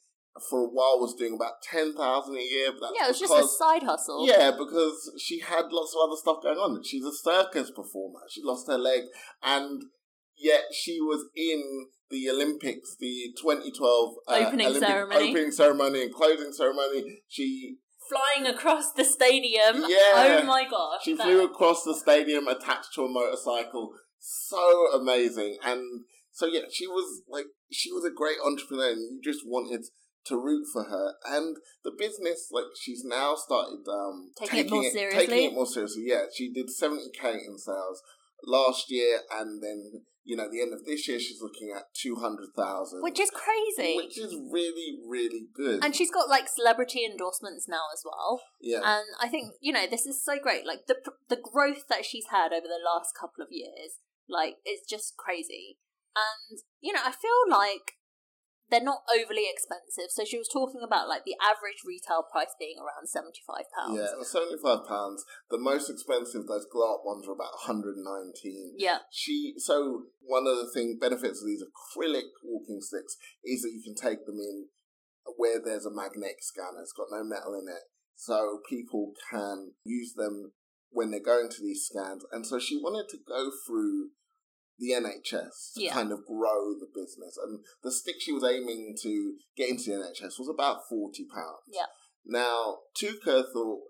for 0.49 0.59
a 0.61 0.69
while 0.69 0.99
was 0.99 1.15
doing 1.17 1.33
about 1.35 1.61
10,000 1.63 1.97
a 1.97 2.39
year. 2.39 2.71
But 2.71 2.81
that's 2.81 2.93
yeah, 2.95 3.05
it 3.05 3.09
was 3.09 3.19
just 3.19 3.33
a 3.33 3.47
side 3.47 3.83
hustle. 3.83 4.27
Yeah, 4.27 4.51
because 4.51 5.11
she 5.19 5.39
had 5.39 5.65
lots 5.71 5.95
of 5.95 6.07
other 6.07 6.15
stuff 6.17 6.43
going 6.43 6.57
on. 6.59 6.83
She's 6.83 7.03
a 7.03 7.11
circus 7.11 7.71
performer. 7.71 8.21
She 8.29 8.41
lost 8.43 8.67
her 8.67 8.77
leg, 8.77 9.03
and 9.43 9.81
yet 10.39 10.61
she 10.73 10.99
was 10.99 11.25
in 11.35 11.87
the 12.09 12.29
Olympics, 12.29 12.95
the 12.99 13.33
2012 13.39 14.15
uh, 14.27 14.33
Opening 14.33 14.67
Olympic 14.67 14.89
ceremony. 14.89 15.29
opening 15.29 15.51
ceremony, 15.51 16.01
and 16.03 16.13
closing 16.13 16.51
ceremony. 16.51 17.21
She 17.27 17.77
flying 18.09 18.47
across 18.47 18.93
the 18.93 19.03
stadium. 19.03 19.85
Yeah. 19.87 20.39
Oh 20.41 20.43
my 20.45 20.65
gosh. 20.69 21.01
she 21.03 21.13
that- 21.13 21.23
flew 21.23 21.45
across 21.45 21.83
the 21.83 21.95
stadium 21.95 22.47
attached 22.47 22.93
to 22.95 23.05
a 23.05 23.09
motorcycle. 23.09 23.93
So 24.17 24.87
amazing, 24.93 25.57
and 25.63 26.05
so 26.31 26.45
yeah, 26.45 26.63
she 26.71 26.87
was 26.87 27.21
like 27.29 27.45
she 27.71 27.91
was 27.91 28.03
a 28.03 28.11
great 28.11 28.37
entrepreneur, 28.45 28.91
and 28.91 29.01
you 29.01 29.21
just 29.23 29.45
wanted 29.45 29.85
to 30.25 30.35
root 30.35 30.65
for 30.73 30.83
her. 30.83 31.13
And 31.25 31.55
the 31.83 31.91
business, 31.97 32.49
like 32.51 32.65
she's 32.79 33.03
now 33.05 33.35
started 33.35 33.85
um, 33.87 34.31
Taking 34.37 34.65
it 34.65 34.69
more 34.69 34.83
seriously? 34.83 35.27
Taking 35.27 35.51
it 35.51 35.53
more 35.53 35.65
seriously, 35.65 36.03
yeah. 36.07 36.23
She 36.35 36.51
did 36.51 36.69
seventy 36.69 37.09
k 37.17 37.31
in 37.33 37.57
sales 37.57 38.01
last 38.45 38.91
year, 38.91 39.19
and 39.31 39.63
then 39.63 40.01
you 40.29 40.35
know 40.37 40.45
at 40.45 40.51
the 40.51 40.61
end 40.61 40.73
of 40.73 40.85
this 40.85 41.07
year, 41.07 41.19
she's 41.19 41.41
looking 41.41 41.73
at 41.75 41.83
two 41.93 42.15
hundred 42.15 42.49
thousand, 42.55 43.01
Which 43.01 43.19
is 43.19 43.31
crazy. 43.31 43.97
which 43.97 44.17
is 44.17 44.33
really 44.51 44.99
really 45.07 45.47
good. 45.53 45.83
and 45.83 45.95
she's 45.95 46.11
got 46.11 46.29
like 46.29 46.47
celebrity 46.47 47.01
endorsements 47.03 47.67
now 47.67 47.85
as 47.93 48.03
well. 48.05 48.41
yeah, 48.61 48.81
And 48.85 49.05
I 49.19 49.27
think 49.27 49.53
you 49.59 49.73
know 49.73 49.85
this 49.89 50.05
is 50.05 50.23
so 50.23 50.37
great. 50.41 50.65
Like 50.65 50.85
the 50.87 50.97
the 51.29 51.41
growth 51.51 51.83
that 51.89 52.05
she's 52.05 52.27
had 52.31 52.53
over 52.53 52.67
the 52.67 52.83
last 52.85 53.11
couple 53.19 53.41
of 53.43 53.49
years, 53.51 53.97
like 54.29 54.55
it's 54.63 54.87
just 54.87 55.17
crazy. 55.17 55.79
And 56.15 56.59
you 56.81 56.93
know, 56.93 57.01
I 57.03 57.11
feel 57.11 57.41
like 57.49 57.93
they're 58.69 58.85
not 58.85 59.01
overly 59.09 59.49
expensive. 59.49 60.09
So 60.13 60.23
she 60.23 60.37
was 60.37 60.47
talking 60.47 60.81
about 60.85 61.09
like 61.09 61.25
the 61.25 61.35
average 61.41 61.81
retail 61.85 62.23
price 62.25 62.53
being 62.59 62.77
around 62.77 63.09
seventy 63.09 63.41
five 63.45 63.65
pounds. 63.73 63.97
yeah, 63.97 64.23
seventy 64.23 64.57
five 64.61 64.85
pounds. 64.87 65.25
The 65.49 65.57
most 65.57 65.89
expensive, 65.89 66.45
those 66.45 66.69
glow 66.71 66.95
up 66.95 67.01
ones, 67.03 67.27
are 67.27 67.33
about 67.33 67.57
one 67.65 67.67
hundred 67.67 67.97
nineteen. 67.97 68.75
Yeah. 68.77 69.05
She 69.11 69.55
so 69.57 70.05
one 70.21 70.45
of 70.45 70.57
the 70.57 70.69
thing 70.73 70.97
benefits 70.99 71.41
of 71.41 71.47
these 71.47 71.63
acrylic 71.65 72.29
walking 72.43 72.81
sticks 72.81 73.17
is 73.43 73.61
that 73.61 73.73
you 73.73 73.81
can 73.83 73.95
take 73.95 74.25
them 74.25 74.37
in 74.37 74.67
where 75.37 75.59
there's 75.63 75.85
a 75.85 75.93
magnetic 75.93 76.41
scanner. 76.41 76.81
It's 76.81 76.93
got 76.93 77.11
no 77.11 77.23
metal 77.23 77.53
in 77.53 77.67
it, 77.67 77.89
so 78.15 78.59
people 78.69 79.13
can 79.31 79.73
use 79.83 80.13
them 80.13 80.53
when 80.91 81.11
they're 81.11 81.19
going 81.19 81.49
to 81.49 81.61
these 81.61 81.85
scans. 81.85 82.25
And 82.31 82.45
so 82.45 82.59
she 82.59 82.77
wanted 82.77 83.09
to 83.09 83.17
go 83.27 83.51
through 83.65 84.09
the 84.79 84.91
NHS 84.91 85.73
to 85.75 85.81
Yeah. 85.83 85.93
kind 85.93 86.11
of 86.11 86.25
grow 86.25 86.73
the 86.79 86.87
business. 86.93 87.37
And 87.37 87.63
the 87.83 87.91
stick 87.91 88.15
she 88.19 88.31
was 88.31 88.43
aiming 88.43 88.95
to 89.03 89.35
get 89.55 89.69
into 89.69 89.91
the 89.91 89.97
NHS 89.97 90.39
was 90.39 90.49
about 90.49 90.87
forty 90.89 91.25
pounds. 91.25 91.63
Yeah. 91.67 91.85
Now, 92.25 92.79
Touker 92.99 93.43
thought 93.53 93.81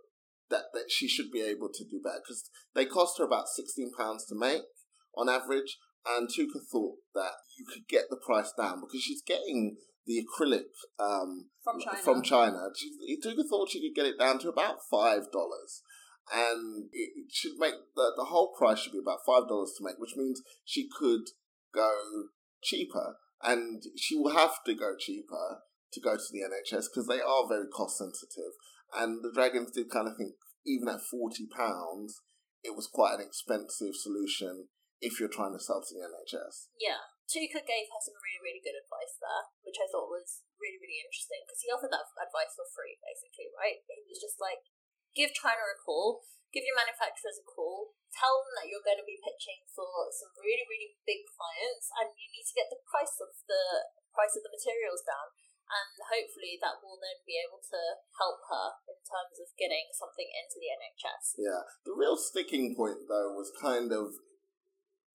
that, 0.49 0.65
that 0.73 0.89
she 0.89 1.07
should 1.07 1.31
be 1.31 1.41
able 1.41 1.69
to 1.73 1.83
do 1.83 2.01
better 2.03 2.21
because 2.23 2.49
they 2.73 2.85
cost 2.85 3.17
her 3.19 3.23
about 3.25 3.47
sixteen 3.47 3.91
pounds 3.97 4.25
to 4.27 4.35
make 4.35 4.63
on 5.15 5.29
average. 5.29 5.77
And 6.05 6.29
Touker 6.29 6.61
thought 6.71 6.95
that 7.13 7.33
you 7.57 7.65
could 7.65 7.87
get 7.87 8.05
the 8.09 8.15
price 8.17 8.51
down 8.57 8.79
because 8.81 9.01
she's 9.01 9.21
getting 9.21 9.77
the 10.05 10.25
acrylic 10.25 10.63
um, 10.97 11.49
From 11.63 11.79
China. 11.79 11.97
From 11.97 12.21
China, 12.23 12.69
she, 12.75 13.17
Touker 13.21 13.43
thought 13.47 13.69
she 13.69 13.81
could 13.81 13.95
get 13.95 14.07
it 14.09 14.17
down 14.17 14.39
to 14.39 14.49
about 14.49 14.77
five 14.89 15.29
dollars, 15.31 15.83
and 16.34 16.89
it 16.93 17.32
should 17.32 17.57
make 17.57 17.73
the 17.95 18.13
the 18.15 18.25
whole 18.25 18.53
price 18.57 18.80
should 18.80 18.93
be 18.93 19.01
about 19.01 19.25
five 19.25 19.47
dollars 19.47 19.73
to 19.77 19.84
make, 19.84 19.97
which 19.97 20.15
means 20.15 20.41
she 20.65 20.88
could 20.88 21.25
go 21.73 21.91
cheaper, 22.63 23.17
and 23.41 23.84
she 23.97 24.15
will 24.15 24.34
have 24.34 24.63
to 24.65 24.73
go 24.73 24.95
cheaper 24.97 25.61
to 25.93 26.01
go 26.01 26.15
to 26.15 26.30
the 26.32 26.45
NHS 26.45 26.86
because 26.89 27.07
they 27.07 27.21
are 27.21 27.49
very 27.49 27.67
cost 27.67 27.97
sensitive. 27.97 28.53
And 28.93 29.23
the 29.23 29.34
Dragons 29.34 29.71
did 29.71 29.89
kind 29.89 30.07
of 30.07 30.17
think 30.17 30.34
even 30.65 30.88
at 30.88 31.01
forty 31.01 31.47
pounds, 31.49 32.21
it 32.63 32.75
was 32.75 32.89
quite 32.91 33.15
an 33.15 33.25
expensive 33.25 33.95
solution 33.95 34.69
if 35.01 35.19
you're 35.19 35.32
trying 35.32 35.55
to 35.55 35.63
sell 35.63 35.82
to 35.82 35.93
the 35.95 36.03
NHS. 36.03 36.69
Yeah. 36.77 36.99
Touker 37.30 37.61
gave 37.61 37.86
her 37.93 38.01
some 38.01 38.17
really, 38.17 38.41
really 38.41 38.63
good 38.65 38.73
advice 38.73 39.13
there, 39.21 39.53
which 39.61 39.77
I 39.77 39.86
thought 39.86 40.09
was 40.09 40.41
really, 40.57 40.82
really 40.82 40.97
interesting 40.97 41.45
because 41.45 41.61
he 41.61 41.69
offered 41.69 41.93
that 41.93 42.09
advice 42.17 42.57
for 42.57 42.65
free, 42.73 42.97
basically, 43.05 43.53
right? 43.53 43.77
He 43.86 44.09
was 44.09 44.17
just 44.17 44.41
like, 44.41 44.65
give 45.16 45.34
China 45.34 45.64
a 45.70 45.78
call, 45.78 46.26
give 46.53 46.66
your 46.66 46.78
manufacturers 46.78 47.38
a 47.41 47.45
call, 47.45 47.93
tell 48.10 48.41
them 48.41 48.53
that 48.57 48.68
you're 48.70 48.86
going 48.86 48.99
to 48.99 49.05
be 49.07 49.22
pitching 49.22 49.62
for 49.70 50.10
some 50.10 50.34
really, 50.41 50.66
really 50.66 50.97
big 51.05 51.26
clients, 51.30 51.89
and 52.01 52.10
you 52.18 52.28
need 52.34 52.45
to 52.45 52.57
get 52.57 52.70
the 52.74 52.82
price 52.89 53.18
of 53.22 53.32
the 53.45 53.93
price 54.14 54.34
of 54.34 54.43
the 54.43 54.53
materials 54.53 55.05
down. 55.05 55.30
And 55.70 55.93
hopefully 56.01 56.57
that 56.66 56.82
will 56.82 56.97
then 56.97 57.22
be 57.30 57.38
able 57.38 57.62
to 57.62 57.82
help 58.18 58.41
her 58.49 58.74
in 58.89 58.97
terms 59.05 59.38
of 59.38 59.53
getting 59.53 59.86
something 59.93 60.26
into 60.26 60.57
the 60.57 60.74
NHS. 60.74 61.38
Yeah. 61.38 61.62
The 61.86 61.93
real 61.93 62.18
sticking 62.18 62.74
point, 62.74 63.05
though, 63.05 63.38
was 63.38 63.53
kind 63.53 63.93
of 63.93 64.18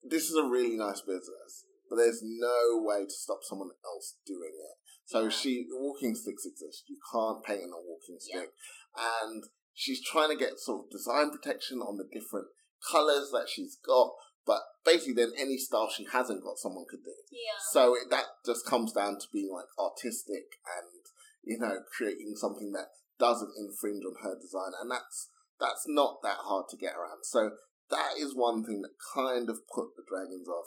this 0.05 0.31
is 0.31 0.37
a 0.39 0.47
really 0.47 0.77
nice 0.79 1.01
business, 1.03 1.67
but 1.91 1.97
there's 1.97 2.23
no 2.23 2.79
way 2.79 3.03
to 3.03 3.11
stop 3.11 3.43
someone 3.43 3.75
else 3.83 4.15
doing 4.25 4.55
it. 4.55 4.77
So 5.07 5.25
Yeah. 5.25 5.29
she, 5.35 5.67
walking 5.71 6.15
sticks 6.15 6.47
exist. 6.47 6.85
You 6.87 7.01
can't 7.11 7.43
paint 7.43 7.65
on 7.65 7.73
a 7.73 7.81
walking 7.83 8.19
Yeah. 8.23 8.47
stick. 8.47 8.55
And 8.95 9.43
she's 9.75 10.03
trying 10.03 10.31
to 10.31 10.37
get 10.37 10.59
sort 10.59 10.87
of 10.87 10.91
design 10.91 11.31
protection 11.31 11.79
on 11.79 11.97
the 11.99 12.05
different 12.13 12.47
colours 12.91 13.31
that 13.33 13.49
she's 13.49 13.77
got, 13.85 14.13
but 14.47 14.61
basically, 14.85 15.15
then 15.15 15.33
any 15.39 15.57
style 15.59 15.91
she 15.91 16.07
hasn't 16.13 16.45
got, 16.45 16.59
someone 16.59 16.85
could 16.89 17.03
do. 17.05 17.15
Yeah. 17.33 17.59
So 17.73 17.95
it, 17.95 18.11
that 18.11 18.25
just 18.47 18.67
comes 18.67 18.93
down 18.93 19.19
to 19.19 19.27
being 19.33 19.51
like 19.53 19.67
artistic 19.79 20.61
and 20.79 21.03
you 21.43 21.59
know 21.59 21.81
creating 21.97 22.35
something 22.37 22.73
that 22.73 22.89
doesn't 23.19 23.53
infringe 23.59 24.05
on 24.05 24.15
her 24.23 24.37
design, 24.41 24.73
and 24.81 24.91
that's 24.91 25.31
that's 25.59 25.85
not 25.87 26.19
that 26.23 26.39
hard 26.45 26.67
to 26.71 26.77
get 26.77 26.95
around. 26.95 27.25
So 27.25 27.51
that 27.91 28.13
is 28.19 28.35
one 28.35 28.65
thing 28.65 28.83
that 28.83 28.97
kind 29.15 29.49
of 29.49 29.61
put 29.75 29.97
the 29.97 30.03
dragons 30.09 30.49
off. 30.49 30.67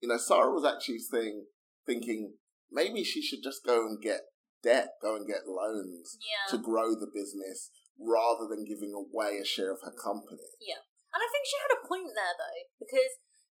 You 0.00 0.08
know, 0.08 0.16
Sarah 0.18 0.50
was 0.52 0.64
actually 0.64 0.98
saying, 0.98 1.46
thinking 1.86 2.34
maybe 2.70 3.04
she 3.04 3.22
should 3.22 3.42
just 3.42 3.64
go 3.64 3.86
and 3.86 4.00
get 4.02 4.22
debt, 4.64 4.88
go 5.00 5.14
and 5.16 5.26
get 5.26 5.46
loans 5.46 6.16
Yeah. 6.20 6.50
to 6.50 6.62
grow 6.62 6.94
the 6.94 7.10
business 7.12 7.70
rather 7.98 8.48
than 8.48 8.68
giving 8.68 8.92
away 8.92 9.38
a 9.38 9.46
share 9.46 9.72
of 9.72 9.84
her 9.84 9.94
company. 9.94 10.56
Yeah. 10.58 10.82
And 11.12 11.20
I 11.20 11.28
think 11.28 11.44
she 11.44 11.60
had 11.60 11.76
a 11.76 11.84
point 11.84 12.16
there 12.16 12.36
though, 12.36 12.62
because 12.80 13.12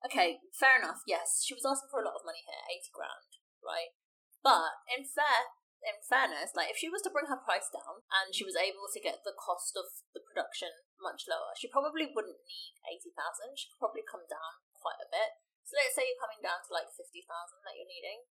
okay, 0.08 0.40
fair 0.56 0.80
enough. 0.80 1.04
Yes, 1.04 1.44
she 1.44 1.52
was 1.52 1.68
asking 1.68 1.92
for 1.92 2.00
a 2.00 2.06
lot 2.08 2.16
of 2.16 2.24
money 2.24 2.40
here, 2.42 2.64
eighty 2.72 2.88
grand, 2.90 3.28
right? 3.60 3.92
But 4.40 4.82
in 4.88 5.04
fair, 5.04 5.52
in 5.84 6.00
fairness, 6.00 6.56
like 6.56 6.72
if 6.72 6.80
she 6.80 6.88
was 6.88 7.04
to 7.04 7.12
bring 7.12 7.28
her 7.28 7.44
price 7.44 7.68
down 7.68 8.02
and 8.08 8.32
she 8.32 8.46
was 8.46 8.56
able 8.56 8.88
to 8.88 9.04
get 9.04 9.20
the 9.22 9.36
cost 9.36 9.76
of 9.76 9.84
the 10.16 10.24
production 10.24 10.72
much 10.96 11.28
lower, 11.28 11.52
she 11.60 11.68
probably 11.68 12.08
wouldn't 12.08 12.40
need 12.48 12.74
eighty 12.88 13.12
thousand. 13.12 13.54
She 13.60 13.68
could 13.68 13.84
probably 13.84 14.06
come 14.08 14.24
down 14.26 14.64
quite 14.72 14.98
a 14.98 15.12
bit. 15.12 15.36
So 15.68 15.76
let's 15.76 15.92
say 15.92 16.08
you're 16.08 16.24
coming 16.24 16.40
down 16.40 16.64
to 16.64 16.72
like 16.72 16.88
fifty 16.88 17.20
thousand 17.22 17.60
that 17.68 17.76
you're 17.76 17.90
needing. 17.90 18.24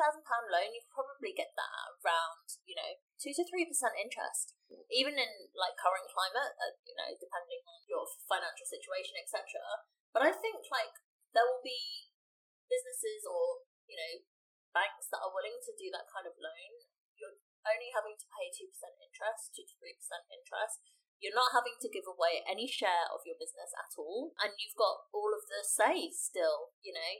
Thousand 0.00 0.24
pound 0.24 0.48
loan, 0.48 0.72
you 0.72 0.80
probably 0.88 1.36
get 1.36 1.52
that 1.60 1.72
around 2.00 2.48
you 2.64 2.72
know 2.72 2.96
two 3.20 3.36
to 3.36 3.44
three 3.44 3.68
percent 3.68 3.92
interest 4.00 4.56
even 4.90 5.14
in 5.18 5.30
like 5.54 5.74
current 5.78 6.06
climate, 6.10 6.54
uh, 6.58 6.74
you 6.86 6.94
know, 6.94 7.10
depending 7.18 7.62
on 7.66 7.78
your 7.86 8.06
financial 8.26 8.66
situation, 8.66 9.18
etc. 9.18 9.58
But 10.14 10.26
I 10.26 10.32
think 10.34 10.66
like 10.70 10.94
there 11.34 11.46
will 11.46 11.62
be 11.62 12.10
businesses 12.70 13.26
or 13.26 13.66
you 13.90 13.98
know 13.98 14.26
banks 14.70 15.10
that 15.10 15.22
are 15.22 15.34
willing 15.34 15.58
to 15.58 15.72
do 15.74 15.90
that 15.94 16.06
kind 16.10 16.26
of 16.26 16.38
loan. 16.38 16.86
You're 17.18 17.38
only 17.66 17.90
having 17.90 18.18
to 18.18 18.26
pay 18.30 18.50
two 18.54 18.70
percent 18.70 18.98
interest, 18.98 19.54
two 19.54 19.66
to 19.66 19.74
three 19.78 19.94
percent 19.98 20.26
interest. 20.30 20.82
You're 21.18 21.36
not 21.36 21.52
having 21.52 21.76
to 21.84 21.92
give 21.92 22.08
away 22.08 22.40
any 22.48 22.64
share 22.64 23.04
of 23.12 23.26
your 23.28 23.36
business 23.36 23.76
at 23.76 23.92
all, 24.00 24.32
and 24.40 24.56
you've 24.56 24.78
got 24.78 25.10
all 25.12 25.34
of 25.34 25.44
the 25.50 25.60
say 25.66 26.08
still. 26.14 26.74
You 26.80 26.94
know, 26.94 27.12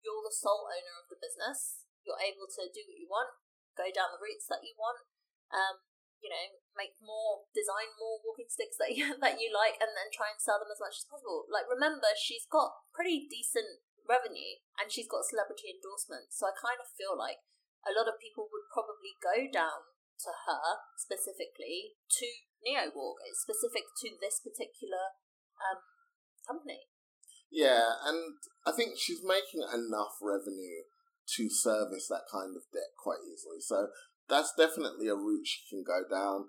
you're 0.00 0.24
the 0.24 0.34
sole 0.34 0.66
owner 0.68 0.96
of 1.04 1.08
the 1.12 1.20
business. 1.20 1.83
You're 2.04 2.20
able 2.20 2.46
to 2.46 2.62
do 2.68 2.84
what 2.84 3.00
you 3.00 3.08
want, 3.08 3.32
go 3.74 3.88
down 3.90 4.14
the 4.14 4.22
routes 4.22 4.46
that 4.52 4.62
you 4.62 4.76
want. 4.76 5.02
Um, 5.50 5.82
you 6.24 6.32
know, 6.32 6.56
make 6.72 6.96
more, 7.04 7.44
design 7.52 7.92
more 8.00 8.16
walking 8.24 8.48
sticks 8.48 8.80
that 8.80 8.92
you 8.96 9.12
that 9.20 9.36
you 9.36 9.52
like, 9.52 9.76
and 9.76 9.92
then 9.92 10.08
try 10.08 10.32
and 10.32 10.40
sell 10.40 10.56
them 10.56 10.72
as 10.72 10.80
much 10.80 10.96
as 11.00 11.08
possible. 11.08 11.44
Like, 11.52 11.68
remember, 11.68 12.08
she's 12.16 12.48
got 12.48 12.72
pretty 12.96 13.28
decent 13.28 13.84
revenue, 14.08 14.60
and 14.80 14.88
she's 14.88 15.08
got 15.08 15.28
celebrity 15.28 15.76
endorsements. 15.76 16.40
So 16.40 16.48
I 16.48 16.56
kind 16.56 16.80
of 16.80 16.88
feel 16.96 17.12
like 17.12 17.44
a 17.84 17.92
lot 17.92 18.08
of 18.08 18.16
people 18.16 18.48
would 18.48 18.72
probably 18.72 19.20
go 19.20 19.44
down 19.52 19.92
to 20.24 20.32
her 20.48 20.88
specifically 20.96 22.00
to 22.20 22.28
NeoWalk. 22.64 23.20
It's 23.28 23.44
specific 23.44 23.84
to 24.00 24.16
this 24.16 24.40
particular 24.40 25.20
um 25.60 25.84
company. 26.48 26.88
Yeah, 27.52 28.00
and 28.04 28.40
I 28.66 28.72
think 28.72 28.96
she's 28.96 29.22
making 29.22 29.62
enough 29.62 30.16
revenue 30.24 30.88
to 31.36 31.48
service 31.50 32.06
that 32.08 32.28
kind 32.30 32.56
of 32.56 32.62
debt 32.72 32.92
quite 33.02 33.20
easily. 33.24 33.60
So 33.60 33.88
that's 34.28 34.52
definitely 34.56 35.08
a 35.08 35.14
route 35.14 35.46
she 35.46 35.62
can 35.68 35.84
go 35.84 36.02
down. 36.08 36.48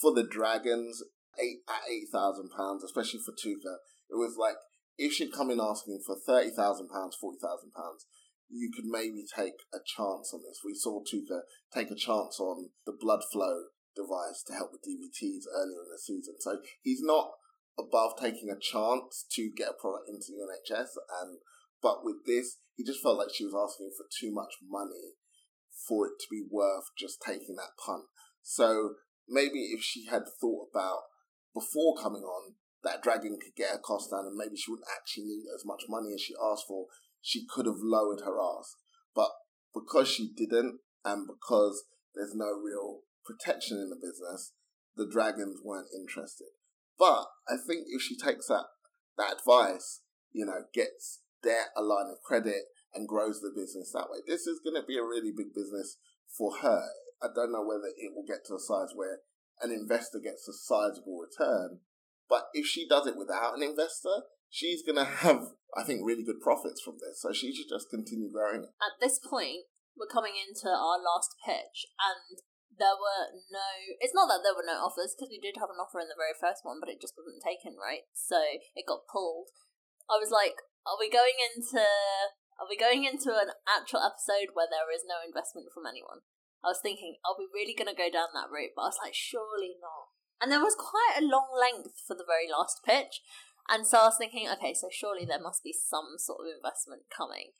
For 0.00 0.12
the 0.12 0.26
Dragons, 0.26 1.02
eight 1.38 1.62
at 1.68 1.88
eight 1.90 2.08
thousand 2.12 2.50
pounds, 2.50 2.82
especially 2.82 3.20
for 3.24 3.32
Touker, 3.32 3.78
it 4.10 4.16
was 4.16 4.36
like 4.38 4.56
if 4.98 5.12
she'd 5.12 5.32
come 5.32 5.50
in 5.50 5.60
asking 5.60 6.00
for 6.04 6.16
thirty 6.26 6.50
thousand 6.50 6.88
pounds, 6.88 7.16
forty 7.20 7.38
thousand 7.40 7.72
pounds, 7.72 8.06
you 8.50 8.70
could 8.74 8.86
maybe 8.86 9.24
take 9.24 9.54
a 9.72 9.78
chance 9.84 10.32
on 10.34 10.42
this. 10.42 10.60
We 10.64 10.74
saw 10.74 11.02
Touker 11.02 11.44
take 11.72 11.90
a 11.90 11.96
chance 11.96 12.38
on 12.40 12.70
the 12.86 12.96
blood 12.98 13.22
flow 13.32 13.70
device 13.94 14.42
to 14.46 14.54
help 14.54 14.70
with 14.72 14.82
DVTs 14.82 15.46
earlier 15.54 15.82
in 15.86 15.90
the 15.90 15.98
season. 15.98 16.34
So 16.40 16.58
he's 16.82 17.02
not 17.02 17.30
above 17.78 18.14
taking 18.20 18.50
a 18.50 18.58
chance 18.58 19.24
to 19.32 19.50
get 19.56 19.70
a 19.70 19.80
product 19.80 20.08
into 20.08 20.30
the 20.30 20.42
NHS 20.42 20.98
and 21.22 21.38
but 21.84 22.02
with 22.02 22.24
this 22.26 22.56
he 22.74 22.82
just 22.82 23.02
felt 23.02 23.18
like 23.18 23.28
she 23.32 23.44
was 23.44 23.54
asking 23.54 23.92
for 23.96 24.06
too 24.08 24.32
much 24.32 24.56
money 24.66 25.14
for 25.86 26.06
it 26.06 26.14
to 26.18 26.26
be 26.30 26.42
worth 26.50 26.90
just 26.98 27.20
taking 27.24 27.56
that 27.56 27.76
punt. 27.84 28.04
So 28.42 28.94
maybe 29.28 29.70
if 29.70 29.82
she 29.82 30.06
had 30.06 30.22
thought 30.40 30.68
about 30.72 31.02
before 31.52 31.94
coming 32.00 32.22
on 32.22 32.54
that 32.82 33.02
Dragon 33.02 33.38
could 33.40 33.54
get 33.56 33.70
her 33.70 33.78
cost 33.78 34.10
down 34.10 34.26
and 34.26 34.36
maybe 34.36 34.56
she 34.56 34.70
wouldn't 34.70 34.88
actually 34.94 35.24
need 35.24 35.44
as 35.54 35.64
much 35.64 35.84
money 35.88 36.12
as 36.14 36.20
she 36.20 36.34
asked 36.42 36.64
for, 36.66 36.86
she 37.20 37.46
could 37.46 37.66
have 37.66 37.80
lowered 37.80 38.20
her 38.24 38.40
ask. 38.40 38.76
But 39.14 39.30
because 39.72 40.08
she 40.08 40.32
didn't, 40.36 40.80
and 41.04 41.26
because 41.26 41.84
there's 42.14 42.34
no 42.34 42.52
real 42.52 43.00
protection 43.24 43.78
in 43.78 43.90
the 43.90 43.96
business, 43.96 44.52
the 44.96 45.08
Dragons 45.10 45.60
weren't 45.64 45.88
interested. 45.94 46.48
But 46.98 47.26
I 47.48 47.56
think 47.56 47.86
if 47.88 48.02
she 48.02 48.16
takes 48.16 48.48
that 48.48 48.66
that 49.16 49.36
advice, 49.38 50.00
you 50.32 50.44
know, 50.44 50.64
gets 50.74 51.20
debt, 51.44 51.68
a 51.76 51.82
line 51.82 52.08
of 52.08 52.24
credit, 52.24 52.72
and 52.94 53.08
grows 53.08 53.40
the 53.40 53.52
business 53.54 53.92
that 53.92 54.08
way, 54.08 54.24
this 54.26 54.46
is 54.46 54.62
going 54.64 54.80
to 54.80 54.86
be 54.86 54.96
a 54.96 55.04
really 55.04 55.32
big 55.36 55.52
business 55.54 55.98
for 56.32 56.56
her. 56.62 56.88
I 57.22 57.28
don't 57.34 57.52
know 57.52 57.66
whether 57.66 57.90
it 57.92 58.14
will 58.14 58.26
get 58.26 58.46
to 58.46 58.54
a 58.54 58.62
size 58.62 58.94
where 58.94 59.20
an 59.60 59.70
investor 59.70 60.18
gets 60.22 60.48
a 60.48 60.54
sizable 60.54 61.20
return, 61.20 61.80
but 62.28 62.48
if 62.54 62.66
she 62.66 62.88
does 62.88 63.06
it 63.06 63.18
without 63.18 63.56
an 63.56 63.62
investor, 63.62 64.26
she's 64.48 64.82
going 64.82 64.98
to 64.98 65.04
have, 65.04 65.54
I 65.76 65.82
think, 65.82 66.06
really 66.06 66.24
good 66.24 66.40
profits 66.40 66.80
from 66.80 66.98
this. 67.02 67.20
So 67.20 67.34
she 67.34 67.54
should 67.54 67.68
just 67.68 67.90
continue 67.90 68.30
growing 68.30 68.64
it. 68.64 68.72
At 68.78 68.98
this 69.02 69.18
point, 69.18 69.66
we're 69.98 70.10
coming 70.10 70.34
into 70.34 70.70
our 70.70 70.98
last 70.98 71.34
pitch, 71.42 71.86
and 71.98 72.42
there 72.74 72.98
were 72.98 73.30
no. 73.50 73.70
It's 74.02 74.14
not 74.14 74.26
that 74.26 74.42
there 74.42 74.54
were 74.54 74.66
no 74.66 74.82
offers 74.82 75.14
because 75.14 75.30
we 75.30 75.38
did 75.38 75.58
have 75.62 75.70
an 75.70 75.78
offer 75.78 76.02
in 76.02 76.10
the 76.10 76.18
very 76.18 76.34
first 76.34 76.66
one, 76.66 76.82
but 76.82 76.90
it 76.90 76.98
just 76.98 77.14
wasn't 77.14 77.42
taken, 77.42 77.78
right? 77.78 78.06
So 78.14 78.38
it 78.74 78.90
got 78.90 79.06
pulled. 79.06 79.54
I 80.10 80.18
was 80.18 80.34
like, 80.34 80.58
are 80.86 81.00
we 81.00 81.10
going 81.10 81.40
into. 81.40 81.84
Are 82.54 82.70
we 82.70 82.78
going 82.78 83.02
into 83.02 83.34
an 83.34 83.50
actual 83.66 83.98
episode 83.98 84.54
where 84.54 84.70
there 84.70 84.86
is 84.94 85.02
no 85.02 85.18
investment 85.26 85.74
from 85.74 85.90
anyone? 85.90 86.22
I 86.62 86.70
was 86.70 86.78
thinking, 86.78 87.18
are 87.26 87.34
we 87.34 87.50
really 87.50 87.74
going 87.74 87.90
to 87.90 87.98
go 87.98 88.06
down 88.06 88.30
that 88.30 88.46
route? 88.46 88.78
But 88.78 88.86
I 88.86 88.94
was 88.94 89.02
like, 89.02 89.12
surely 89.12 89.74
not. 89.82 90.14
And 90.38 90.54
there 90.54 90.62
was 90.62 90.78
quite 90.78 91.18
a 91.18 91.26
long 91.26 91.50
length 91.50 91.98
for 92.06 92.14
the 92.14 92.22
very 92.22 92.46
last 92.46 92.86
pitch. 92.86 93.26
And 93.66 93.86
so 93.86 93.98
I 93.98 94.14
was 94.14 94.16
thinking, 94.16 94.46
okay, 94.46 94.70
so 94.70 94.86
surely 94.86 95.26
there 95.26 95.42
must 95.42 95.66
be 95.66 95.74
some 95.74 96.14
sort 96.14 96.46
of 96.46 96.54
investment 96.54 97.10
coming. 97.10 97.58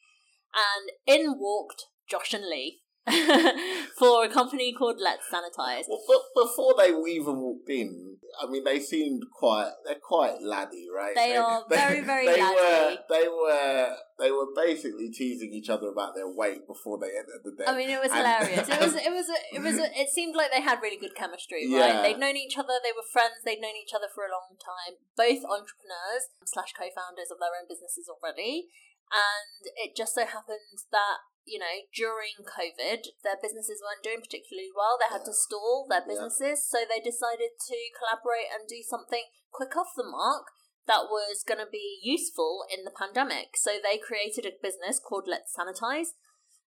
And 0.55 0.95
in 1.11 1.43
walked 1.43 1.91
Josh 2.07 2.33
and 2.33 2.47
Lee 2.47 2.84
for 3.99 4.25
a 4.25 4.29
company 4.29 4.73
called 4.73 4.97
Let's 4.99 5.27
Sanitize. 5.31 5.85
Well, 5.89 6.03
but 6.09 6.43
before 6.43 6.75
they 6.79 6.89
even 6.89 7.37
walked 7.37 7.69
in, 7.69 8.17
I 8.41 8.51
mean, 8.51 8.65
they 8.65 8.81
seemed 8.81 9.25
quite. 9.33 9.71
They're 9.85 10.01
quite 10.03 10.41
laddie, 10.41 10.87
right? 10.95 11.15
They, 11.15 11.37
are 11.37 11.65
very, 11.69 12.01
very 12.01 12.27
they 12.27 12.41
laddie. 12.41 12.55
Were, 12.57 12.97
they 13.11 13.29
were. 13.29 13.97
They 14.19 14.31
were 14.31 14.47
basically 14.55 15.11
teasing 15.11 15.53
each 15.53 15.69
other 15.69 15.89
about 15.89 16.15
their 16.15 16.31
weight 16.31 16.67
before 16.67 16.99
they 16.99 17.11
entered 17.13 17.43
the 17.43 17.53
day. 17.59 17.67
I 17.67 17.77
mean, 17.77 17.91
it 17.91 17.99
was 18.01 18.11
And- 18.11 18.23
hilarious. 18.23 18.69
It 18.69 18.81
was, 18.81 18.95
it 19.07 19.13
was, 19.13 19.27
it 19.53 19.63
was. 19.63 19.77
It 19.79 20.09
seemed 20.09 20.35
like 20.35 20.51
they 20.51 20.63
had 20.63 20.81
really 20.81 20.97
good 20.97 21.15
chemistry, 21.15 21.67
Yeah. 21.67 21.81
right? 21.81 22.03
They'd 22.03 22.19
known 22.19 22.37
each 22.37 22.57
other. 22.57 22.79
They 22.83 22.95
were 22.95 23.05
friends. 23.13 23.43
They'd 23.45 23.61
known 23.61 23.77
each 23.77 23.93
other 23.95 24.07
for 24.15 24.25
a 24.25 24.33
long 24.33 24.57
time. 24.57 24.97
Both 25.19 25.43
entrepreneurs 25.45 26.31
slash 26.47 26.73
co-founders 26.73 27.31
of 27.31 27.39
their 27.39 27.53
own 27.59 27.67
businesses 27.69 28.09
already, 28.09 28.71
and 29.13 29.61
it 29.77 29.97
just 29.97 30.15
so 30.15 30.25
happened 30.27 30.85
that 30.93 31.19
you 31.45 31.59
know 31.59 31.85
during 31.95 32.41
COVID, 32.41 33.05
their 33.23 33.41
businesses 33.41 33.83
weren't 33.85 34.03
doing 34.05 34.21
particularly 34.21 34.71
well. 34.75 34.97
They 34.99 35.13
had 35.13 35.25
to 35.27 35.35
stall 35.35 35.87
their 35.89 36.01
Yeah. 36.01 36.09
businesses, 36.09 36.67
so 36.69 36.85
they 36.85 37.01
decided 37.01 37.59
to 37.59 37.79
collaborate 37.99 38.49
and 38.53 38.69
do 38.69 38.83
something 38.83 39.25
quick 39.53 39.77
off 39.77 39.95
the 39.97 40.05
mark 40.05 40.49
that 40.87 41.09
was 41.09 41.43
going 41.47 41.61
to 41.61 41.71
be 41.71 41.99
useful 42.03 42.67
in 42.69 42.85
the 42.85 42.91
pandemic. 42.91 43.57
So 43.57 43.79
they 43.81 43.97
created 43.97 44.45
a 44.45 44.53
business 44.61 45.01
called 45.01 45.25
Let's 45.27 45.57
Sanitize. 45.57 46.13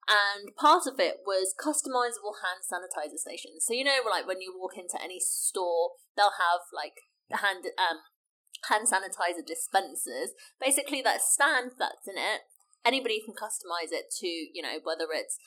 And 0.08 0.56
part 0.56 0.86
of 0.86 1.00
it 1.00 1.22
was 1.26 1.56
customizable 1.58 2.40
hand 2.46 2.62
sanitizer 2.62 3.18
stations. 3.18 3.66
So 3.66 3.74
you 3.74 3.84
know, 3.84 4.00
like 4.08 4.28
when 4.28 4.40
you 4.40 4.54
walk 4.56 4.78
into 4.78 5.02
any 5.02 5.20
store, 5.20 5.94
they'll 6.16 6.38
have 6.38 6.62
like 6.72 6.94
the 7.30 7.38
hand 7.38 7.66
um 7.78 8.02
hand 8.70 8.88
sanitizer 8.88 9.46
dispensers. 9.46 10.34
Basically, 10.60 11.02
that 11.02 11.22
stand 11.22 11.74
that's 11.78 12.08
in 12.08 12.18
it, 12.18 12.48
anybody 12.86 13.22
can 13.24 13.34
customize 13.34 13.92
it 13.92 14.14
to 14.22 14.28
you 14.28 14.62
know 14.62 14.80
whether 14.84 15.08
it's 15.12 15.38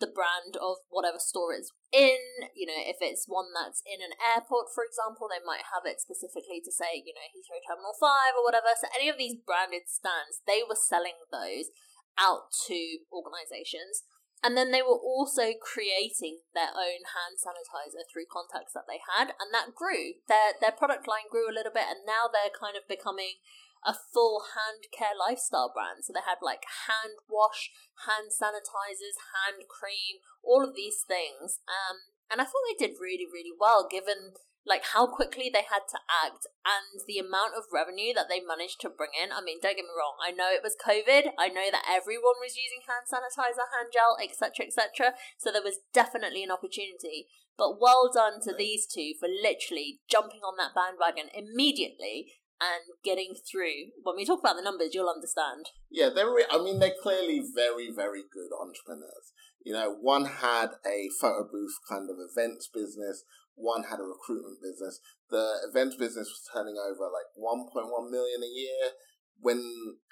the 0.00 0.08
brand 0.08 0.56
of 0.56 0.80
whatever 0.88 1.20
store 1.20 1.52
it's 1.52 1.70
in. 1.92 2.48
You 2.56 2.66
know, 2.66 2.80
if 2.80 2.98
it's 3.04 3.28
one 3.28 3.52
that's 3.52 3.84
in 3.84 4.00
an 4.00 4.16
airport, 4.16 4.72
for 4.72 4.82
example, 4.82 5.28
they 5.28 5.44
might 5.44 5.68
have 5.70 5.84
it 5.84 6.00
specifically 6.00 6.64
to 6.64 6.72
say, 6.72 7.04
you 7.04 7.12
know, 7.12 7.28
Heathrow 7.28 7.60
Terminal 7.60 7.94
5 7.94 8.40
or 8.40 8.42
whatever. 8.42 8.72
So 8.74 8.88
any 8.96 9.12
of 9.12 9.20
these 9.20 9.36
branded 9.36 9.86
stands, 9.92 10.40
they 10.48 10.64
were 10.64 10.80
selling 10.80 11.20
those 11.28 11.68
out 12.16 12.48
to 12.66 13.04
organizations. 13.12 14.08
And 14.42 14.56
then 14.56 14.72
they 14.72 14.80
were 14.80 14.96
also 14.96 15.52
creating 15.60 16.40
their 16.56 16.72
own 16.72 17.04
hand 17.12 17.36
sanitizer 17.36 18.08
through 18.08 18.24
contacts 18.32 18.72
that 18.72 18.88
they 18.88 19.04
had, 19.04 19.36
and 19.36 19.52
that 19.52 19.76
grew. 19.76 20.16
Their 20.28 20.56
their 20.60 20.72
product 20.72 21.04
line 21.04 21.28
grew 21.28 21.44
a 21.44 21.52
little 21.52 21.72
bit, 21.72 21.84
and 21.88 22.08
now 22.08 22.24
they're 22.32 22.52
kind 22.52 22.72
of 22.72 22.88
becoming 22.88 23.44
a 23.84 23.92
full 23.92 24.56
hand 24.56 24.88
care 24.92 25.16
lifestyle 25.16 25.72
brand. 25.72 26.04
So 26.04 26.12
they 26.12 26.24
had 26.24 26.40
like 26.40 26.64
hand 26.88 27.20
wash, 27.28 27.72
hand 28.08 28.32
sanitizers, 28.32 29.32
hand 29.36 29.68
cream, 29.68 30.24
all 30.44 30.64
of 30.64 30.76
these 30.76 31.04
things. 31.04 31.60
Um, 31.68 32.16
and 32.30 32.40
I 32.40 32.44
thought 32.44 32.64
they 32.68 32.80
did 32.80 33.00
really, 33.00 33.26
really 33.28 33.52
well 33.52 33.88
given 33.88 34.36
like 34.66 34.92
how 34.92 35.06
quickly 35.06 35.48
they 35.48 35.64
had 35.64 35.88
to 35.88 36.00
act 36.06 36.44
and 36.64 37.00
the 37.08 37.18
amount 37.18 37.56
of 37.56 37.72
revenue 37.72 38.12
that 38.12 38.28
they 38.28 38.44
managed 38.44 38.80
to 38.80 38.92
bring 38.92 39.16
in. 39.16 39.32
I 39.32 39.40
mean, 39.40 39.58
don't 39.60 39.76
get 39.76 39.88
me 39.88 39.96
wrong, 39.96 40.20
I 40.20 40.30
know 40.30 40.52
it 40.52 40.64
was 40.64 40.76
COVID. 40.76 41.32
I 41.40 41.48
know 41.48 41.72
that 41.72 41.88
everyone 41.88 42.36
was 42.40 42.60
using 42.60 42.84
hand 42.84 43.08
sanitizer, 43.08 43.72
hand 43.72 43.90
gel, 43.92 44.20
etc., 44.20 44.68
etc. 44.68 45.16
So 45.38 45.50
there 45.50 45.64
was 45.64 45.80
definitely 45.92 46.44
an 46.44 46.52
opportunity. 46.52 47.26
But 47.56 47.80
well 47.80 48.10
done 48.12 48.40
to 48.44 48.54
these 48.56 48.86
two 48.86 49.12
for 49.18 49.28
literally 49.28 50.00
jumping 50.08 50.40
on 50.40 50.56
that 50.56 50.76
bandwagon 50.76 51.28
immediately 51.32 52.40
and 52.60 52.84
getting 53.02 53.34
through. 53.34 53.96
When 54.02 54.16
we 54.16 54.24
talk 54.24 54.40
about 54.40 54.56
the 54.56 54.62
numbers, 54.62 54.94
you'll 54.94 55.08
understand. 55.08 55.72
Yeah, 55.90 56.10
they're. 56.14 56.32
Re- 56.32 56.48
I 56.50 56.62
mean, 56.62 56.78
they're 56.78 56.96
clearly 57.02 57.42
very, 57.54 57.90
very 57.90 58.22
good 58.22 58.52
entrepreneurs. 58.52 59.32
You 59.64 59.72
know, 59.72 59.96
one 60.00 60.24
had 60.26 60.76
a 60.86 61.08
photo 61.20 61.48
booth 61.50 61.76
kind 61.88 62.08
of 62.08 62.16
events 62.16 62.68
business. 62.72 63.24
One 63.60 63.84
had 63.84 64.00
a 64.00 64.08
recruitment 64.08 64.58
business. 64.62 65.00
The 65.28 65.68
events 65.68 65.96
business 65.96 66.28
was 66.28 66.48
turning 66.52 66.76
over 66.80 67.04
like 67.12 67.28
1.1 67.36 68.10
million 68.10 68.42
a 68.42 68.48
year. 68.48 68.96
When 69.38 69.60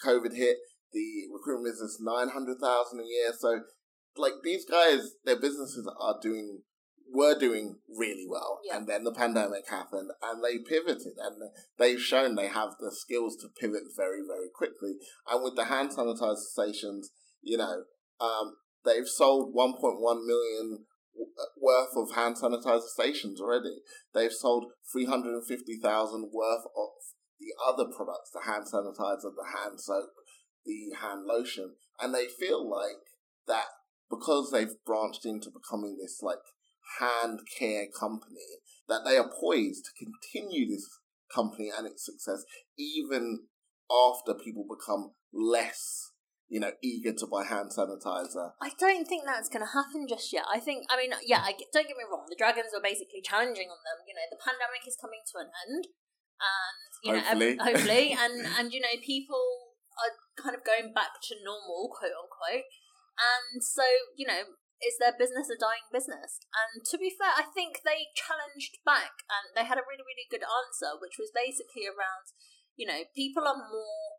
COVID 0.05 0.37
hit, 0.37 0.59
the 0.93 1.29
recruitment 1.33 1.75
business 1.75 1.99
900,000 2.01 3.01
a 3.01 3.05
year. 3.05 3.33
So, 3.37 3.61
like 4.17 4.41
these 4.43 4.65
guys, 4.65 5.17
their 5.25 5.41
businesses 5.41 5.89
are 6.01 6.19
doing 6.23 6.63
were 7.11 7.39
doing 7.39 7.79
really 7.89 8.27
well, 8.29 8.61
Yeah. 8.65 8.77
and 8.77 8.87
then 8.87 9.05
the 9.05 9.13
pandemic 9.13 9.67
happened, 9.69 10.11
and 10.23 10.45
they 10.45 10.59
pivoted, 10.59 11.17
and 11.17 11.51
they've 11.79 12.01
shown 12.01 12.35
they 12.35 12.49
have 12.49 12.77
the 12.79 12.93
skills 12.93 13.37
to 13.37 13.49
pivot 13.49 13.85
very, 13.97 14.21
very 14.27 14.51
quickly. 14.51 14.99
And 15.27 15.43
with 15.43 15.57
the 15.57 15.65
hand 15.65 15.91
sanitizer 15.91 16.37
stations, 16.37 17.11
you 17.41 17.57
know, 17.57 17.85
um, 18.21 18.59
they've 18.85 19.09
sold 19.09 19.55
1.1 19.55 20.27
million 20.27 20.85
worth 21.61 21.97
of 21.97 22.15
hand 22.15 22.37
sanitizer 22.37 22.89
stations 22.89 23.41
already. 23.41 23.79
They've 24.15 24.33
sold 24.33 24.67
350,000 24.93 26.31
worth 26.33 26.65
of 26.77 26.91
the 27.41 27.55
other 27.67 27.85
products, 27.85 28.31
the 28.33 28.51
hand 28.51 28.65
sanitizer, 28.65 29.35
the 29.35 29.59
hand 29.59 29.81
soap, 29.81 30.11
the 30.65 30.95
hand 31.01 31.25
lotion, 31.25 31.75
and 32.01 32.15
they 32.15 32.27
feel 32.27 32.69
like 32.69 33.03
that 33.47 33.67
because 34.11 34.51
they've 34.51 34.85
branched 34.87 35.25
into 35.25 35.51
becoming 35.51 35.99
this 36.01 36.21
like 36.23 36.39
hand 36.99 37.41
care 37.59 37.87
company, 37.99 38.61
that 38.89 39.03
they 39.05 39.17
are 39.17 39.31
poised 39.41 39.85
to 39.85 40.05
continue 40.05 40.69
this 40.69 40.89
company 41.35 41.71
and 41.77 41.87
its 41.87 42.07
success 42.07 42.45
even 42.79 43.41
after 43.91 44.35
people 44.35 44.65
become 44.69 45.13
less, 45.33 46.13
you 46.49 46.61
know, 46.61 46.73
eager 46.83 47.13
to 47.13 47.27
buy 47.29 47.45
hand 47.45 47.69
sanitizer. 47.77 48.57
I 48.61 48.73
don't 48.81 49.05
think 49.05 49.29
that's 49.29 49.53
going 49.53 49.65
to 49.65 49.73
happen 49.77 50.09
just 50.09 50.33
yet. 50.33 50.49
I 50.49 50.59
think, 50.59 50.89
I 50.89 50.97
mean, 50.97 51.13
yeah, 51.25 51.45
I, 51.45 51.53
don't 51.73 51.85
get 51.85 52.01
me 52.01 52.09
wrong. 52.09 52.25
The 52.29 52.41
dragons 52.41 52.73
are 52.73 52.81
basically 52.81 53.21
challenging 53.21 53.69
on 53.69 53.81
them. 53.85 54.01
You 54.09 54.17
know, 54.17 54.25
the 54.33 54.41
pandemic 54.41 54.89
is 54.89 54.97
coming 54.97 55.21
to 55.29 55.45
an 55.45 55.51
end, 55.69 55.85
and 56.41 56.91
you 57.05 57.13
know, 57.13 57.21
ev- 57.21 57.37
Hopefully. 57.37 57.61
hopefully, 57.61 58.05
and 58.23 58.35
and 58.57 58.67
you 58.73 58.81
know, 58.81 58.97
people 59.05 59.77
are 60.01 60.15
kind 60.41 60.57
of 60.57 60.65
going 60.65 60.97
back 60.97 61.21
to 61.29 61.37
normal, 61.45 61.93
quote 61.93 62.17
unquote. 62.17 62.65
And 63.19 63.61
so, 63.61 63.83
you 64.15 64.25
know, 64.25 64.57
is 64.79 64.97
their 65.03 65.15
business 65.19 65.51
a 65.51 65.59
dying 65.59 65.85
business? 65.91 66.39
And 66.55 66.87
to 66.87 66.97
be 66.97 67.11
fair, 67.11 67.35
I 67.35 67.51
think 67.51 67.83
they 67.83 68.15
challenged 68.15 68.79
back 68.87 69.27
and 69.27 69.51
they 69.59 69.67
had 69.67 69.77
a 69.77 69.87
really, 69.87 70.07
really 70.07 70.31
good 70.31 70.47
answer, 70.47 70.95
which 71.03 71.19
was 71.19 71.35
basically 71.35 71.91
around, 71.91 72.31
you 72.79 72.87
know, 72.87 73.03
people 73.11 73.43
are 73.43 73.59
more 73.59 74.18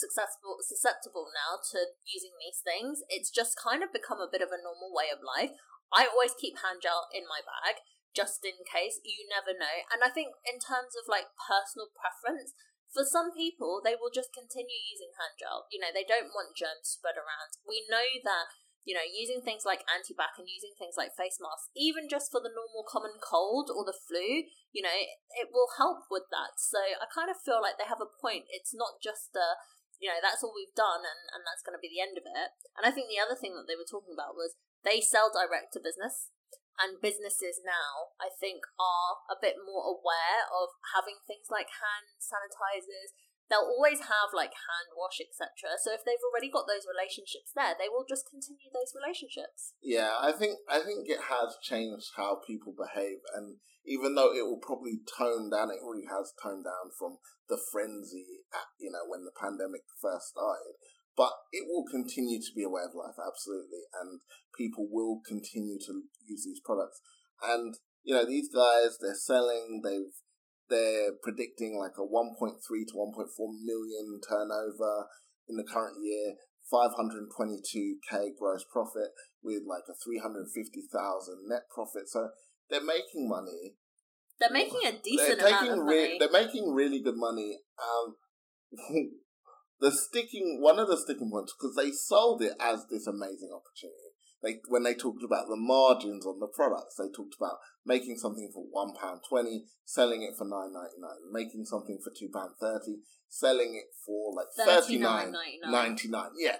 successful 0.00 0.64
susceptible 0.64 1.28
now 1.30 1.60
to 1.70 1.92
using 2.08 2.32
these 2.40 2.64
things. 2.64 3.04
It's 3.12 3.28
just 3.28 3.60
kind 3.60 3.84
of 3.84 3.92
become 3.92 4.18
a 4.18 4.30
bit 4.32 4.40
of 4.40 4.48
a 4.48 4.58
normal 4.58 4.90
way 4.90 5.12
of 5.12 5.20
life. 5.20 5.52
I 5.92 6.08
always 6.08 6.32
keep 6.34 6.64
hand 6.64 6.80
gel 6.80 7.12
in 7.12 7.28
my 7.28 7.44
bag 7.44 7.84
just 8.16 8.42
in 8.42 8.64
case. 8.64 8.98
You 9.04 9.28
never 9.28 9.52
know. 9.52 9.84
And 9.92 10.00
I 10.00 10.10
think 10.10 10.32
in 10.48 10.56
terms 10.58 10.96
of 10.96 11.06
like 11.06 11.36
personal 11.36 11.92
preference, 11.92 12.56
for 12.90 13.06
some 13.06 13.30
people, 13.30 13.78
they 13.84 13.94
will 13.94 14.10
just 14.10 14.34
continue 14.34 14.80
using 14.90 15.14
hand 15.14 15.38
gel. 15.38 15.70
You 15.70 15.78
know, 15.78 15.94
they 15.94 16.08
don't 16.08 16.34
want 16.34 16.58
germs 16.58 16.90
spread 16.90 17.14
around. 17.14 17.54
We 17.62 17.86
know 17.86 18.06
that 18.26 18.50
you 18.88 18.96
know, 18.96 19.04
using 19.04 19.44
things 19.44 19.68
like 19.68 19.84
antibac 19.84 20.40
and 20.40 20.48
using 20.48 20.72
things 20.80 20.96
like 20.96 21.12
face 21.12 21.36
masks, 21.36 21.68
even 21.76 22.08
just 22.08 22.32
for 22.32 22.40
the 22.40 22.52
normal 22.52 22.84
common 22.88 23.20
cold 23.20 23.68
or 23.68 23.84
the 23.84 23.96
flu, 23.96 24.48
you 24.72 24.80
know, 24.80 24.92
it, 24.92 25.20
it 25.36 25.48
will 25.52 25.76
help 25.76 26.08
with 26.08 26.24
that. 26.32 26.56
So 26.56 26.80
I 26.80 27.04
kind 27.12 27.28
of 27.28 27.36
feel 27.36 27.60
like 27.60 27.76
they 27.76 27.88
have 27.88 28.00
a 28.00 28.08
point. 28.08 28.48
It's 28.48 28.72
not 28.72 28.96
just 29.04 29.36
a, 29.36 29.60
you 30.00 30.08
know, 30.08 30.18
that's 30.18 30.40
all 30.40 30.56
we've 30.56 30.74
done 30.74 31.04
and, 31.04 31.22
and 31.36 31.44
that's 31.44 31.60
going 31.60 31.76
to 31.76 31.84
be 31.84 31.92
the 31.92 32.00
end 32.00 32.16
of 32.16 32.24
it. 32.24 32.50
And 32.74 32.88
I 32.88 32.90
think 32.90 33.06
the 33.06 33.20
other 33.20 33.36
thing 33.36 33.52
that 33.54 33.68
they 33.68 33.76
were 33.76 33.86
talking 33.86 34.16
about 34.16 34.32
was 34.32 34.56
they 34.80 35.04
sell 35.04 35.28
direct 35.28 35.76
to 35.76 35.84
business. 35.84 36.32
And 36.80 36.96
businesses 36.96 37.60
now, 37.60 38.16
I 38.16 38.32
think, 38.32 38.64
are 38.80 39.20
a 39.28 39.36
bit 39.36 39.60
more 39.60 39.84
aware 39.84 40.48
of 40.48 40.72
having 40.96 41.20
things 41.28 41.52
like 41.52 41.68
hand 41.68 42.16
sanitizers, 42.16 43.12
they'll 43.50 43.66
always 43.66 44.06
have 44.06 44.30
like 44.32 44.54
hand 44.54 44.88
wash 44.94 45.18
etc 45.18 45.74
so 45.76 45.90
if 45.90 46.06
they've 46.06 46.22
already 46.30 46.48
got 46.48 46.70
those 46.70 46.86
relationships 46.86 47.50
there 47.52 47.74
they 47.76 47.90
will 47.90 48.06
just 48.06 48.24
continue 48.30 48.70
those 48.70 48.94
relationships. 48.94 49.74
Yeah 49.82 50.16
i 50.22 50.30
think 50.30 50.62
i 50.70 50.78
think 50.78 51.10
it 51.10 51.28
has 51.28 51.58
changed 51.60 52.14
how 52.16 52.38
people 52.46 52.72
behave 52.72 53.20
and 53.34 53.58
even 53.84 54.14
though 54.14 54.30
it 54.30 54.46
will 54.46 54.62
probably 54.62 55.02
tone 55.04 55.50
down 55.50 55.74
it 55.74 55.82
already 55.82 56.06
has 56.06 56.32
toned 56.38 56.64
down 56.64 56.94
from 56.94 57.18
the 57.50 57.58
frenzy 57.58 58.46
at 58.54 58.70
you 58.78 58.88
know 58.88 59.04
when 59.10 59.26
the 59.26 59.34
pandemic 59.34 59.82
first 60.00 60.32
started. 60.32 60.78
But 61.18 61.34
it 61.52 61.66
will 61.66 61.84
continue 61.84 62.38
to 62.38 62.54
be 62.54 62.62
a 62.62 62.70
way 62.70 62.86
of 62.86 62.96
life 62.96 63.18
absolutely 63.18 63.84
and 64.00 64.22
people 64.56 64.86
will 64.88 65.20
continue 65.26 65.76
to 65.90 66.06
use 66.24 66.46
these 66.46 66.62
products. 66.64 67.02
And 67.42 67.74
you 68.06 68.14
know 68.14 68.24
these 68.24 68.48
guys 68.48 68.96
they're 69.02 69.18
selling 69.18 69.82
they've 69.84 70.14
they're 70.70 71.12
predicting 71.22 71.76
like 71.78 71.98
a 71.98 72.06
1.3 72.06 72.56
to 72.62 72.94
1.4 72.94 73.26
million 73.62 74.20
turnover 74.22 75.06
in 75.48 75.56
the 75.56 75.66
current 75.66 75.98
year, 76.02 76.34
522k 76.72 78.38
gross 78.38 78.64
profit 78.72 79.10
with 79.42 79.62
like 79.66 79.84
a 79.90 79.94
350,000 80.02 81.48
net 81.48 81.62
profit. 81.74 82.08
So 82.08 82.30
they're 82.70 82.84
making 82.84 83.28
money. 83.28 83.74
They're 84.38 84.50
making 84.50 84.80
a 84.86 84.92
decent 85.02 85.40
they're 85.40 85.48
amount 85.48 85.80
of 85.80 85.84
money. 85.84 86.16
They're 86.18 86.30
making 86.30 86.72
really 86.72 87.02
good 87.02 87.16
money. 87.16 87.58
Um, 87.76 88.14
the 89.80 89.90
sticking 89.90 90.60
one 90.62 90.78
of 90.78 90.88
the 90.88 90.96
sticking 90.96 91.30
points 91.30 91.52
because 91.52 91.76
they 91.76 91.90
sold 91.90 92.42
it 92.42 92.54
as 92.60 92.86
this 92.90 93.06
amazing 93.06 93.50
opportunity 93.52 94.09
they 94.42 94.60
when 94.68 94.82
they 94.82 94.94
talked 94.94 95.22
about 95.22 95.48
the 95.48 95.56
margins 95.56 96.24
on 96.24 96.40
the 96.40 96.46
products, 96.46 96.96
they 96.96 97.08
talked 97.14 97.34
about 97.38 97.58
making 97.84 98.16
something 98.16 98.50
for 98.52 98.64
one 98.70 98.94
pound 98.94 99.20
twenty, 99.28 99.64
selling 99.84 100.22
it 100.22 100.36
for 100.36 100.44
nine 100.44 100.72
ninety 100.72 100.96
nine, 100.98 101.32
making 101.32 101.64
something 101.64 101.98
for 102.02 102.10
two 102.16 102.30
pound 102.32 102.52
thirty, 102.60 102.98
selling 103.28 103.74
it 103.74 103.94
for 104.04 104.32
like 104.34 104.46
thirty 104.56 104.98
nine 104.98 105.34
ninety 105.66 106.08
nine. 106.08 106.30
Yeah, 106.38 106.56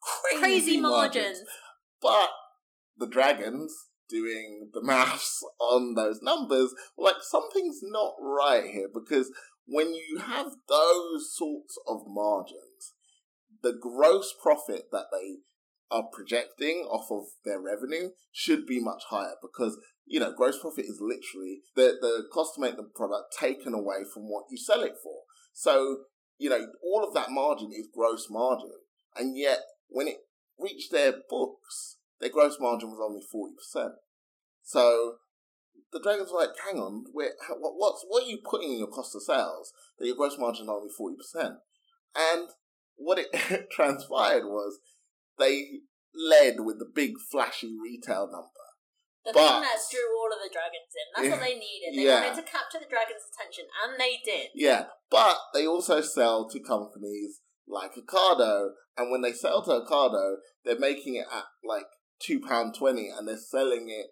crazy, 0.00 0.40
crazy 0.40 0.80
margins. 0.80 1.24
margins. 1.24 1.48
But 2.00 2.30
the 2.96 3.06
dragons 3.06 3.74
doing 4.08 4.70
the 4.72 4.82
maths 4.84 5.42
on 5.58 5.94
those 5.94 6.20
numbers, 6.22 6.74
like 6.96 7.16
something's 7.22 7.80
not 7.82 8.14
right 8.20 8.66
here 8.70 8.88
because 8.92 9.30
when 9.66 9.94
you 9.94 10.18
have 10.18 10.52
those 10.68 11.34
sorts 11.34 11.78
of 11.88 12.02
margins, 12.06 12.94
the 13.62 13.72
gross 13.72 14.34
profit 14.42 14.86
that 14.90 15.06
they 15.12 15.38
are 15.90 16.04
projecting 16.12 16.86
off 16.90 17.10
of 17.10 17.24
their 17.44 17.60
revenue 17.60 18.10
should 18.32 18.66
be 18.66 18.80
much 18.80 19.02
higher 19.10 19.34
because 19.42 19.78
you 20.06 20.20
know 20.20 20.32
gross 20.32 20.58
profit 20.60 20.84
is 20.84 21.00
literally 21.00 21.60
the 21.74 21.96
the 22.00 22.24
cost 22.32 22.54
to 22.54 22.60
make 22.60 22.76
the 22.76 22.82
product 22.82 23.34
taken 23.38 23.74
away 23.74 23.98
from 24.12 24.24
what 24.24 24.44
you 24.50 24.56
sell 24.56 24.82
it 24.82 24.94
for. 25.02 25.22
So 25.52 25.98
you 26.38 26.48
know 26.50 26.66
all 26.82 27.04
of 27.06 27.14
that 27.14 27.30
margin 27.30 27.70
is 27.72 27.88
gross 27.94 28.28
margin, 28.30 28.72
and 29.16 29.36
yet 29.36 29.60
when 29.88 30.08
it 30.08 30.18
reached 30.58 30.92
their 30.92 31.14
books, 31.28 31.98
their 32.20 32.30
gross 32.30 32.58
margin 32.60 32.90
was 32.90 33.00
only 33.02 33.22
forty 33.30 33.54
percent. 33.54 33.94
So 34.62 35.16
the 35.92 36.00
dragons 36.00 36.30
were 36.32 36.40
like, 36.40 36.50
"Hang 36.66 36.80
on, 36.80 37.06
where, 37.12 37.32
what, 37.58 37.74
what's 37.76 38.04
what 38.06 38.24
are 38.24 38.28
you 38.28 38.38
putting 38.44 38.72
in 38.72 38.78
your 38.78 38.88
cost 38.88 39.14
of 39.16 39.22
sales 39.22 39.72
that 39.98 40.06
your 40.06 40.16
gross 40.16 40.38
margin 40.38 40.64
is 40.64 40.70
only 40.70 40.90
forty 40.96 41.16
percent?" 41.16 41.56
And 42.16 42.48
what 42.96 43.18
it 43.18 43.68
transpired 43.70 44.44
was 44.44 44.78
they 45.40 45.82
led 46.14 46.60
with 46.60 46.78
the 46.78 46.88
big 46.94 47.14
flashy 47.30 47.74
retail 47.82 48.28
number. 48.30 48.60
The 49.24 49.32
but, 49.34 49.52
thing 49.52 49.60
that 49.62 49.78
drew 49.90 50.16
all 50.16 50.32
of 50.32 50.40
the 50.42 50.52
dragons 50.52 50.92
in. 50.96 51.06
That's 51.14 51.24
yeah, 51.26 51.32
what 51.32 51.44
they 51.44 51.58
needed. 51.60 51.90
They 51.92 52.06
yeah. 52.08 52.20
wanted 52.24 52.40
to 52.40 52.50
capture 52.50 52.78
the 52.80 52.88
dragons' 52.88 53.28
attention, 53.34 53.66
and 53.84 54.00
they 54.00 54.20
did. 54.24 54.48
Yeah, 54.54 54.84
but 55.10 55.36
they 55.52 55.66
also 55.66 56.00
sell 56.00 56.48
to 56.48 56.60
companies 56.60 57.40
like 57.68 57.92
Ocado, 57.96 58.70
and 58.96 59.10
when 59.10 59.20
they 59.20 59.32
sell 59.32 59.62
to 59.64 59.84
Ocado, 59.84 60.36
they're 60.64 60.78
making 60.78 61.16
it 61.16 61.26
at 61.32 61.44
like 61.62 61.86
two 62.18 62.40
pound 62.40 62.74
twenty, 62.74 63.08
and 63.08 63.28
they're 63.28 63.36
selling 63.36 63.90
it 63.90 64.06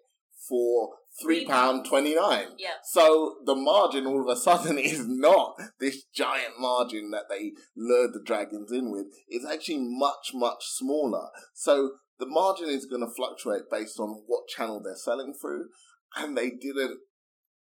for 0.47 0.97
three 1.21 1.45
pound 1.45 1.85
twenty 1.85 2.15
nine. 2.15 2.47
Yeah. 2.57 2.75
So 2.83 3.37
the 3.45 3.55
margin 3.55 4.05
all 4.05 4.21
of 4.21 4.37
a 4.37 4.39
sudden 4.39 4.77
is 4.77 5.05
not 5.07 5.55
this 5.79 6.03
giant 6.13 6.59
margin 6.59 7.11
that 7.11 7.25
they 7.29 7.53
lured 7.75 8.13
the 8.13 8.23
dragons 8.23 8.71
in 8.71 8.91
with. 8.91 9.07
It's 9.27 9.45
actually 9.45 9.79
much 9.79 10.31
much 10.33 10.65
smaller. 10.65 11.29
So 11.53 11.91
the 12.19 12.27
margin 12.27 12.67
is 12.67 12.85
going 12.85 13.01
to 13.01 13.15
fluctuate 13.15 13.71
based 13.71 13.99
on 13.99 14.23
what 14.27 14.47
channel 14.47 14.81
they're 14.83 14.95
selling 14.95 15.33
through, 15.33 15.71
and 16.15 16.35
they 16.37 16.51
didn't 16.51 16.99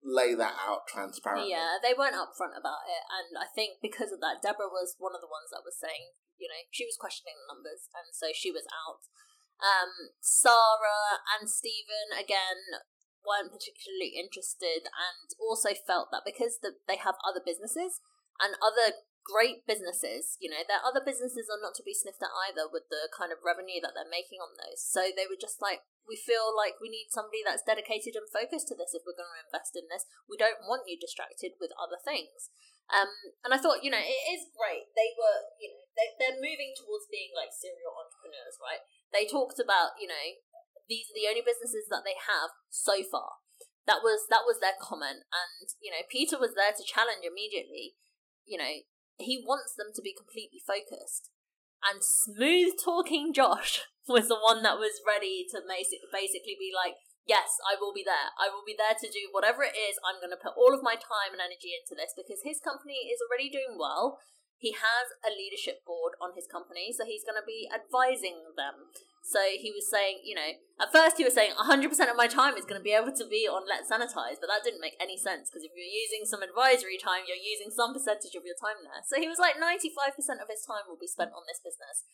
lay 0.03 0.34
that 0.34 0.57
out 0.59 0.88
transparently. 0.88 1.53
Yeah, 1.53 1.78
they 1.82 1.95
weren't 1.95 2.18
upfront 2.18 2.59
about 2.59 2.82
it, 2.88 3.05
and 3.07 3.38
I 3.38 3.47
think 3.55 3.78
because 3.80 4.11
of 4.11 4.20
that, 4.20 4.43
Deborah 4.43 4.72
was 4.72 4.97
one 4.99 5.14
of 5.14 5.22
the 5.22 5.30
ones 5.30 5.55
that 5.55 5.62
was 5.62 5.78
saying, 5.78 6.18
you 6.36 6.49
know, 6.49 6.66
she 6.72 6.84
was 6.84 6.99
questioning 6.99 7.38
the 7.38 7.55
numbers, 7.55 7.86
and 7.95 8.11
so 8.11 8.34
she 8.34 8.51
was 8.51 8.66
out. 8.74 9.07
Um, 9.61 10.16
Sarah 10.24 11.20
and 11.36 11.45
Steven 11.45 12.16
again 12.16 12.80
weren't 13.27 13.53
particularly 13.53 14.16
interested 14.16 14.89
and 14.89 15.29
also 15.39 15.73
felt 15.75 16.09
that 16.11 16.25
because 16.25 16.59
the, 16.61 16.81
they 16.89 16.97
have 16.97 17.21
other 17.25 17.41
businesses 17.41 18.01
and 18.41 18.57
other 18.64 19.05
great 19.21 19.68
businesses, 19.68 20.41
you 20.41 20.49
know, 20.49 20.64
their 20.64 20.81
other 20.81 21.05
businesses 21.05 21.47
are 21.53 21.61
not 21.61 21.77
to 21.77 21.85
be 21.85 21.93
sniffed 21.93 22.25
at 22.25 22.33
either 22.49 22.64
with 22.66 22.89
the 22.89 23.07
kind 23.12 23.31
of 23.31 23.45
revenue 23.45 23.79
that 23.85 23.93
they're 23.93 24.09
making 24.09 24.41
on 24.41 24.57
those. 24.57 24.81
So 24.81 25.12
they 25.12 25.29
were 25.29 25.39
just 25.39 25.61
like, 25.61 25.85
we 26.09 26.16
feel 26.16 26.51
like 26.51 26.81
we 26.81 26.91
need 26.91 27.12
somebody 27.12 27.45
that's 27.45 27.62
dedicated 27.62 28.16
and 28.16 28.27
focused 28.27 28.73
to 28.73 28.77
this 28.77 28.97
if 28.97 29.05
we're 29.05 29.18
going 29.18 29.31
to 29.31 29.45
invest 29.47 29.77
in 29.77 29.87
this. 29.93 30.09
We 30.27 30.41
don't 30.41 30.64
want 30.64 30.89
you 30.89 30.97
distracted 30.97 31.61
with 31.61 31.71
other 31.77 32.01
things. 32.01 32.51
Um, 32.91 33.12
and 33.47 33.55
I 33.55 33.59
thought, 33.62 33.87
you 33.87 33.93
know, 33.93 34.03
it 34.03 34.25
is 34.35 34.51
great. 34.51 34.91
They 34.99 35.14
were, 35.14 35.47
you 35.62 35.71
know, 35.71 35.85
they, 35.95 36.11
they're 36.18 36.43
moving 36.43 36.75
towards 36.75 37.07
being 37.07 37.31
like 37.39 37.55
serial 37.55 37.95
entrepreneurs, 37.95 38.59
right? 38.59 38.83
They 39.14 39.31
talked 39.31 39.62
about, 39.62 39.95
you 40.03 40.11
know, 40.11 40.27
these 40.91 41.07
are 41.07 41.16
the 41.16 41.30
only 41.30 41.47
businesses 41.47 41.86
that 41.86 42.03
they 42.03 42.18
have 42.18 42.51
so 42.66 43.07
far. 43.07 43.38
That 43.86 44.03
was 44.03 44.26
that 44.28 44.45
was 44.45 44.59
their 44.59 44.76
comment, 44.76 45.24
and 45.30 45.70
you 45.78 45.95
know 45.95 46.03
Peter 46.11 46.36
was 46.36 46.59
there 46.59 46.74
to 46.74 46.82
challenge 46.82 47.22
immediately. 47.22 47.95
You 48.45 48.59
know 48.59 48.74
he 49.16 49.38
wants 49.41 49.78
them 49.78 49.95
to 49.95 50.03
be 50.03 50.12
completely 50.12 50.59
focused, 50.61 51.30
and 51.80 52.03
smooth 52.03 52.76
talking 52.76 53.32
Josh 53.32 53.86
was 54.11 54.26
the 54.26 54.43
one 54.43 54.66
that 54.66 54.82
was 54.82 55.01
ready 55.07 55.47
to 55.55 55.62
basically 55.62 56.59
be 56.59 56.74
like, 56.74 56.99
yes, 57.30 57.62
I 57.62 57.78
will 57.78 57.95
be 57.95 58.03
there. 58.03 58.34
I 58.34 58.51
will 58.51 58.66
be 58.66 58.74
there 58.74 58.99
to 58.99 59.07
do 59.07 59.30
whatever 59.30 59.62
it 59.62 59.78
is. 59.78 60.03
I'm 60.03 60.18
going 60.18 60.34
to 60.34 60.41
put 60.41 60.59
all 60.59 60.74
of 60.74 60.82
my 60.82 60.99
time 60.99 61.30
and 61.30 61.38
energy 61.38 61.76
into 61.78 61.95
this 61.95 62.11
because 62.16 62.43
his 62.43 62.59
company 62.59 63.07
is 63.07 63.22
already 63.22 63.47
doing 63.47 63.78
well. 63.78 64.18
He 64.59 64.76
has 64.76 65.07
a 65.24 65.32
leadership 65.32 65.86
board 65.86 66.18
on 66.20 66.36
his 66.36 66.51
company, 66.51 66.93
so 66.93 67.07
he's 67.07 67.24
going 67.24 67.38
to 67.38 67.47
be 67.47 67.70
advising 67.70 68.53
them. 68.59 68.93
So 69.23 69.39
he 69.55 69.71
was 69.71 69.87
saying, 69.87 70.25
you 70.25 70.35
know, 70.35 70.59
at 70.81 70.91
first 70.91 71.21
he 71.21 71.25
was 71.25 71.37
saying 71.37 71.53
100% 71.55 71.87
of 72.11 72.16
my 72.16 72.27
time 72.27 72.57
is 72.57 72.64
going 72.64 72.81
to 72.81 72.85
be 72.85 72.97
able 72.97 73.12
to 73.12 73.27
be 73.29 73.45
on 73.45 73.68
Let's 73.68 73.93
Sanitize, 73.93 74.41
but 74.41 74.49
that 74.49 74.64
didn't 74.64 74.81
make 74.83 74.97
any 74.99 75.21
sense 75.21 75.53
because 75.53 75.62
if 75.62 75.77
you're 75.77 75.87
using 75.87 76.25
some 76.25 76.43
advisory 76.43 76.97
time, 76.97 77.29
you're 77.29 77.39
using 77.39 77.71
some 77.71 77.93
percentage 77.93 78.35
of 78.35 78.49
your 78.49 78.59
time 78.59 78.81
there. 78.83 79.05
So 79.07 79.21
he 79.21 79.29
was 79.29 79.39
like 79.39 79.61
95% 79.61 80.16
of 80.41 80.49
his 80.51 80.64
time 80.64 80.89
will 80.89 80.99
be 80.99 81.11
spent 81.11 81.37
on 81.37 81.47
this 81.47 81.62
business. 81.62 82.09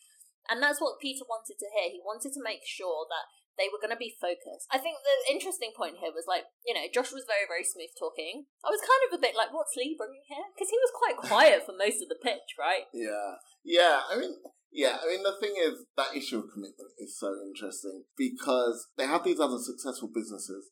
And 0.51 0.63
that's 0.63 0.79
what 0.79 0.99
Peter 1.01 1.27
wanted 1.27 1.59
to 1.59 1.71
hear. 1.75 1.91
He 1.91 2.03
wanted 2.03 2.31
to 2.35 2.43
make 2.43 2.63
sure 2.63 3.07
that 3.11 3.27
they 3.57 3.67
were 3.73 3.81
going 3.81 3.91
to 3.91 3.99
be 3.99 4.13
focused. 4.13 4.69
I 4.69 4.77
think 4.77 5.01
the 5.01 5.33
interesting 5.33 5.73
point 5.73 5.97
here 5.97 6.13
was 6.13 6.29
like, 6.29 6.45
you 6.63 6.77
know, 6.77 6.85
Josh 6.93 7.11
was 7.11 7.25
very, 7.25 7.49
very 7.49 7.65
smooth 7.65 7.91
talking. 7.97 8.45
I 8.61 8.69
was 8.69 8.85
kind 8.85 9.03
of 9.09 9.17
a 9.17 9.21
bit 9.21 9.33
like, 9.33 9.49
what's 9.51 9.73
Lee 9.75 9.97
bringing 9.97 10.23
here? 10.29 10.45
Because 10.53 10.69
he 10.69 10.77
was 10.77 10.93
quite 10.93 11.17
quiet 11.17 11.65
for 11.65 11.73
most 11.73 11.99
of 12.05 12.07
the 12.07 12.21
pitch, 12.21 12.55
right? 12.55 12.85
Yeah. 12.93 13.41
Yeah. 13.65 14.05
I 14.05 14.15
mean, 14.15 14.37
yeah, 14.71 14.97
I 15.01 15.07
mean, 15.07 15.23
the 15.23 15.37
thing 15.39 15.55
is, 15.57 15.85
that 15.95 16.15
issue 16.15 16.39
of 16.39 16.51
commitment 16.53 16.91
is 16.97 17.17
so 17.17 17.35
interesting 17.45 18.03
because 18.17 18.87
they 18.97 19.05
have 19.05 19.23
these 19.23 19.39
other 19.39 19.59
successful 19.59 20.09
businesses, 20.13 20.69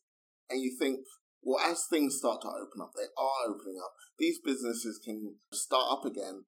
and 0.50 0.62
you 0.62 0.76
think, 0.78 1.00
well, 1.42 1.64
as 1.64 1.86
things 1.88 2.16
start 2.18 2.42
to 2.42 2.48
open 2.48 2.82
up, 2.82 2.92
they 2.96 3.08
are 3.16 3.48
opening 3.48 3.78
up, 3.82 3.92
these 4.18 4.38
businesses 4.44 5.00
can 5.04 5.36
start 5.52 5.86
up 5.90 6.04
again. 6.04 6.44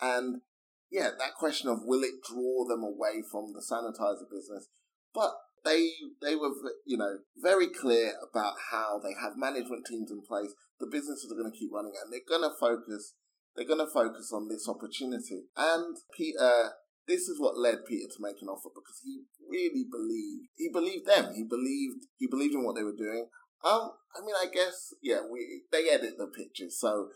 And 0.00 0.42
yeah, 0.90 1.10
that 1.18 1.34
question 1.38 1.68
of 1.70 1.80
will 1.84 2.02
it 2.02 2.22
draw 2.22 2.68
them 2.68 2.82
away 2.82 3.22
from 3.30 3.52
the 3.52 3.64
sanitizer 3.64 4.28
business? 4.30 4.68
But 5.14 5.32
they 5.64 5.90
they 6.20 6.36
were 6.36 6.50
you 6.86 6.96
know 6.96 7.18
very 7.36 7.68
clear 7.68 8.12
about 8.30 8.54
how 8.70 9.00
they 9.02 9.14
have 9.20 9.36
management 9.36 9.86
teams 9.86 10.10
in 10.10 10.22
place. 10.22 10.52
The 10.80 10.86
businesses 10.90 11.30
are 11.32 11.40
going 11.40 11.50
to 11.50 11.58
keep 11.58 11.70
running, 11.72 11.94
and 12.02 12.12
they're 12.12 12.28
going 12.28 12.48
to 12.48 12.56
focus. 12.58 13.14
They're 13.54 13.66
going 13.66 13.84
to 13.84 13.92
focus 13.92 14.32
on 14.32 14.48
this 14.48 14.68
opportunity. 14.68 15.44
And 15.56 15.96
Peter, 16.16 16.72
this 17.06 17.28
is 17.28 17.40
what 17.40 17.58
led 17.58 17.84
Peter 17.86 18.06
to 18.06 18.22
make 18.22 18.40
an 18.40 18.48
offer 18.48 18.70
because 18.74 19.00
he 19.02 19.22
really 19.48 19.84
believed. 19.90 20.48
He 20.56 20.68
believed 20.72 21.06
them. 21.06 21.34
He 21.34 21.44
believed. 21.44 22.06
He 22.18 22.26
believed 22.26 22.54
in 22.54 22.64
what 22.64 22.76
they 22.76 22.84
were 22.84 22.96
doing. 22.96 23.26
Um, 23.64 23.90
I 24.16 24.20
mean, 24.24 24.34
I 24.34 24.46
guess 24.52 24.94
yeah. 25.02 25.20
We 25.30 25.62
they 25.70 25.88
edit 25.88 26.14
the 26.18 26.26
pictures, 26.26 26.78
so 26.78 27.08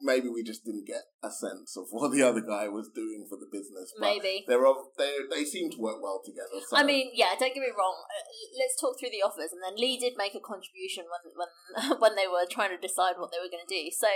maybe 0.00 0.28
we 0.28 0.42
just 0.42 0.64
didn't 0.64 0.86
get 0.86 1.02
a 1.22 1.30
sense 1.30 1.76
of 1.76 1.86
what 1.90 2.12
the 2.12 2.22
other 2.22 2.40
guy 2.40 2.68
was 2.68 2.90
doing 2.94 3.26
for 3.28 3.36
the 3.36 3.48
business. 3.50 3.92
But 3.98 4.16
Maybe. 4.16 4.44
they're 4.48 4.66
of- 4.66 4.92
they 4.96 5.16
they 5.30 5.44
seem 5.44 5.70
to 5.70 5.78
work 5.78 6.02
well 6.02 6.20
together. 6.24 6.60
So. 6.68 6.76
I 6.76 6.82
mean, 6.82 7.12
yeah, 7.14 7.34
don't 7.38 7.54
get 7.54 7.60
me 7.60 7.72
wrong. 7.76 7.96
Uh, 8.04 8.24
let's 8.58 8.80
talk 8.80 8.98
through 8.98 9.10
the 9.10 9.22
offers, 9.22 9.52
and 9.52 9.62
then 9.62 9.76
Lee 9.76 9.98
did 9.98 10.14
make 10.16 10.34
a 10.34 10.40
contribution 10.40 11.04
when 11.06 11.22
when 11.36 11.50
when 12.02 12.14
they 12.16 12.26
were 12.26 12.46
trying 12.48 12.70
to 12.70 12.80
decide 12.80 13.18
what 13.18 13.30
they 13.30 13.38
were 13.38 13.52
going 13.52 13.64
to 13.66 13.74
do. 13.74 13.90
So 13.92 14.08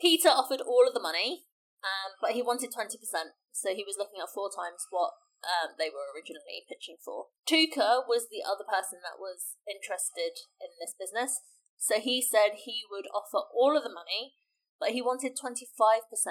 Peter 0.00 0.28
offered 0.28 0.60
all 0.60 0.86
of 0.86 0.94
the 0.94 1.02
money, 1.02 1.46
um, 1.84 2.16
but 2.18 2.32
he 2.32 2.40
wanted 2.40 2.72
twenty 2.72 2.96
percent. 2.96 3.36
So 3.52 3.76
he 3.76 3.84
was 3.84 4.00
looking 4.00 4.18
at 4.24 4.32
four 4.32 4.48
times 4.48 4.88
what 4.88 5.14
um, 5.44 5.76
they 5.76 5.92
were 5.92 6.08
originally 6.10 6.64
pitching 6.64 6.96
for. 6.98 7.30
Touker 7.44 8.02
was 8.08 8.26
the 8.32 8.42
other 8.42 8.64
person 8.64 9.04
that 9.04 9.20
was 9.20 9.60
interested 9.68 10.48
in 10.58 10.72
this 10.80 10.96
business. 10.96 11.44
So 11.76 12.00
he 12.00 12.24
said 12.24 12.64
he 12.64 12.82
would 12.88 13.04
offer 13.12 13.44
all 13.52 13.76
of 13.76 13.84
the 13.84 13.92
money, 13.92 14.40
but 14.80 14.96
he 14.96 15.04
wanted 15.04 15.36
25% 15.36 15.68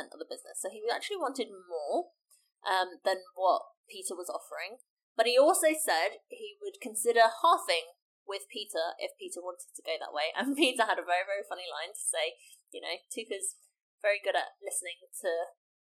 of 0.09 0.17
the 0.17 0.29
business. 0.29 0.57
So 0.57 0.73
he 0.73 0.81
actually 0.89 1.21
wanted 1.21 1.53
more 1.53 2.17
um, 2.65 2.97
than 3.05 3.21
what 3.37 3.61
Peter 3.85 4.17
was 4.17 4.31
offering. 4.33 4.81
But 5.13 5.29
he 5.29 5.37
also 5.37 5.77
said 5.77 6.25
he 6.33 6.57
would 6.57 6.81
consider 6.81 7.29
halving 7.45 7.93
with 8.25 8.49
Peter 8.49 8.97
if 8.97 9.13
Peter 9.19 9.45
wanted 9.45 9.69
to 9.77 9.85
go 9.85 9.93
that 9.99 10.15
way. 10.15 10.33
And 10.37 10.57
Peter 10.57 10.89
had 10.89 10.97
a 10.97 11.05
very, 11.05 11.27
very 11.27 11.45
funny 11.45 11.69
line 11.69 11.93
to 11.93 12.01
say, 12.01 12.39
you 12.73 12.81
know, 12.81 12.97
Touker's 13.13 13.61
very 14.03 14.19
good 14.23 14.35
at 14.35 14.59
listening 14.59 14.99
to, 15.23 15.31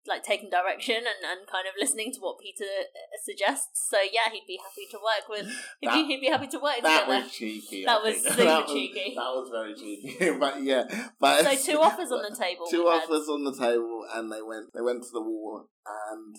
like, 0.07 0.23
taking 0.23 0.49
direction 0.49 1.03
and, 1.03 1.21
and 1.27 1.49
kind 1.51 1.67
of 1.67 1.75
listening 1.79 2.13
to 2.15 2.21
what 2.21 2.39
Peter 2.39 2.65
uh, 2.65 3.19
suggests. 3.27 3.91
So, 3.91 3.99
yeah, 4.01 4.31
he'd 4.31 4.47
be 4.47 4.57
happy 4.63 4.87
to 4.95 4.99
work 5.03 5.27
with, 5.29 5.47
he'd, 5.83 5.89
That- 5.91 5.95
be, 5.99 6.05
he'd 6.07 6.21
be 6.23 6.31
happy 6.31 6.47
to 6.55 6.59
work 6.63 6.79
that 6.83 7.05
together. 7.11 7.25
was 7.27 7.33
cheeky. 7.33 7.85
That 7.85 7.99
I 8.01 8.03
was 8.07 8.15
think. 8.23 8.29
super 8.39 8.45
that 8.45 8.63
was, 8.65 8.73
cheeky. 8.73 9.09
That 9.19 9.33
was 9.35 9.49
very 9.51 9.75
cheeky. 9.75 10.31
but 10.39 10.63
yeah, 10.63 10.85
but 11.19 11.43
So, 11.45 11.73
two 11.73 11.81
offers 11.81 12.13
on 12.13 12.23
the 12.23 12.37
table. 12.37 12.67
two 12.71 12.87
offers 12.87 13.27
on 13.29 13.43
the 13.45 13.53
table, 13.57 14.07
and 14.15 14.31
they 14.31 14.43
went 14.43 14.71
they 14.73 14.81
went 14.81 15.03
to 15.03 15.11
the 15.13 15.21
wall, 15.23 15.67
and 15.85 16.37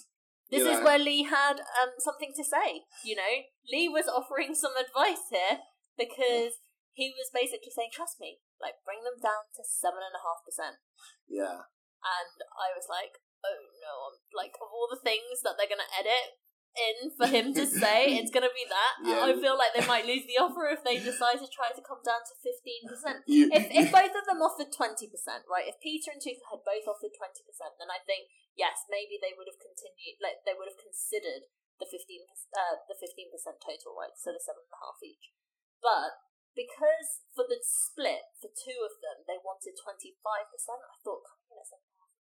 This 0.52 0.62
you 0.64 0.70
is 0.72 0.84
where 0.84 1.00
Lee 1.00 1.24
had 1.24 1.60
um, 1.60 1.92
something 2.00 2.32
to 2.38 2.44
say. 2.44 2.86
You 3.04 3.16
know, 3.18 3.34
Lee 3.72 3.90
was 3.90 4.08
offering 4.08 4.54
some 4.56 4.74
advice 4.78 5.26
here 5.32 5.60
because 5.98 6.54
he 6.94 7.10
was 7.18 7.30
basically 7.34 7.72
saying, 7.76 7.90
"Trust 7.92 8.18
me, 8.22 8.38
like 8.62 8.84
bring 8.88 9.04
them 9.04 9.20
down 9.20 9.48
to 9.56 9.62
seven 9.64 10.02
and 10.02 10.16
a 10.16 10.24
half 10.24 10.42
percent." 10.46 10.80
yeah, 11.28 11.68
And 12.04 12.38
I 12.56 12.76
was 12.76 12.88
like, 12.90 13.20
"Oh 13.44 13.62
no!" 13.82 13.94
I'm 14.12 14.18
like, 14.34 14.56
of 14.62 14.70
all 14.72 14.88
the 14.90 15.02
things 15.02 15.42
that 15.44 15.56
they're 15.58 15.72
gonna 15.72 15.90
edit 15.92 16.40
in 16.76 17.08
for 17.16 17.28
him 17.28 17.56
to 17.56 17.64
say, 17.64 18.12
it's 18.20 18.32
gonna 18.32 18.52
be 18.52 18.68
that. 18.68 18.94
Yeah. 19.04 19.24
I 19.24 19.32
feel 19.40 19.56
like 19.56 19.72
they 19.72 19.88
might 19.88 20.06
lose 20.06 20.28
the 20.28 20.40
offer 20.40 20.68
if 20.68 20.84
they 20.84 21.00
decide 21.00 21.40
to 21.40 21.50
try 21.50 21.72
to 21.72 21.84
come 21.84 22.04
down 22.04 22.22
to 22.28 22.34
fifteen 22.44 22.84
percent. 22.86 23.24
If 23.26 23.72
if 23.72 23.88
both 23.90 24.14
of 24.14 24.26
them 24.28 24.44
offered 24.44 24.72
twenty 24.76 25.08
percent, 25.08 25.48
right? 25.48 25.68
If 25.68 25.80
Peter 25.80 26.12
and 26.12 26.22
Touker 26.22 26.52
had 26.52 26.68
both 26.68 26.86
offered 26.86 27.16
twenty 27.16 27.44
percent, 27.48 27.80
then 27.80 27.90
I 27.90 28.04
think 28.04 28.28
yes, 28.60 28.86
maybe 28.92 29.18
they 29.18 29.34
would 29.34 29.48
have 29.48 29.60
continued. 29.60 30.20
Like 30.20 30.44
they 30.44 30.56
would 30.56 30.68
have 30.68 30.80
considered 30.80 31.48
the 31.80 31.88
fifteen 31.88 32.28
uh, 32.52 32.84
the 32.92 33.00
fifteen 33.00 33.32
percent 33.32 33.60
total, 33.64 33.96
right? 33.96 34.14
So 34.20 34.36
the 34.36 34.44
seven 34.44 34.68
and 34.68 34.76
a 34.76 34.80
half 34.84 35.00
each. 35.00 35.32
But 35.80 36.20
because 36.56 37.22
for 37.36 37.46
the 37.46 37.60
split 37.62 38.24
for 38.42 38.50
two 38.50 38.80
of 38.82 38.98
them, 39.04 39.28
they 39.28 39.38
wanted 39.44 39.76
twenty 39.78 40.16
five 40.26 40.48
percent. 40.50 40.80
I 40.82 40.96
thought 41.04 41.22
coming 41.28 41.52
in 41.54 41.60
at 41.62 41.68
seven 41.70 41.86
and 41.86 42.00
a 42.00 42.02
half 42.02 42.16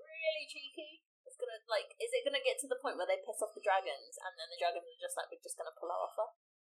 really 0.00 0.46
cheeky. 0.48 1.02
It's 1.28 1.36
gonna 1.38 1.60
like, 1.70 1.94
is 2.00 2.10
it 2.14 2.22
gonna 2.26 2.42
get 2.42 2.56
to 2.64 2.70
the 2.70 2.78
point 2.80 2.96
where 2.98 3.06
they 3.10 3.20
piss 3.22 3.42
off 3.44 3.54
the 3.54 3.62
dragons, 3.62 4.14
and 4.22 4.32
then 4.38 4.48
the 4.50 4.58
dragons 4.58 4.86
are 4.86 5.02
just 5.04 5.14
like, 5.18 5.28
we're 5.30 5.42
just 5.44 5.58
gonna 5.58 5.74
pull 5.76 5.90
our 5.92 6.06
offer? 6.08 6.28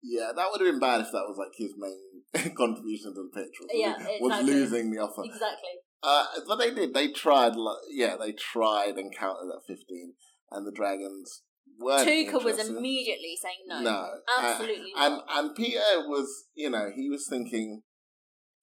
yeah, 0.04 0.34
that 0.34 0.50
would 0.50 0.58
have 0.66 0.72
been 0.72 0.82
bad 0.82 1.02
if 1.06 1.12
that 1.14 1.30
was 1.30 1.38
like 1.38 1.54
his 1.54 1.78
main 1.78 2.26
contribution 2.58 3.14
to 3.14 3.30
the 3.30 3.34
pitch. 3.36 3.54
Was, 3.62 3.70
Yeah, 3.70 3.94
was 4.18 4.34
exactly. 4.34 4.50
losing 4.50 4.86
the 4.90 4.98
offer. 4.98 5.22
Exactly. 5.24 5.78
Uh, 6.02 6.26
but 6.50 6.58
they 6.58 6.74
did. 6.74 6.94
They 6.96 7.12
tried. 7.14 7.56
li- 7.56 7.86
Yeah, 7.94 8.18
they 8.18 8.32
tried 8.34 8.98
and 8.98 9.14
counted 9.16 9.54
at 9.54 9.62
fifteen, 9.68 10.16
and 10.50 10.66
the 10.66 10.72
dragons 10.74 11.44
Touker 11.80 12.40
was 12.40 12.60
immediately 12.68 13.38
saying 13.42 13.60
no. 13.68 13.82
No, 13.82 14.10
Absolutely 14.40 14.92
and 14.98 15.16
not. 15.16 15.26
and 15.30 15.56
Peter 15.56 15.80
was, 16.08 16.46
you 16.56 16.70
know, 16.70 16.90
he 16.96 17.10
was 17.10 17.28
thinking 17.30 17.82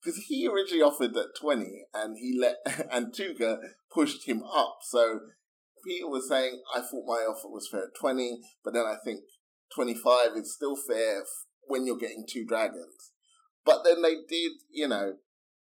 because 0.03 0.17
he 0.27 0.47
originally 0.47 0.81
offered 0.83 1.15
at 1.17 1.35
twenty, 1.39 1.85
and 1.93 2.17
he 2.17 2.37
let 2.39 2.57
and 2.91 3.13
Touker 3.13 3.59
pushed 3.91 4.27
him 4.27 4.43
up. 4.43 4.77
So 4.83 5.19
Peter 5.85 6.07
was 6.07 6.27
saying, 6.29 6.61
"I 6.73 6.79
thought 6.81 7.05
my 7.07 7.23
offer 7.23 7.47
was 7.49 7.67
fair 7.69 7.83
at 7.83 7.95
twenty, 7.99 8.39
but 8.63 8.73
then 8.73 8.85
I 8.85 8.95
think 9.03 9.21
twenty 9.73 9.95
five 9.95 10.31
is 10.35 10.53
still 10.53 10.75
fair 10.75 11.21
f- 11.21 11.27
when 11.67 11.85
you're 11.85 11.97
getting 11.97 12.25
two 12.27 12.45
dragons." 12.45 13.11
But 13.65 13.83
then 13.83 14.01
they 14.01 14.15
did, 14.27 14.53
you 14.71 14.87
know, 14.87 15.15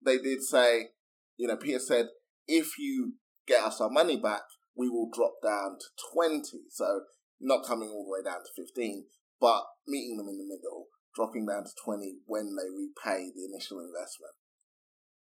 they 0.04 0.18
did 0.18 0.42
say, 0.42 0.90
you 1.38 1.48
know, 1.48 1.58
Peter 1.58 1.80
said, 1.80 2.08
"If 2.48 2.78
you 2.78 3.16
get 3.46 3.64
us 3.64 3.82
our 3.82 3.90
money 3.90 4.18
back, 4.18 4.44
we 4.76 4.90
will 4.90 5.10
drop 5.14 5.34
down 5.44 5.78
to 5.80 5.86
twenty. 6.14 6.62
So 6.70 7.02
not 7.44 7.66
coming 7.66 7.90
all 7.90 8.06
the 8.06 8.12
way 8.12 8.24
down 8.24 8.42
to 8.42 8.52
fifteen 8.56 9.06
but 9.44 9.68
meeting 9.86 10.16
them 10.16 10.32
in 10.32 10.40
the 10.40 10.48
middle, 10.48 10.88
dropping 11.14 11.46
down 11.46 11.68
to 11.68 11.76
20 11.84 12.24
when 12.26 12.56
they 12.56 12.72
repay 12.72 13.28
the 13.36 13.44
initial 13.44 13.84
investment. 13.84 14.32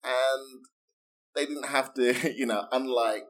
And 0.02 0.66
they 1.38 1.46
didn't 1.46 1.70
have 1.70 1.94
to, 1.94 2.34
you 2.36 2.48
know, 2.48 2.66
unlike, 2.72 3.30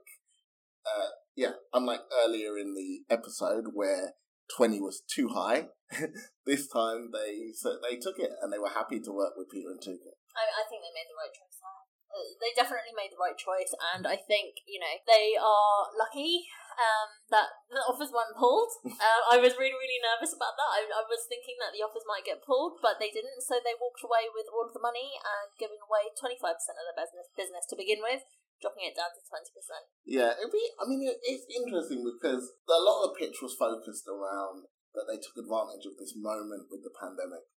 uh, 0.88 1.12
yeah, 1.36 1.60
unlike 1.74 2.08
earlier 2.24 2.58
in 2.58 2.74
the 2.74 3.04
episode 3.14 3.76
where 3.76 4.16
20 4.56 4.80
was 4.80 5.04
too 5.04 5.28
high, 5.36 5.68
this 6.48 6.72
time 6.72 7.12
they 7.12 7.52
so 7.52 7.76
they 7.84 8.00
took 8.00 8.16
it 8.20 8.32
and 8.42 8.52
they 8.52 8.60
were 8.60 8.72
happy 8.72 9.00
to 9.04 9.12
work 9.12 9.36
with 9.36 9.52
Peter 9.52 9.72
and 9.72 9.84
Touker. 9.84 10.16
I, 10.40 10.48
I 10.48 10.64
think 10.72 10.80
they 10.88 10.96
made 10.96 11.12
the 11.12 11.20
right 11.20 11.36
choice. 11.36 11.60
Uh, 12.08 12.32
They 12.40 12.56
definitely 12.56 12.96
made 12.96 13.12
the 13.12 13.20
right 13.20 13.36
choice, 13.36 13.76
and 13.96 14.08
I 14.08 14.16
think 14.16 14.56
you 14.68 14.80
know 14.80 14.96
they 15.04 15.36
are 15.36 15.92
lucky 16.00 16.48
um, 16.78 17.10
that 17.34 17.50
the 17.74 17.82
offers 17.84 18.14
weren't 18.14 18.38
pulled. 18.38 18.70
uh, 18.86 19.22
I 19.34 19.42
was 19.42 19.58
really, 19.58 19.76
really 19.76 20.02
nervous 20.02 20.32
about 20.32 20.54
that. 20.54 20.70
I, 20.78 20.82
I 20.86 21.04
was 21.10 21.26
thinking 21.26 21.58
that 21.58 21.74
the 21.74 21.82
offers 21.82 22.06
might 22.06 22.24
get 22.24 22.46
pulled, 22.46 22.78
but 22.80 23.02
they 23.02 23.10
didn't. 23.10 23.42
So 23.42 23.58
they 23.58 23.74
walked 23.76 24.06
away 24.06 24.30
with 24.30 24.46
all 24.54 24.70
of 24.70 24.74
the 24.78 24.84
money 24.84 25.18
and 25.18 25.50
giving 25.58 25.82
away 25.82 26.14
twenty 26.14 26.38
five 26.38 26.62
percent 26.62 26.78
of 26.78 26.86
their 26.86 27.02
business 27.02 27.28
business 27.34 27.66
to 27.74 27.76
begin 27.76 28.06
with, 28.06 28.22
dropping 28.62 28.86
it 28.86 28.94
down 28.94 29.10
to 29.12 29.22
twenty 29.26 29.52
percent. 29.52 29.90
Yeah, 30.06 30.38
it'd 30.38 30.54
be, 30.54 30.66
I 30.78 30.86
mean, 30.86 31.02
it's 31.04 31.50
interesting 31.50 32.06
because 32.06 32.54
a 32.70 32.82
lot 32.82 33.04
of 33.04 33.12
the 33.12 33.18
pitch 33.18 33.42
was 33.42 33.58
focused 33.58 34.06
around 34.06 34.70
that 34.94 35.10
they 35.10 35.18
took 35.18 35.38
advantage 35.38 35.86
of 35.90 35.98
this 35.98 36.14
moment 36.18 36.70
with 36.70 36.86
the 36.86 36.94
pandemic. 36.94 37.50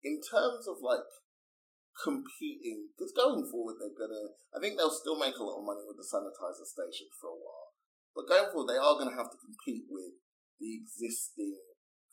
In 0.00 0.16
terms 0.22 0.64
of 0.64 0.80
like 0.80 1.04
competing, 1.98 2.88
because 2.96 3.12
going 3.12 3.44
forward, 3.46 3.76
they're 3.76 3.92
gonna, 3.94 4.32
I 4.54 4.58
think 4.58 4.78
they'll 4.78 4.94
still 4.94 5.18
make 5.18 5.36
a 5.36 5.44
lot 5.44 5.60
of 5.60 5.68
money 5.68 5.84
with 5.84 6.00
the 6.00 6.06
sanitizer 6.06 6.64
station 6.64 7.10
for 7.20 7.34
a 7.34 7.38
while. 7.38 7.69
But 8.14 8.28
going 8.28 8.50
forward, 8.50 8.68
they 8.72 8.78
are 8.80 8.96
gonna 8.98 9.16
have 9.16 9.30
to 9.30 9.38
compete 9.38 9.86
with 9.88 10.18
the 10.58 10.74
existing 10.76 11.56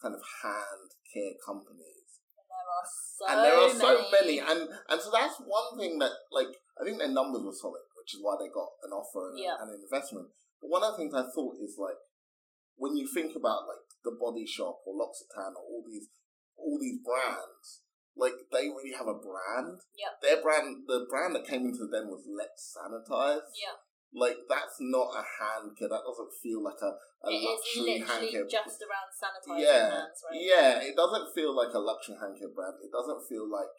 kind 0.02 0.14
of 0.14 0.22
hand 0.46 0.90
care 1.10 1.34
companies 1.42 2.22
There 2.38 2.70
are 2.70 2.86
so 2.86 3.24
and 3.26 3.38
there 3.44 3.58
are 3.58 3.70
so 3.74 3.92
many. 4.14 4.38
many, 4.38 4.38
and 4.40 4.70
and 4.70 4.98
so 5.02 5.10
that's 5.12 5.42
one 5.42 5.74
thing 5.78 5.98
that 6.00 6.14
like 6.32 6.54
I 6.80 6.86
think 6.86 7.00
their 7.02 7.10
numbers 7.12 7.42
were 7.44 7.56
solid, 7.58 7.82
which 7.98 8.14
is 8.14 8.22
why 8.22 8.38
they 8.38 8.48
got 8.54 8.70
an 8.86 8.94
offer 8.94 9.34
and, 9.34 9.40
Yeah. 9.42 9.58
and 9.60 9.74
an 9.74 9.82
investment. 9.82 10.30
But 10.62 10.70
one 10.70 10.84
of 10.86 10.94
the 10.94 10.98
things 11.02 11.14
I 11.18 11.26
thought 11.34 11.58
is 11.60 11.76
like 11.82 11.98
when 12.78 12.96
you 12.96 13.10
think 13.10 13.34
about 13.36 13.66
like 13.66 13.82
the 14.06 14.14
Body 14.14 14.46
Shop 14.46 14.78
or 14.86 14.94
L'Occitane 14.94 15.58
or 15.58 15.66
all 15.66 15.84
these 15.90 16.08
all 16.56 16.78
these 16.80 17.02
brands, 17.02 17.82
like 18.16 18.38
they 18.54 18.70
really 18.70 18.94
have 18.94 19.08
a 19.10 19.18
brand. 19.18 19.82
Yep. 19.98 20.14
Their 20.22 20.40
brand, 20.46 20.86
the 20.88 21.06
brand 21.10 21.34
that 21.36 21.46
came 21.50 21.66
into 21.66 21.90
them 21.90 22.08
was 22.14 22.22
Let's 22.30 22.74
Sanitize. 22.78 23.50
Yeah. 23.58 23.78
Like 24.14 24.38
that's 24.48 24.78
not 24.80 25.12
a 25.14 25.24
hand 25.24 25.76
care. 25.78 25.90
That 25.90 26.06
doesn't 26.08 26.34
feel 26.42 26.64
like 26.64 26.80
a, 26.82 26.92
a 27.26 27.30
It 27.32 27.42
is 27.42 27.46
luxury 27.46 27.98
hand 28.00 28.24
literally 28.24 28.32
care. 28.32 28.48
just 28.48 28.80
around 28.84 29.10
sanitizing 29.12 29.60
yeah, 29.64 29.90
hands, 29.92 30.20
right? 30.24 30.40
yeah. 30.40 30.72
It 30.82 30.96
doesn't 30.96 31.34
feel 31.36 31.52
like 31.56 31.74
a 31.76 31.80
luxury 31.84 32.16
hand 32.20 32.40
care 32.40 32.52
brand. 32.52 32.80
It 32.82 32.92
doesn't 32.92 33.28
feel 33.28 33.46
like, 33.50 33.74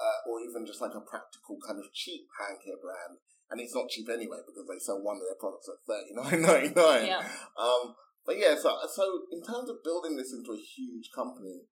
uh, 0.00 0.18
or 0.26 0.42
even 0.42 0.66
just 0.66 0.82
like 0.82 0.94
a 0.94 1.02
practical 1.04 1.58
kind 1.62 1.78
of 1.78 1.86
cheap 1.94 2.26
hand 2.38 2.58
care 2.64 2.78
brand. 2.80 3.22
And 3.48 3.60
it's 3.62 3.72
not 3.74 3.88
cheap 3.88 4.08
anyway 4.12 4.44
because 4.44 4.68
they 4.68 4.76
sell 4.78 5.00
one 5.00 5.16
of 5.16 5.24
their 5.24 5.40
products 5.40 5.72
at 5.72 5.80
thirty 5.88 6.12
nine 6.12 6.42
ninety 6.44 6.74
nine. 6.76 7.06
Yeah. 7.08 7.24
Um, 7.56 7.96
but 8.26 8.36
yeah, 8.36 8.52
so 8.60 8.76
so 8.92 9.24
in 9.32 9.40
terms 9.40 9.70
of 9.70 9.80
building 9.82 10.18
this 10.20 10.34
into 10.36 10.52
a 10.52 10.60
huge 10.60 11.08
company, 11.14 11.64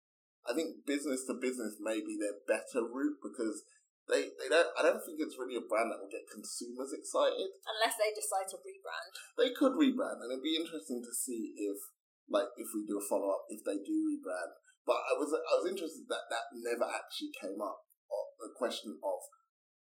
I 0.47 0.55
think 0.57 0.87
business 0.87 1.25
to 1.27 1.35
business 1.37 1.77
may 1.77 2.01
be 2.01 2.17
their 2.17 2.33
better 2.49 2.81
route 2.81 3.21
because 3.21 3.61
they, 4.07 4.31
they 4.39 4.47
don't. 4.47 4.71
I 4.79 4.87
don't 4.87 5.03
think 5.03 5.19
it's 5.19 5.35
really 5.35 5.59
a 5.59 5.67
brand 5.67 5.91
that 5.91 5.99
will 5.99 6.11
get 6.11 6.31
consumers 6.31 6.95
excited. 6.95 7.51
Unless 7.67 7.99
they 7.99 8.15
decide 8.15 8.47
to 8.55 8.59
rebrand. 8.63 9.11
They 9.35 9.51
could 9.51 9.75
rebrand, 9.75 10.23
and 10.23 10.31
it'd 10.31 10.43
be 10.43 10.55
interesting 10.55 11.03
to 11.03 11.11
see 11.11 11.51
if, 11.59 11.75
like, 12.31 12.47
if 12.55 12.71
we 12.71 12.87
do 12.87 12.99
a 12.99 13.03
follow 13.03 13.35
up, 13.35 13.43
if 13.51 13.67
they 13.67 13.83
do 13.83 13.95
rebrand. 14.07 14.55
But 14.87 15.03
I 15.03 15.19
was 15.19 15.35
I 15.35 15.53
was 15.59 15.67
interested 15.67 16.07
that 16.07 16.31
that 16.31 16.55
never 16.55 16.87
actually 16.87 17.35
came 17.35 17.59
up. 17.59 17.83
The 18.39 18.55
question 18.55 18.95
of 19.03 19.19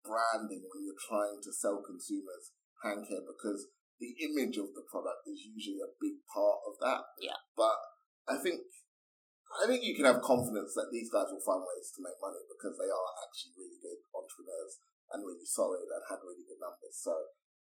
branding 0.05 0.67
when 0.69 0.85
you're 0.85 1.09
trying 1.09 1.41
to 1.41 1.53
sell 1.55 1.81
consumers 1.81 2.53
hand 2.83 3.07
care 3.07 3.23
because 3.23 3.71
the 4.03 4.13
image 4.19 4.59
of 4.59 4.75
the 4.75 4.83
product 4.91 5.25
is 5.31 5.47
usually 5.47 5.79
a 5.79 5.95
big 6.03 6.19
part 6.27 6.59
of 6.67 6.75
that. 6.83 7.07
Yeah. 7.23 7.39
But 7.55 7.79
I 8.27 8.37
think 8.43 8.67
I 9.53 9.69
think 9.69 9.85
you 9.85 9.93
can 9.93 10.09
have 10.09 10.25
confidence 10.25 10.73
that 10.75 10.89
these 10.89 11.13
guys 11.13 11.29
will 11.29 11.45
find 11.45 11.61
ways 11.61 11.93
to 11.93 12.01
make 12.01 12.17
money 12.23 12.41
because 12.49 12.81
they 12.81 12.89
are 12.89 13.11
actually 13.21 13.53
really 13.61 13.79
good 13.85 14.01
entrepreneurs 14.17 14.81
and 15.13 15.21
really 15.21 15.45
solid 15.45 15.85
and 15.85 16.03
had 16.09 16.25
really 16.25 16.47
good 16.49 16.63
numbers. 16.63 16.97
So 16.97 17.13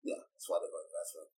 yeah, 0.02 0.24
that's 0.24 0.48
why 0.48 0.64
they 0.64 0.72
got 0.72 0.88
investment. 0.88 1.30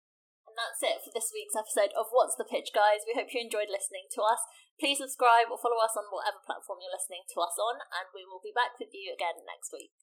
And 0.46 0.60
that's 0.60 0.84
it 0.86 1.02
for 1.02 1.10
this 1.10 1.32
week's 1.34 1.58
episode 1.58 1.96
of 1.98 2.12
What's 2.12 2.36
the 2.38 2.46
Pitch, 2.46 2.70
guys. 2.76 3.08
We 3.08 3.18
hope 3.18 3.32
you 3.34 3.42
enjoyed 3.42 3.72
listening 3.72 4.06
to 4.14 4.22
us. 4.22 4.44
Please 4.78 5.00
subscribe 5.02 5.50
or 5.50 5.58
follow 5.58 5.80
us 5.82 5.98
on 5.98 6.12
whatever 6.12 6.44
platform 6.44 6.84
you're 6.84 6.94
listening 6.94 7.26
to 7.34 7.42
us 7.42 7.58
on, 7.58 7.82
and 7.82 8.12
we 8.14 8.28
will 8.28 8.44
be 8.44 8.54
back 8.54 8.78
with 8.78 8.94
you 8.94 9.10
again 9.16 9.42
next 9.48 9.72
week. 9.74 9.96